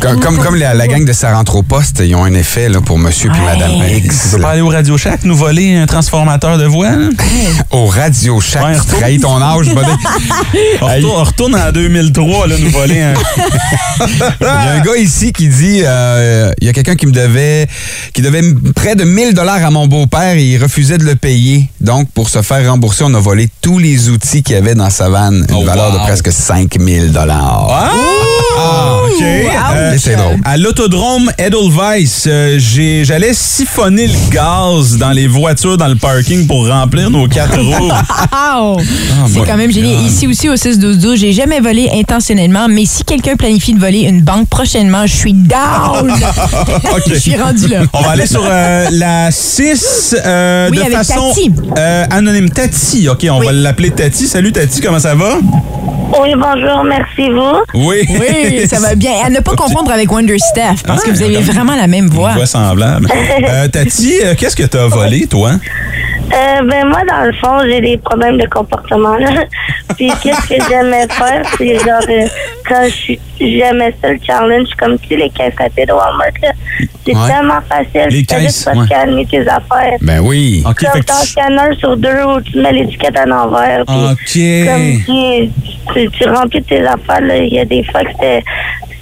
Comme, 0.00 0.20
comme, 0.20 0.38
comme 0.38 0.56
la, 0.56 0.74
la 0.74 0.86
gang 0.88 1.04
de 1.04 1.12
Ça 1.12 1.32
rentre 1.34 1.56
au 1.56 1.62
poste, 1.62 2.02
ils 2.04 2.14
ont 2.14 2.24
un 2.24 2.34
effet 2.34 2.68
là, 2.68 2.80
pour 2.80 2.98
monsieur 2.98 3.30
puis 3.30 3.40
madame 3.42 3.72
X. 3.96 4.22
Tu 4.30 4.36
peux 4.36 4.42
pas 4.42 4.50
aller 4.50 4.60
au 4.62 4.68
Radio 4.68 4.96
Shack 4.98 5.24
nous 5.24 5.36
voler 5.36 5.76
un 5.76 5.86
transformateur 5.86 6.58
de 6.58 6.64
voix? 6.64 6.88
hein? 6.88 7.10
Au 7.70 7.86
Radio 7.86 8.40
Shack, 8.40 8.64
Ouais, 8.64 8.74
tu 8.76 8.96
trahis 8.96 9.20
ton 9.20 9.40
âge, 9.40 9.66
buddy. 9.68 9.90
On 10.80 10.86
retourne, 10.86 11.04
on 11.20 11.24
retourne 11.24 11.54
en 11.56 11.72
2003, 11.72 12.46
là, 12.48 12.54
nous 12.58 12.70
voler 12.70 13.00
un... 13.02 13.14
Il 14.40 14.44
y 14.44 14.46
a 14.46 14.72
un 14.72 14.80
gars 14.80 14.96
ici 14.96 15.32
qui 15.32 15.48
dit 15.48 15.80
euh, 15.84 16.50
il 16.60 16.66
y 16.66 16.70
a 16.70 16.72
quelqu'un 16.72 16.94
qui 16.94 17.06
me 17.06 17.12
devait 17.12 17.66
qui 18.12 18.22
devait 18.22 18.37
près 18.74 18.94
de 18.96 19.04
1000 19.04 19.34
dollars 19.34 19.64
à 19.64 19.70
mon 19.70 19.86
beau-père 19.86 20.34
et 20.36 20.44
il 20.44 20.62
refusait 20.62 20.98
de 20.98 21.04
le 21.04 21.16
payer. 21.16 21.68
Donc 21.80 22.10
pour 22.12 22.28
se 22.28 22.42
faire 22.42 22.70
rembourser, 22.70 23.04
on 23.06 23.14
a 23.14 23.20
volé 23.20 23.48
tous 23.60 23.78
les 23.78 24.08
outils 24.08 24.42
qu'il 24.42 24.54
y 24.54 24.58
avait 24.58 24.74
dans 24.74 24.90
sa 24.90 25.08
vanne, 25.08 25.46
une 25.48 25.54
Oh, 25.54 25.64
valeur 25.64 25.92
wow. 25.92 25.98
de 25.98 26.04
presque 26.04 26.32
5000 26.32 27.12
dollars. 27.12 27.90
OK. 29.16 29.22
Euh, 29.22 29.94
c'est 29.98 30.16
drôle. 30.16 30.36
À 30.44 30.56
l'autodrome 30.56 31.30
Edelweiss, 31.38 32.24
euh, 32.26 32.56
j'ai- 32.58 33.04
j'allais 33.04 33.32
siphonner 33.32 34.06
le 34.06 34.30
gaz 34.30 34.96
dans 34.96 35.10
les 35.10 35.26
voitures 35.26 35.76
dans 35.76 35.88
le 35.88 35.96
parking 35.96 36.46
pour 36.46 36.68
remplir 36.68 37.10
nos 37.10 37.26
quatre 37.28 37.58
roues. 37.60 37.90
Wow! 38.32 38.78
c'est 39.32 39.40
quand 39.46 39.56
même 39.56 39.70
génial. 39.72 40.00
Ici 40.04 40.26
aussi, 40.26 40.48
au 40.48 40.56
6-12-12, 40.56 41.16
j'ai 41.16 41.32
jamais 41.32 41.60
volé 41.60 41.88
intentionnellement, 41.94 42.66
mais 42.68 42.84
si 42.84 43.04
quelqu'un 43.04 43.36
planifie 43.36 43.74
de 43.74 43.80
voler 43.80 44.00
une 44.00 44.22
banque 44.22 44.48
prochainement, 44.48 45.06
je 45.06 45.14
suis 45.14 45.32
down! 45.32 46.12
Je 47.08 47.14
suis 47.14 47.36
rendu 47.36 47.68
là. 47.68 47.82
On 47.92 48.02
va 48.02 48.10
aller 48.10 48.26
sur 48.26 48.42
euh, 48.44 48.86
la 48.90 49.30
6 49.30 50.14
euh, 50.24 50.68
Oui, 50.70 50.76
de 50.76 50.82
avec 50.82 50.96
façon 50.98 51.28
Tati. 51.28 51.50
euh, 51.78 52.04
anonyme. 52.10 52.50
Tati, 52.50 53.08
OK, 53.08 53.26
on 53.30 53.38
Oui. 53.40 53.46
va 53.46 53.52
l'appeler 53.52 53.90
Tati. 53.90 54.26
Salut 54.26 54.52
Tati, 54.52 54.80
comment 54.80 54.98
ça 54.98 55.14
va? 55.14 55.38
Oui, 56.20 56.30
bonjour, 56.36 56.84
merci 56.84 57.30
vous. 57.30 57.80
Oui. 57.86 58.06
Oui, 58.08 58.66
ça 58.68 58.78
va 58.80 58.94
bien. 58.98 59.12
À 59.24 59.30
ne 59.30 59.40
pas 59.40 59.54
confondre 59.54 59.90
avec 59.92 60.10
Wonder 60.10 60.38
Steph, 60.38 60.82
parce 60.86 61.02
que 61.02 61.10
vous 61.10 61.22
avez 61.22 61.38
vraiment 61.40 61.76
la 61.76 61.86
même 61.86 62.08
voix. 62.08 62.32
Voix 62.32 62.46
semblable. 62.46 63.08
Euh, 63.48 63.68
Tati, 63.68 64.14
euh, 64.24 64.34
qu'est-ce 64.36 64.56
que 64.56 64.64
t'as 64.64 64.86
volé, 64.86 65.26
toi? 65.26 65.52
Euh, 65.52 66.62
ben 66.68 66.86
moi, 66.88 67.00
dans 67.08 67.24
le 67.24 67.32
fond, 67.34 67.58
j'ai 67.64 67.80
des 67.80 67.96
problèmes 67.96 68.36
de 68.36 68.46
comportement. 68.46 69.16
Là. 69.16 69.30
Puis 69.96 70.10
qu'est-ce 70.22 70.46
que 70.48 70.54
j'aimais 70.68 71.06
faire, 71.08 71.42
c'est 71.56 71.78
genre 71.78 72.00
euh, 72.08 72.26
quand 72.68 72.84
je 72.84 72.90
suis 72.90 73.20
j'aimais 73.40 73.94
ça 74.02 74.10
le 74.10 74.18
challenge, 74.26 74.68
comme 74.78 74.98
tu 74.98 75.08
sais, 75.08 75.16
les 75.16 75.30
caisses 75.30 75.54
rapides 75.58 75.90
au 75.90 75.94
Walmart. 75.96 76.26
là. 76.42 76.50
C'est 77.06 77.14
Ouais. 77.16 77.28
tellement 77.28 77.60
facile. 77.68 78.08
Les 78.10 78.24
tu 78.24 78.34
fais 78.34 78.40
caisses, 78.42 78.54
juste 78.54 78.64
pas 78.66 78.72
ouais. 78.76 78.86
scanner 78.86 79.26
tes 79.26 79.40
affaires. 79.48 79.96
Ben 80.02 80.20
oui. 80.20 80.62
OK, 80.68 80.74
Comme 80.80 80.90
fait 80.92 81.00
que 81.00 81.04
ton 81.06 81.20
tu- 81.22 81.26
scanner 81.28 81.76
sur 81.78 81.96
deux 81.96 82.22
où 82.26 82.40
tu 82.42 82.58
mets 82.58 82.72
l'étiquette 82.72 83.16
à 83.16 83.24
l'envers. 83.24 83.84
puis 83.86 83.94
OK. 83.94 84.66
Comme 84.68 85.02
si 85.06 85.50
tu, 85.94 86.10
tu 86.10 86.28
remplis 86.28 86.62
tes 86.64 86.84
affaires, 86.86 87.20
là. 87.22 87.36
Il 87.38 87.54
y 87.54 87.60
a 87.60 87.64
des 87.64 87.82
fois 87.84 88.02
que 88.02 88.10
c'était. 88.12 88.42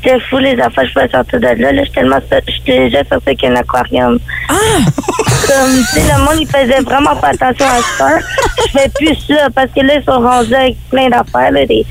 C'était 0.03 0.21
fou 0.21 0.39
les 0.39 0.59
affaires, 0.61 0.87
je 0.87 0.93
pouvais 0.93 1.09
sortir 1.09 1.41
de 1.41 1.47
là. 1.47 1.73
là 1.73 1.85
J'étais 1.85 2.01
tellement 2.01 2.19
j'étais 2.47 2.79
déjà 2.79 3.05
sorti 3.05 3.29
avec 3.29 3.45
un 3.45 3.57
aquarium. 3.57 4.19
Comme, 4.49 5.77
tu 5.77 6.01
sais, 6.01 6.13
le 6.13 6.25
monde, 6.25 6.41
il 6.41 6.47
faisait 6.47 6.81
vraiment 6.81 7.17
pas 7.17 7.29
attention 7.29 7.67
à 7.67 7.81
ça. 7.99 8.19
Je 8.67 8.79
fais 8.79 8.89
plus 8.91 9.17
ça 9.27 9.49
parce 9.55 9.71
que 9.73 9.81
là, 9.81 9.95
ils 9.97 10.05
sont 10.05 10.21
rendus 10.21 10.55
avec 10.55 10.77
plein 10.91 11.09
d'affaires, 11.09 11.51
là, 11.53 11.67
des, 11.67 11.85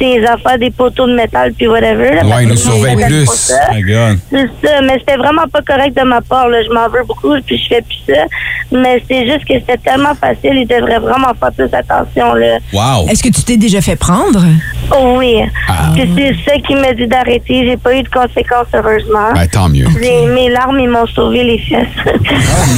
des 0.00 0.24
affaires, 0.24 0.58
des 0.58 0.70
poteaux 0.70 1.06
de 1.06 1.14
métal, 1.14 1.52
puis 1.52 1.68
whatever. 1.68 2.10
Là, 2.16 2.22
Ouais, 2.24 2.30
parce 2.30 2.42
ils 2.42 2.48
nous 2.48 2.56
surveillent 2.56 3.04
plus. 3.06 3.52
My 3.72 3.82
God. 3.82 4.18
C'est 4.30 4.66
ça, 4.66 4.80
mais 4.82 4.98
c'était 4.98 5.16
vraiment 5.16 5.46
pas 5.52 5.60
correct 5.62 5.96
de 5.96 6.02
ma 6.04 6.20
part. 6.20 6.48
Là. 6.48 6.62
Je 6.62 6.70
m'en 6.70 6.88
veux 6.88 7.04
beaucoup, 7.06 7.34
puis 7.46 7.58
je 7.58 7.68
fais 7.68 7.82
plus 7.82 8.14
ça. 8.14 8.22
Mais 8.72 9.02
c'est 9.08 9.26
juste 9.26 9.44
que 9.44 9.54
c'était 9.54 9.76
tellement 9.78 10.14
facile, 10.14 10.54
ils 10.54 10.66
devraient 10.66 10.98
vraiment 11.00 11.32
faire 11.38 11.52
plus 11.56 11.72
attention. 11.76 12.34
Là. 12.34 12.58
Wow. 12.72 13.08
Est-ce 13.08 13.22
que 13.22 13.28
tu 13.28 13.42
t'es 13.42 13.56
déjà 13.56 13.80
fait 13.80 13.96
prendre? 13.96 14.40
Oh 14.92 15.16
oui. 15.18 15.36
Ah. 15.68 15.90
Puis 15.94 16.08
c'est 16.16 16.34
ça 16.50 16.56
qui 16.58 16.74
m'a 16.74 16.92
dit 16.92 17.06
d'arrêter. 17.06 17.66
J'ai 17.66 17.76
pas 17.76 17.94
eu 17.96 18.02
de 18.02 18.08
conséquences, 18.08 18.66
heureusement. 18.74 19.32
Ben, 19.34 19.46
tant 19.48 19.68
mieux. 19.68 19.86
Les- 20.00 20.26
mes 20.26 20.48
larmes, 20.50 20.78
ils 20.80 20.88
m'ont 20.88 21.06
sauvé 21.06 21.44
les 21.44 21.58
fesses. 21.58 21.86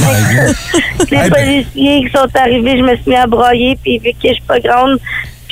les 0.09 1.05
Eh 1.11 1.15
ben- 1.15 1.29
policiers 1.29 2.05
qui 2.05 2.11
sont 2.13 2.27
arrivés, 2.39 2.77
je 2.77 2.83
me 2.83 2.95
suis 2.95 3.09
mis 3.09 3.15
à 3.15 3.27
broyer, 3.27 3.77
puis 3.83 3.97
vu 3.99 4.11
que 4.11 4.27
je 4.29 4.33
suis 4.33 4.43
pas 4.47 4.59
grande, 4.59 4.97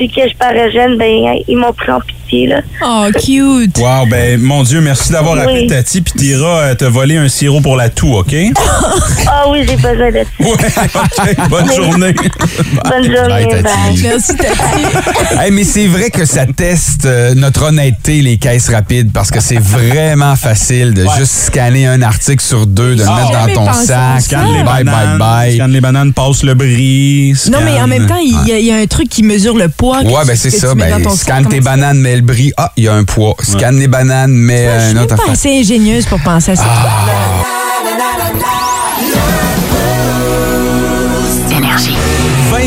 puis 0.02 0.10
que 0.10 0.28
je 0.28 0.36
parais 0.36 0.72
jeune, 0.72 0.98
ben 0.98 1.36
ils 1.48 1.56
m'ont 1.58 1.74
pris 1.74 1.92
en 1.92 2.00
pitié, 2.00 2.48
là. 2.48 2.62
Oh, 2.84 3.06
cute! 3.24 3.78
Wow, 3.78 4.08
ben 4.10 4.42
mon 4.42 4.64
Dieu, 4.64 4.82
merci 4.82 5.12
d'avoir 5.12 5.36
Oui. 5.36 5.42
appelé 5.42 5.68
Tati, 5.68 6.02
puis 6.02 6.14
t'iras 6.14 6.62
euh, 6.72 6.76
te 6.76 6.86
voler 6.86 7.18
un 7.18 7.30
sirop 7.30 7.62
pour 7.62 7.76
la 7.76 7.90
toux, 7.90 8.16
OK? 8.16 8.32
Ouais, 8.32 8.52
Ah 9.28 9.44
oui, 9.50 9.60
j'ai 9.68 9.76
besoin 9.76 10.10
de 10.12 10.24
ça. 10.24 11.00
OK. 11.04 11.50
Bonne 11.50 11.72
journée. 11.76 12.14
Bonne 12.14 13.04
journée. 13.04 13.46
Bye, 13.46 13.48
Tati. 13.48 13.64
bye. 13.64 14.02
Merci, 14.04 14.36
Tati. 14.38 15.38
Hey, 15.40 15.52
mais 15.52 15.64
c'est 15.64 15.88
vrai 15.88 16.10
que 16.10 16.26
ça 16.26 16.46
teste 16.46 17.06
euh, 17.06 17.34
notre 17.36 17.64
honnêteté, 17.68 18.22
les 18.22 18.38
caisses 18.38 18.70
rapides, 18.70 19.12
parce 19.14 19.30
que 19.32 19.40
c'est 19.40 19.60
vraiment 19.60 20.36
facile 20.36 20.94
de 20.94 21.06
juste 21.18 21.32
scanner 21.48 21.86
un 21.88 22.02
article 22.02 22.44
sur 22.44 22.66
deux, 22.68 22.96
de 22.96 23.02
le 23.04 23.08
Ah, 23.08 23.16
mettre 23.46 23.48
dans 23.56 23.66
ton 23.66 23.74
sac. 23.74 24.22
Scanne 24.22 24.48
les 24.54 24.64
Bye, 24.64 24.84
bye, 24.84 24.84
bananes. 24.84 25.18
bye. 25.20 25.56
Scanne 25.56 25.72
les 25.72 25.82
bananes, 25.82 26.14
passe 26.14 26.44
le 26.44 26.54
bris. 26.56 27.34
Non, 27.52 27.60
mais 27.64 27.80
en 27.82 27.88
même 27.88 28.08
temps, 28.08 28.18
il 28.24 28.36
y, 28.48 28.66
y 28.66 28.72
a 28.72 28.76
un 28.78 28.86
truc 28.88 29.10
qui 29.10 29.24
mesure 29.24 29.56
le 29.58 29.70
poids. 29.70 29.91
Ouais, 30.00 30.26
ben 30.26 30.36
c'est 30.36 30.50
ça. 30.52 30.74
Ben, 30.76 31.10
scanne 31.16 31.48
tes 31.48 31.62
bananes, 31.62 32.00
mets 32.00 32.16
le 32.16 32.22
bris. 32.22 32.52
Ah, 32.58 32.72
il 32.78 32.86
y 32.86 32.88
a 32.88 32.94
un 32.94 33.04
poids. 33.04 33.36
Scanne 33.42 33.80
les 33.80 33.88
bananes, 33.88 34.32
mets? 34.32 34.66
Je 34.66 34.70
un 34.70 34.80
suis 34.80 34.94
même 34.96 35.04
autre 35.04 35.16
pas 35.16 35.32
assez 35.32 35.60
ingénieuse 35.60 36.06
pour 36.06 36.20
penser 36.22 36.52
à 36.52 36.56
ça. 36.56 36.64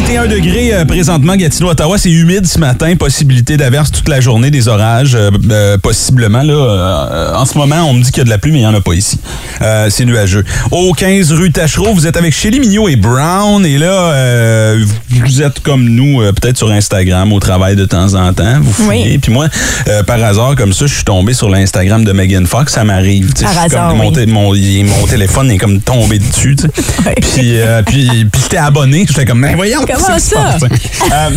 21 0.07 0.27
degrés 0.27 0.75
euh, 0.75 0.85
présentement, 0.85 1.35
Gatineau, 1.35 1.71
Ottawa. 1.71 1.97
C'est 1.97 2.11
humide 2.11 2.47
ce 2.47 2.59
matin. 2.59 2.95
Possibilité 2.97 3.57
d'averse 3.57 3.91
toute 3.91 4.09
la 4.09 4.21
journée, 4.21 4.51
des 4.51 4.69
orages, 4.69 5.15
euh, 5.15 5.31
euh, 5.51 5.79
possiblement. 5.79 6.43
Là, 6.43 6.53
euh, 6.53 7.35
en 7.35 7.47
ce 7.47 7.57
moment, 7.57 7.89
on 7.89 7.95
me 7.95 8.03
dit 8.03 8.11
qu'il 8.11 8.19
y 8.19 8.21
a 8.21 8.25
de 8.25 8.29
la 8.31 8.37
pluie, 8.37 8.53
mais 8.53 8.59
il 8.59 8.63
n'y 8.63 8.67
en 8.67 8.75
a 8.75 8.83
pas 8.83 8.93
ici. 8.93 9.19
Euh, 9.63 9.89
c'est 9.89 10.05
nuageux. 10.05 10.45
Au 10.71 10.93
15 10.93 11.33
rue 11.33 11.51
Tachereau, 11.53 11.95
vous 11.95 12.07
êtes 12.07 12.19
avec 12.19 12.35
Shelly 12.35 12.61
Mignot 12.61 12.89
et 12.89 12.97
Brown. 12.97 13.65
Et 13.65 13.79
là, 13.79 13.93
euh, 14.13 14.85
vous 15.11 15.41
êtes 15.41 15.61
comme 15.61 15.89
nous, 15.89 16.19
peut-être 16.33 16.59
sur 16.59 16.71
Instagram 16.71 17.33
au 17.33 17.41
travail 17.41 17.75
de 17.75 17.87
temps 17.87 18.13
en 18.13 18.35
temps. 18.35 18.61
Vous 18.61 18.73
fouillez. 18.73 19.13
Oui. 19.13 19.19
Puis 19.19 19.33
moi, 19.33 19.49
euh, 19.89 20.03
par 20.03 20.23
hasard, 20.23 20.55
comme 20.55 20.75
ça, 20.75 20.87
je 20.87 20.95
suis 20.95 21.05
tombé 21.05 21.33
sur 21.33 21.49
l'Instagram 21.49 22.05
de 22.05 22.13
Megan 22.13 22.47
Fox. 22.47 22.75
Ça 22.75 22.85
m'arrive. 22.85 23.33
Par 23.41 23.53
comme- 23.55 23.63
hasard, 23.65 23.95
mon, 23.97 25.07
téléphone 25.07 25.51
est 25.51 25.59
comme 25.59 25.81
tombé 25.81 26.19
dessus. 26.19 26.57
euh, 27.39 27.83
puis, 27.87 28.27
puis 28.31 28.43
j'étais 28.43 28.59
abonné. 28.59 29.07
J'étais 29.09 29.25
comme, 29.25 29.39
mais 29.39 29.55
voyons. 29.55 29.81
Comment 29.97 30.19
ça? 30.19 30.37
passe? 30.59 30.63
Euh, 31.13 31.31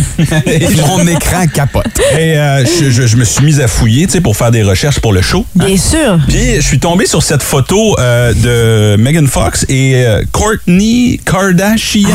et 0.46 0.66
Mon 0.86 1.06
écran 1.06 1.46
capote. 1.46 1.86
et, 2.18 2.36
euh, 2.38 2.64
je, 2.64 2.90
je- 2.90 3.06
je 3.06 3.16
me 3.16 3.24
suis 3.24 3.44
mis 3.44 3.60
à 3.60 3.68
fouiller 3.68 4.06
tu 4.06 4.12
sais, 4.14 4.20
pour 4.20 4.36
faire 4.36 4.50
des 4.50 4.62
recherches 4.62 4.98
pour 4.98 5.12
le 5.12 5.20
show. 5.22 5.44
Bien 5.54 5.76
sûr. 5.76 6.18
Puis 6.26 6.56
je 6.56 6.60
suis 6.62 6.78
tombé 6.78 7.06
sur 7.06 7.22
cette 7.22 7.42
photo 7.42 7.96
euh, 7.98 8.32
de 8.34 8.96
Megan 9.00 9.26
Fox 9.28 9.64
et 9.68 9.94
euh, 10.06 10.22
Courtney 10.32 11.20
Kardashian. 11.24 12.08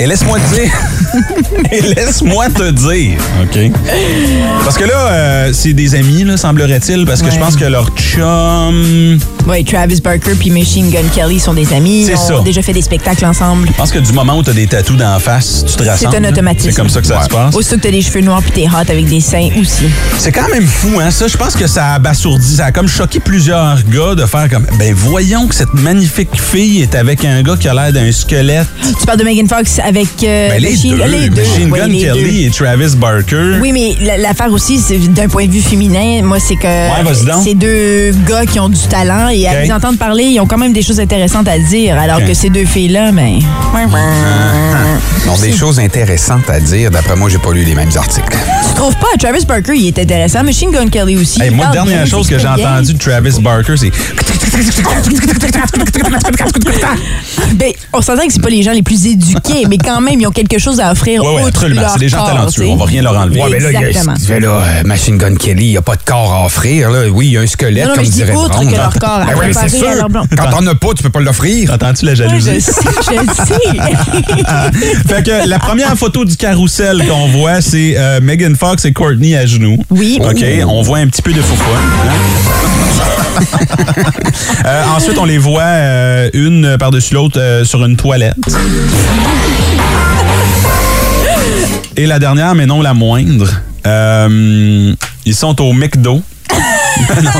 Et 0.00 0.06
laisse-moi 0.06 0.38
te 0.40 0.54
dire. 0.54 0.72
et 1.72 1.80
laisse-moi 1.94 2.48
te 2.48 2.70
dire. 2.70 3.18
OK. 3.42 3.70
Parce 4.64 4.78
que 4.78 4.84
là, 4.84 4.94
euh, 5.10 5.50
c'est 5.52 5.74
des 5.74 5.94
amis, 5.94 6.24
là, 6.24 6.38
semblerait-il, 6.38 7.04
parce 7.04 7.20
que 7.20 7.26
Ouais. 7.26 7.32
je 7.34 7.38
pense 7.38 7.54
que 7.56 7.64
leur 7.66 7.88
chum. 7.90 9.18
Oui, 9.46 9.62
Travis 9.64 10.00
Barker 10.00 10.32
puis 10.38 10.50
Machine 10.50 10.90
Gun 10.90 11.02
Kelly 11.14 11.38
sont 11.38 11.52
des 11.52 11.70
amis. 11.74 12.04
C'est 12.06 12.12
Ils 12.12 12.32
ont 12.32 12.38
ça. 12.38 12.40
déjà 12.44 12.62
fait 12.62 12.72
des 12.72 12.80
spectacles 12.82 13.24
ensemble. 13.26 13.68
Je 13.68 13.72
pense 13.74 13.90
que 13.92 13.98
du 13.98 14.12
moment 14.12 14.38
où 14.38 14.42
tu 14.42 14.50
as 14.50 14.52
des 14.54 14.66
tatous 14.66 14.96
d'en 14.96 15.18
face, 15.18 15.64
tu 15.66 15.76
te 15.76 15.82
rassembles. 15.88 16.16
un 16.16 16.20
là. 16.20 16.28
automatisme. 16.30 16.70
C'est 16.70 16.76
comme 16.76 16.88
ça 16.88 17.00
que 17.02 17.06
ça 17.06 17.22
se 17.24 17.28
passe. 17.28 17.54
Aussitôt 17.54 17.76
que 17.76 17.82
t'as 17.82 17.90
des 17.90 18.02
cheveux 18.02 18.20
noirs 18.22 18.42
puis 18.42 18.52
t'es 18.52 18.68
hot 18.68 18.88
avec 18.88 19.06
des 19.06 19.20
seins 19.20 19.48
aussi. 19.60 19.84
C'est 20.18 20.32
quand 20.32 20.48
même 20.48 20.66
fou, 20.66 20.98
hein? 21.00 21.10
Ça, 21.10 21.28
je 21.28 21.36
pense 21.36 21.54
que 21.54 21.66
ça 21.66 21.88
a 21.88 21.94
abasourdi, 21.96 22.56
ça 22.56 22.66
a 22.66 22.72
comme 22.72 22.88
choqué 22.88 23.20
plusieurs 23.20 23.82
gars 23.84 24.14
de 24.14 24.24
faire 24.24 24.48
comme, 24.48 24.66
ben 24.78 24.94
voyons 24.94 25.46
que 25.46 25.54
cette 25.54 25.74
magnifique 25.74 26.30
fille 26.40 26.80
est 26.82 26.94
avec 26.94 27.24
un 27.24 27.42
gars 27.42 27.56
qui 27.58 27.68
a 27.68 27.74
l'air 27.74 27.92
d'un 27.92 28.10
squelette. 28.12 28.66
Tu 28.98 29.06
parles 29.06 29.18
de 29.18 29.24
Megan 29.24 29.46
Fox 29.48 29.78
avec 29.90 30.06
euh, 30.22 30.50
Ben, 30.50 30.62
les, 30.62 30.70
Machine, 30.70 30.96
deux, 30.96 31.04
les 31.04 31.28
deux. 31.28 31.42
Machine 31.42 31.68
Oui, 31.72 31.78
Gun 31.80 31.86
Kelly 31.88 32.32
deux. 32.42 32.46
et 32.46 32.50
Travis 32.50 32.94
Barker. 32.96 33.58
Oui, 33.60 33.72
mais 33.72 33.96
la- 34.00 34.18
l'affaire 34.18 34.52
aussi, 34.52 34.80
d'un 35.08 35.28
point 35.28 35.46
de 35.46 35.52
vue 35.52 35.60
féminin, 35.60 36.22
moi, 36.22 36.38
c'est 36.38 36.54
que 36.54 37.26
donc. 37.26 37.42
c'est 37.44 37.54
deux 37.54 38.12
gars 38.28 38.46
qui 38.46 38.60
ont 38.60 38.68
du 38.68 38.78
talent 38.88 39.28
et 39.28 39.46
à 39.48 39.62
les 39.64 39.72
entendre 39.72 39.98
parler, 39.98 40.24
ils 40.24 40.40
ont 40.40 40.46
quand 40.46 40.58
même 40.58 40.72
des 40.72 40.82
choses 40.82 41.00
intéressantes 41.00 41.48
à 41.48 41.58
dire, 41.58 41.98
alors 41.98 42.24
que 42.24 42.34
ces 42.34 42.50
deux 42.50 42.64
filles-là, 42.64 43.10
ben... 43.12 43.40
Ils 45.24 45.30
ont 45.30 45.38
des 45.38 45.52
choses 45.52 45.78
intéressantes 45.80 46.48
à 46.48 46.60
dire. 46.60 46.90
D'après 46.90 47.16
moi, 47.16 47.28
j'ai 47.28 47.38
pas 47.38 47.52
lu 47.52 47.64
les 47.64 47.74
mêmes 47.74 47.90
articles. 47.96 48.36
Tu 48.68 48.74
trouves 48.74 48.96
pas? 48.96 49.08
Travis 49.18 49.44
Barker, 49.44 49.74
il 49.74 49.88
est 49.88 49.98
intéressant. 49.98 50.42
Machine 50.44 50.70
Gun 50.70 50.88
Kelly 50.88 51.16
aussi. 51.16 51.42
Hey, 51.42 51.50
moi, 51.50 51.66
la 51.66 51.72
dernière 51.72 52.06
chose 52.06 52.28
que 52.28 52.38
j'ai 52.38 52.46
entendue 52.46 52.94
de 52.94 52.98
Travis 52.98 53.40
Barker, 53.40 53.74
c'est. 53.76 53.90
Ben, 57.54 57.72
on 57.92 58.00
s'entend 58.00 58.26
que 58.26 58.32
c'est 58.32 58.42
pas 58.42 58.48
les 58.50 58.62
gens 58.62 58.72
les 58.72 58.82
plus 58.82 59.06
éduqués, 59.06 59.66
mais 59.68 59.76
quand 59.84 60.00
même, 60.00 60.20
ils 60.20 60.26
ont 60.26 60.30
quelque 60.30 60.58
chose 60.58 60.80
à 60.80 60.90
offrir 60.92 61.22
Ouais, 61.24 61.34
ouais, 61.42 61.48
absolument. 61.48 61.82
C'est 61.92 61.98
des 62.00 62.08
gens 62.08 62.18
corps, 62.18 62.26
talentueux. 62.28 62.62
tu 62.62 62.68
sais. 62.68 62.72
On 62.72 62.76
va 62.76 62.84
rien 62.84 63.02
leur 63.02 63.16
enlever. 63.16 63.40
Ouais, 63.42 63.48
mais 63.50 63.60
là, 63.60 63.70
il 63.70 63.80
y 63.80 63.84
a- 63.84 63.88
Exactement. 63.88 64.38
là, 64.40 64.48
euh, 64.48 64.82
Machine 64.84 65.18
Gun 65.18 65.34
Kelly, 65.36 65.64
il 65.66 65.70
n'y 65.70 65.76
a 65.76 65.82
pas 65.82 65.96
de 65.96 66.02
corps 66.04 66.32
à 66.32 66.46
offrir. 66.46 66.90
Là. 66.90 67.08
Oui, 67.12 67.26
il 67.28 67.32
y 67.32 67.36
a 67.38 67.40
un 67.40 67.46
squelette, 67.46 67.84
Non, 67.84 67.90
non, 67.90 67.96
comme 67.96 68.04
je 68.04 68.10
dirait 68.10 68.32
Brown. 68.32 68.68
que 68.70 68.76
leur 68.76 68.94
corps 68.98 69.10
à 69.10 69.24
Ben 69.26 69.34
oui, 69.38 69.46
c'est 69.52 69.68
sûr. 69.68 70.06
Quand 70.36 70.50
t'en 70.50 70.66
as 70.66 70.74
pas, 70.74 70.88
tu 70.96 71.02
peux 71.02 71.10
pas 71.10 71.20
l'offrir. 71.20 71.72
Entends-tu 71.72 72.04
la 72.04 72.12
Ouais, 72.12 72.16
jalousie? 72.16 72.50
je 72.54 72.60
sais, 72.60 72.72
je 73.06 73.20
le 73.20 73.26
sais. 73.34 75.08
fait 75.08 75.22
que 75.24 75.48
la 75.48 75.58
première 75.58 75.96
photo 75.96 76.24
du 76.24 76.36
carrousel 76.36 77.04
qu'on 77.08 77.28
voit, 77.28 77.60
c'est 77.60 77.94
euh, 77.96 78.20
Megan 78.22 78.56
Fox 78.56 78.84
et 78.84 78.92
Courtney 78.92 79.36
à 79.36 79.46
genoux. 79.46 79.76
Oui. 79.90 80.18
OK, 80.20 80.44
on 80.66 80.82
voit 80.82 80.98
un 80.98 81.06
petit 81.08 81.22
peu 81.22 81.32
de 81.32 81.40
foufoune. 81.42 81.66
hein. 82.06 82.69
Euh, 84.66 84.84
ensuite, 84.94 85.18
on 85.18 85.24
les 85.24 85.38
voit 85.38 85.62
euh, 85.62 86.30
une 86.34 86.76
par-dessus 86.78 87.14
l'autre 87.14 87.40
euh, 87.40 87.64
sur 87.64 87.84
une 87.84 87.96
toilette. 87.96 88.34
Et 91.96 92.06
la 92.06 92.18
dernière, 92.18 92.54
mais 92.54 92.66
non 92.66 92.82
la 92.82 92.94
moindre, 92.94 93.48
ils 93.86 95.34
sont 95.34 95.60
au 95.62 95.72
McDo. 95.72 96.22
Non. 97.22 97.30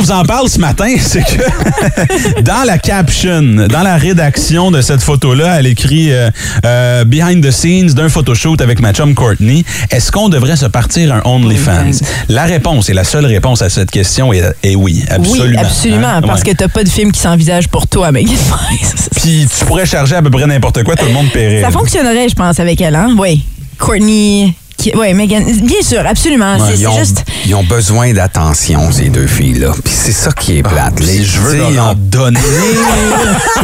On 0.00 0.02
vous 0.02 0.12
en 0.12 0.22
parle 0.24 0.48
ce 0.48 0.58
matin? 0.58 0.94
C'est 0.98 1.22
que 1.22 2.40
dans 2.40 2.64
la 2.64 2.78
caption, 2.78 3.42
dans 3.68 3.82
la 3.82 3.96
rédaction 3.98 4.70
de 4.70 4.80
cette 4.80 5.02
photo-là, 5.02 5.58
elle 5.58 5.66
écrit 5.66 6.10
euh, 6.10 6.30
euh, 6.64 7.04
Behind 7.04 7.44
the 7.46 7.50
scenes 7.50 7.88
d'un 7.92 8.08
photoshoot 8.08 8.62
avec 8.62 8.80
ma 8.80 8.94
chum 8.94 9.14
Courtney. 9.14 9.62
Est-ce 9.90 10.10
qu'on 10.10 10.30
devrait 10.30 10.56
se 10.56 10.64
partir 10.64 11.12
un 11.14 11.20
OnlyFans? 11.26 11.90
La 12.30 12.44
réponse, 12.44 12.88
et 12.88 12.94
la 12.94 13.04
seule 13.04 13.26
réponse 13.26 13.60
à 13.60 13.68
cette 13.68 13.90
question 13.90 14.32
est, 14.32 14.42
est 14.62 14.74
oui, 14.74 15.04
absolument. 15.10 15.44
Oui, 15.60 15.66
absolument, 15.66 16.08
Hein? 16.08 16.22
parce 16.22 16.40
Ouais. 16.40 16.52
que 16.52 16.56
t'as 16.56 16.68
pas 16.68 16.82
de 16.82 16.88
film 16.88 17.12
qui 17.12 17.20
s'envisage 17.20 17.68
pour 17.68 17.86
toi, 17.86 18.10
Megan. 18.10 18.32
Puis 19.16 19.46
tu 19.58 19.64
pourrais 19.66 19.84
charger 19.84 20.16
à 20.16 20.22
peu 20.22 20.30
près 20.30 20.46
n'importe 20.46 20.82
quoi, 20.82 20.96
tout 20.96 21.04
le 21.04 21.12
monde 21.12 21.30
paierait. 21.30 21.60
Ça 21.60 21.70
fonctionnerait, 21.70 22.30
je 22.30 22.34
pense, 22.34 22.58
avec 22.58 22.80
elle, 22.80 22.94
hein? 22.96 23.14
Oui. 23.18 23.44
Courtney. 23.78 24.54
Qui... 24.80 24.92
Oui, 24.96 25.12
Megan. 25.12 25.44
Bien 25.44 25.82
sûr, 25.82 26.00
absolument. 26.06 26.56
Ouais, 26.56 26.72
c'est 26.72 26.78
ils, 26.80 26.88
ont, 26.88 26.98
juste. 26.98 27.22
ils 27.44 27.54
ont 27.54 27.64
besoin 27.64 28.14
d'attention, 28.14 28.90
ces 28.90 29.10
deux 29.10 29.26
filles-là. 29.26 29.72
Puis 29.84 29.92
c'est 29.94 30.12
ça 30.12 30.32
qui 30.32 30.56
est 30.58 30.62
plate. 30.62 30.94
Puis 30.96 31.04
Les 31.04 31.58
leur 31.58 31.86
en 31.88 31.90
on- 31.90 31.94
donner. 31.94 32.40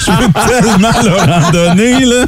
je 0.00 0.10
veux 0.10 0.60
tellement 0.60 0.90
leur 1.04 1.46
en 1.46 1.50
donner, 1.52 2.04
là. 2.04 2.26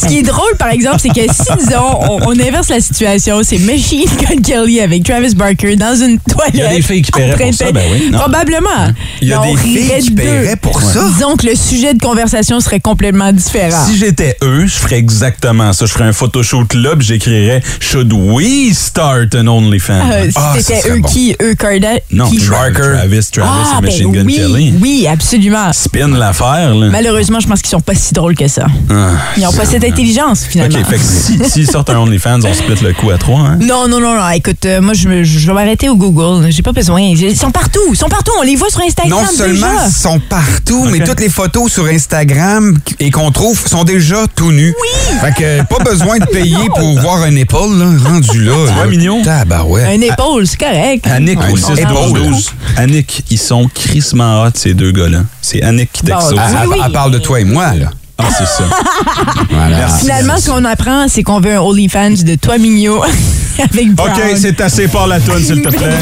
Ce 0.00 0.06
qui 0.06 0.18
est 0.18 0.22
drôle, 0.22 0.56
par 0.58 0.68
exemple, 0.70 0.98
c'est 1.00 1.08
que 1.08 1.22
si, 1.32 1.66
disons, 1.66 1.98
on, 2.08 2.20
on 2.28 2.32
inverse 2.32 2.68
la 2.68 2.80
situation, 2.80 3.40
c'est 3.42 3.58
Machine 3.58 4.08
Gun 4.20 4.40
Kelly 4.42 4.80
avec 4.80 5.02
Travis 5.04 5.34
Barker 5.34 5.76
dans 5.76 5.96
une 5.96 6.18
toilette. 6.20 6.54
Il 6.54 6.60
y 6.60 6.62
a 6.62 6.74
des 6.74 6.82
filles 6.82 7.02
qui 7.02 7.10
paieraient 7.12 7.36
pour 7.46 7.54
ça, 7.54 7.72
ben 7.72 7.82
oui. 7.92 8.08
Non. 8.12 8.18
Probablement. 8.18 8.92
Il 9.20 9.28
y 9.28 9.32
a 9.32 9.40
on 9.40 9.52
des 9.52 9.56
filles 9.60 10.00
qui 10.00 10.10
paieraient 10.12 10.56
pour 10.56 10.80
ça. 10.80 11.02
Disons 11.12 11.36
que 11.36 11.46
le 11.46 11.54
sujet 11.56 11.94
de 11.94 12.00
conversation 12.02 12.60
serait 12.60 12.80
complètement 12.80 13.32
différent. 13.32 13.84
Si 13.86 13.96
j'étais 13.96 14.36
eux, 14.42 14.66
je 14.66 14.74
ferais 14.76 14.98
exactement 14.98 15.72
ça. 15.72 15.86
Je 15.86 15.92
ferais 15.92 16.04
un 16.04 16.12
photoshoot 16.12 16.72
là, 16.74 16.94
j'écrirais 17.02 17.62
Should 17.80 18.12
we 18.12 18.74
start 18.76 19.34
an 19.34 19.46
OnlyFans? 19.46 20.10
Euh, 20.12 20.24
si 20.26 20.32
Ah, 20.36 20.54
c'était 20.58 20.88
eux 20.90 21.00
bon. 21.00 21.08
qui, 21.08 21.34
eux 21.42 21.54
Kardashian. 21.54 22.00
non, 22.12 22.28
qui... 22.30 22.38
Travis, 22.38 22.72
Travis, 22.74 23.20
Travis 23.32 23.48
ah, 23.50 23.78
et 23.78 23.80
ben 23.80 23.86
Machine 23.86 24.12
Gun 24.12 24.24
oui, 24.24 24.36
Kelly. 24.36 24.74
oui, 24.80 25.06
absolument. 25.08 25.72
Spin 25.72 26.08
l'affaire, 26.08 26.74
là. 26.74 26.88
Malheureusement, 26.90 27.40
je 27.40 27.46
pense 27.48 27.60
qu'ils 27.62 27.70
sont 27.70 27.80
pas 27.80 27.94
si 27.94 28.12
drôles 28.14 28.34
que 28.36 28.48
ça. 28.48 28.66
Ah. 28.90 29.10
Ils 29.36 29.42
n'ont 29.42 29.52
pas 29.52 29.64
cette 29.64 29.84
intelligence, 29.84 30.44
finalement. 30.44 30.78
OK, 30.78 30.86
fait 30.86 30.96
que 30.96 31.02
si- 31.04 31.38
s'ils 31.50 31.70
sortent 31.70 31.90
un 31.90 31.98
OnlyFans, 31.98 32.40
on 32.44 32.54
split 32.54 32.82
le 32.82 32.92
coup 32.92 33.10
à 33.10 33.18
trois, 33.18 33.40
hein? 33.40 33.58
Non, 33.60 33.88
non, 33.88 34.00
non, 34.00 34.14
non. 34.14 34.28
Écoute, 34.30 34.64
euh, 34.66 34.80
moi, 34.80 34.94
je, 34.94 35.08
me- 35.08 35.24
je 35.24 35.46
vais 35.46 35.52
m'arrêter 35.54 35.88
au 35.88 35.96
Google. 35.96 36.46
J'ai 36.50 36.62
pas 36.62 36.72
besoin. 36.72 37.00
Ils 37.00 37.36
sont 37.36 37.50
partout. 37.50 37.80
Ils 37.90 37.96
sont 37.96 38.08
partout. 38.08 38.32
On 38.38 38.42
les 38.42 38.56
voit 38.56 38.70
sur 38.70 38.80
Instagram 38.80 39.20
Non 39.20 39.26
seulement 39.26 39.66
déjà. 39.72 39.86
ils 39.86 39.92
sont 39.92 40.20
partout, 40.28 40.84
mais 40.90 41.00
toutes 41.00 41.20
les 41.20 41.28
photos 41.28 41.70
sur 41.72 41.86
Instagram 41.86 42.76
et 42.98 43.10
qu'on 43.10 43.30
trouve 43.30 43.66
sont 43.66 43.84
déjà 43.84 44.26
tout 44.34 44.52
nus. 44.52 44.74
Oui! 44.80 45.16
Fait 45.20 45.34
que 45.34 45.62
pas 45.74 45.82
besoin 45.84 46.18
de 46.18 46.24
payer 46.32 46.68
pour 46.74 46.89
voir 46.98 47.22
un 47.22 47.34
épaule, 47.36 47.78
là, 47.78 47.86
rendu 48.04 48.42
là. 48.44 48.52
vois, 48.66 48.66
là. 48.84 48.86
mignon? 48.86 49.22
Tabarouette. 49.22 49.86
Un 49.86 50.00
épaule, 50.00 50.46
c'est 50.46 50.58
correct. 50.58 51.06
Annick 51.06 51.38
Ouais, 51.40 51.52
au 51.52 51.58
non. 51.58 51.74
6 51.76 51.80
Épaule. 51.80 52.12
12 52.30 52.50
Annick, 52.76 53.24
ils 53.30 53.38
sont 53.38 53.68
crissement 53.72 54.42
hot, 54.44 54.50
ces 54.54 54.74
deux 54.74 54.92
gars-là. 54.92 55.24
C'est 55.40 55.62
Annick 55.62 55.90
qui 55.92 56.02
texte 56.02 56.30
Bon, 56.30 56.36
ça. 56.36 56.44
Elle, 56.48 56.54
Oui, 56.54 56.58
elle- 56.62 56.68
oui. 56.68 56.82
elle 56.86 56.92
parle 56.92 57.10
de 57.12 57.18
toi 57.18 57.40
et 57.40 57.44
moi, 57.44 57.74
là. 57.74 57.90
Ah, 58.22 58.28
c'est 58.36 58.46
ça. 58.46 58.64
Voilà. 59.50 59.76
Merci. 59.78 60.00
Finalement, 60.00 60.36
ce 60.38 60.50
qu'on 60.50 60.64
apprend, 60.64 61.06
c'est 61.08 61.22
qu'on 61.22 61.40
veut 61.40 61.54
un 61.56 61.60
OnlyFans 61.60 62.22
de 62.24 62.34
toi, 62.36 62.56
Mignot, 62.58 63.02
avec 63.58 63.94
Brown. 63.94 64.10
OK, 64.10 64.22
c'est 64.36 64.60
assez 64.60 64.88
par 64.88 65.06
la 65.06 65.18
toune, 65.20 65.42
s'il 65.42 65.60
te 65.62 65.68
plaît. 65.76 65.98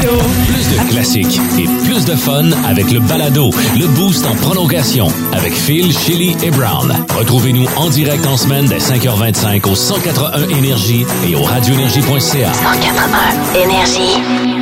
Plus 0.47 0.77
de 0.77 0.89
classiques 0.91 1.39
et 1.57 1.65
plus 1.85 2.05
de 2.05 2.15
fun 2.15 2.45
avec 2.67 2.91
le 2.91 2.99
balado, 2.99 3.51
le 3.77 3.87
boost 3.87 4.25
en 4.25 4.35
prolongation 4.35 5.07
avec 5.33 5.53
Phil, 5.53 5.91
Chili 5.97 6.35
et 6.43 6.51
Brown. 6.51 6.93
Retrouvez-nous 7.17 7.65
en 7.77 7.89
direct 7.89 8.25
en 8.27 8.37
semaine 8.37 8.65
dès 8.67 8.77
5h25 8.77 9.67
au 9.69 9.75
181 9.75 10.49
Énergie 10.57 11.05
et 11.27 11.35
au 11.35 11.41
radioénergie.ca. 11.43 12.53
181 12.53 13.61
Énergie. 13.63 14.58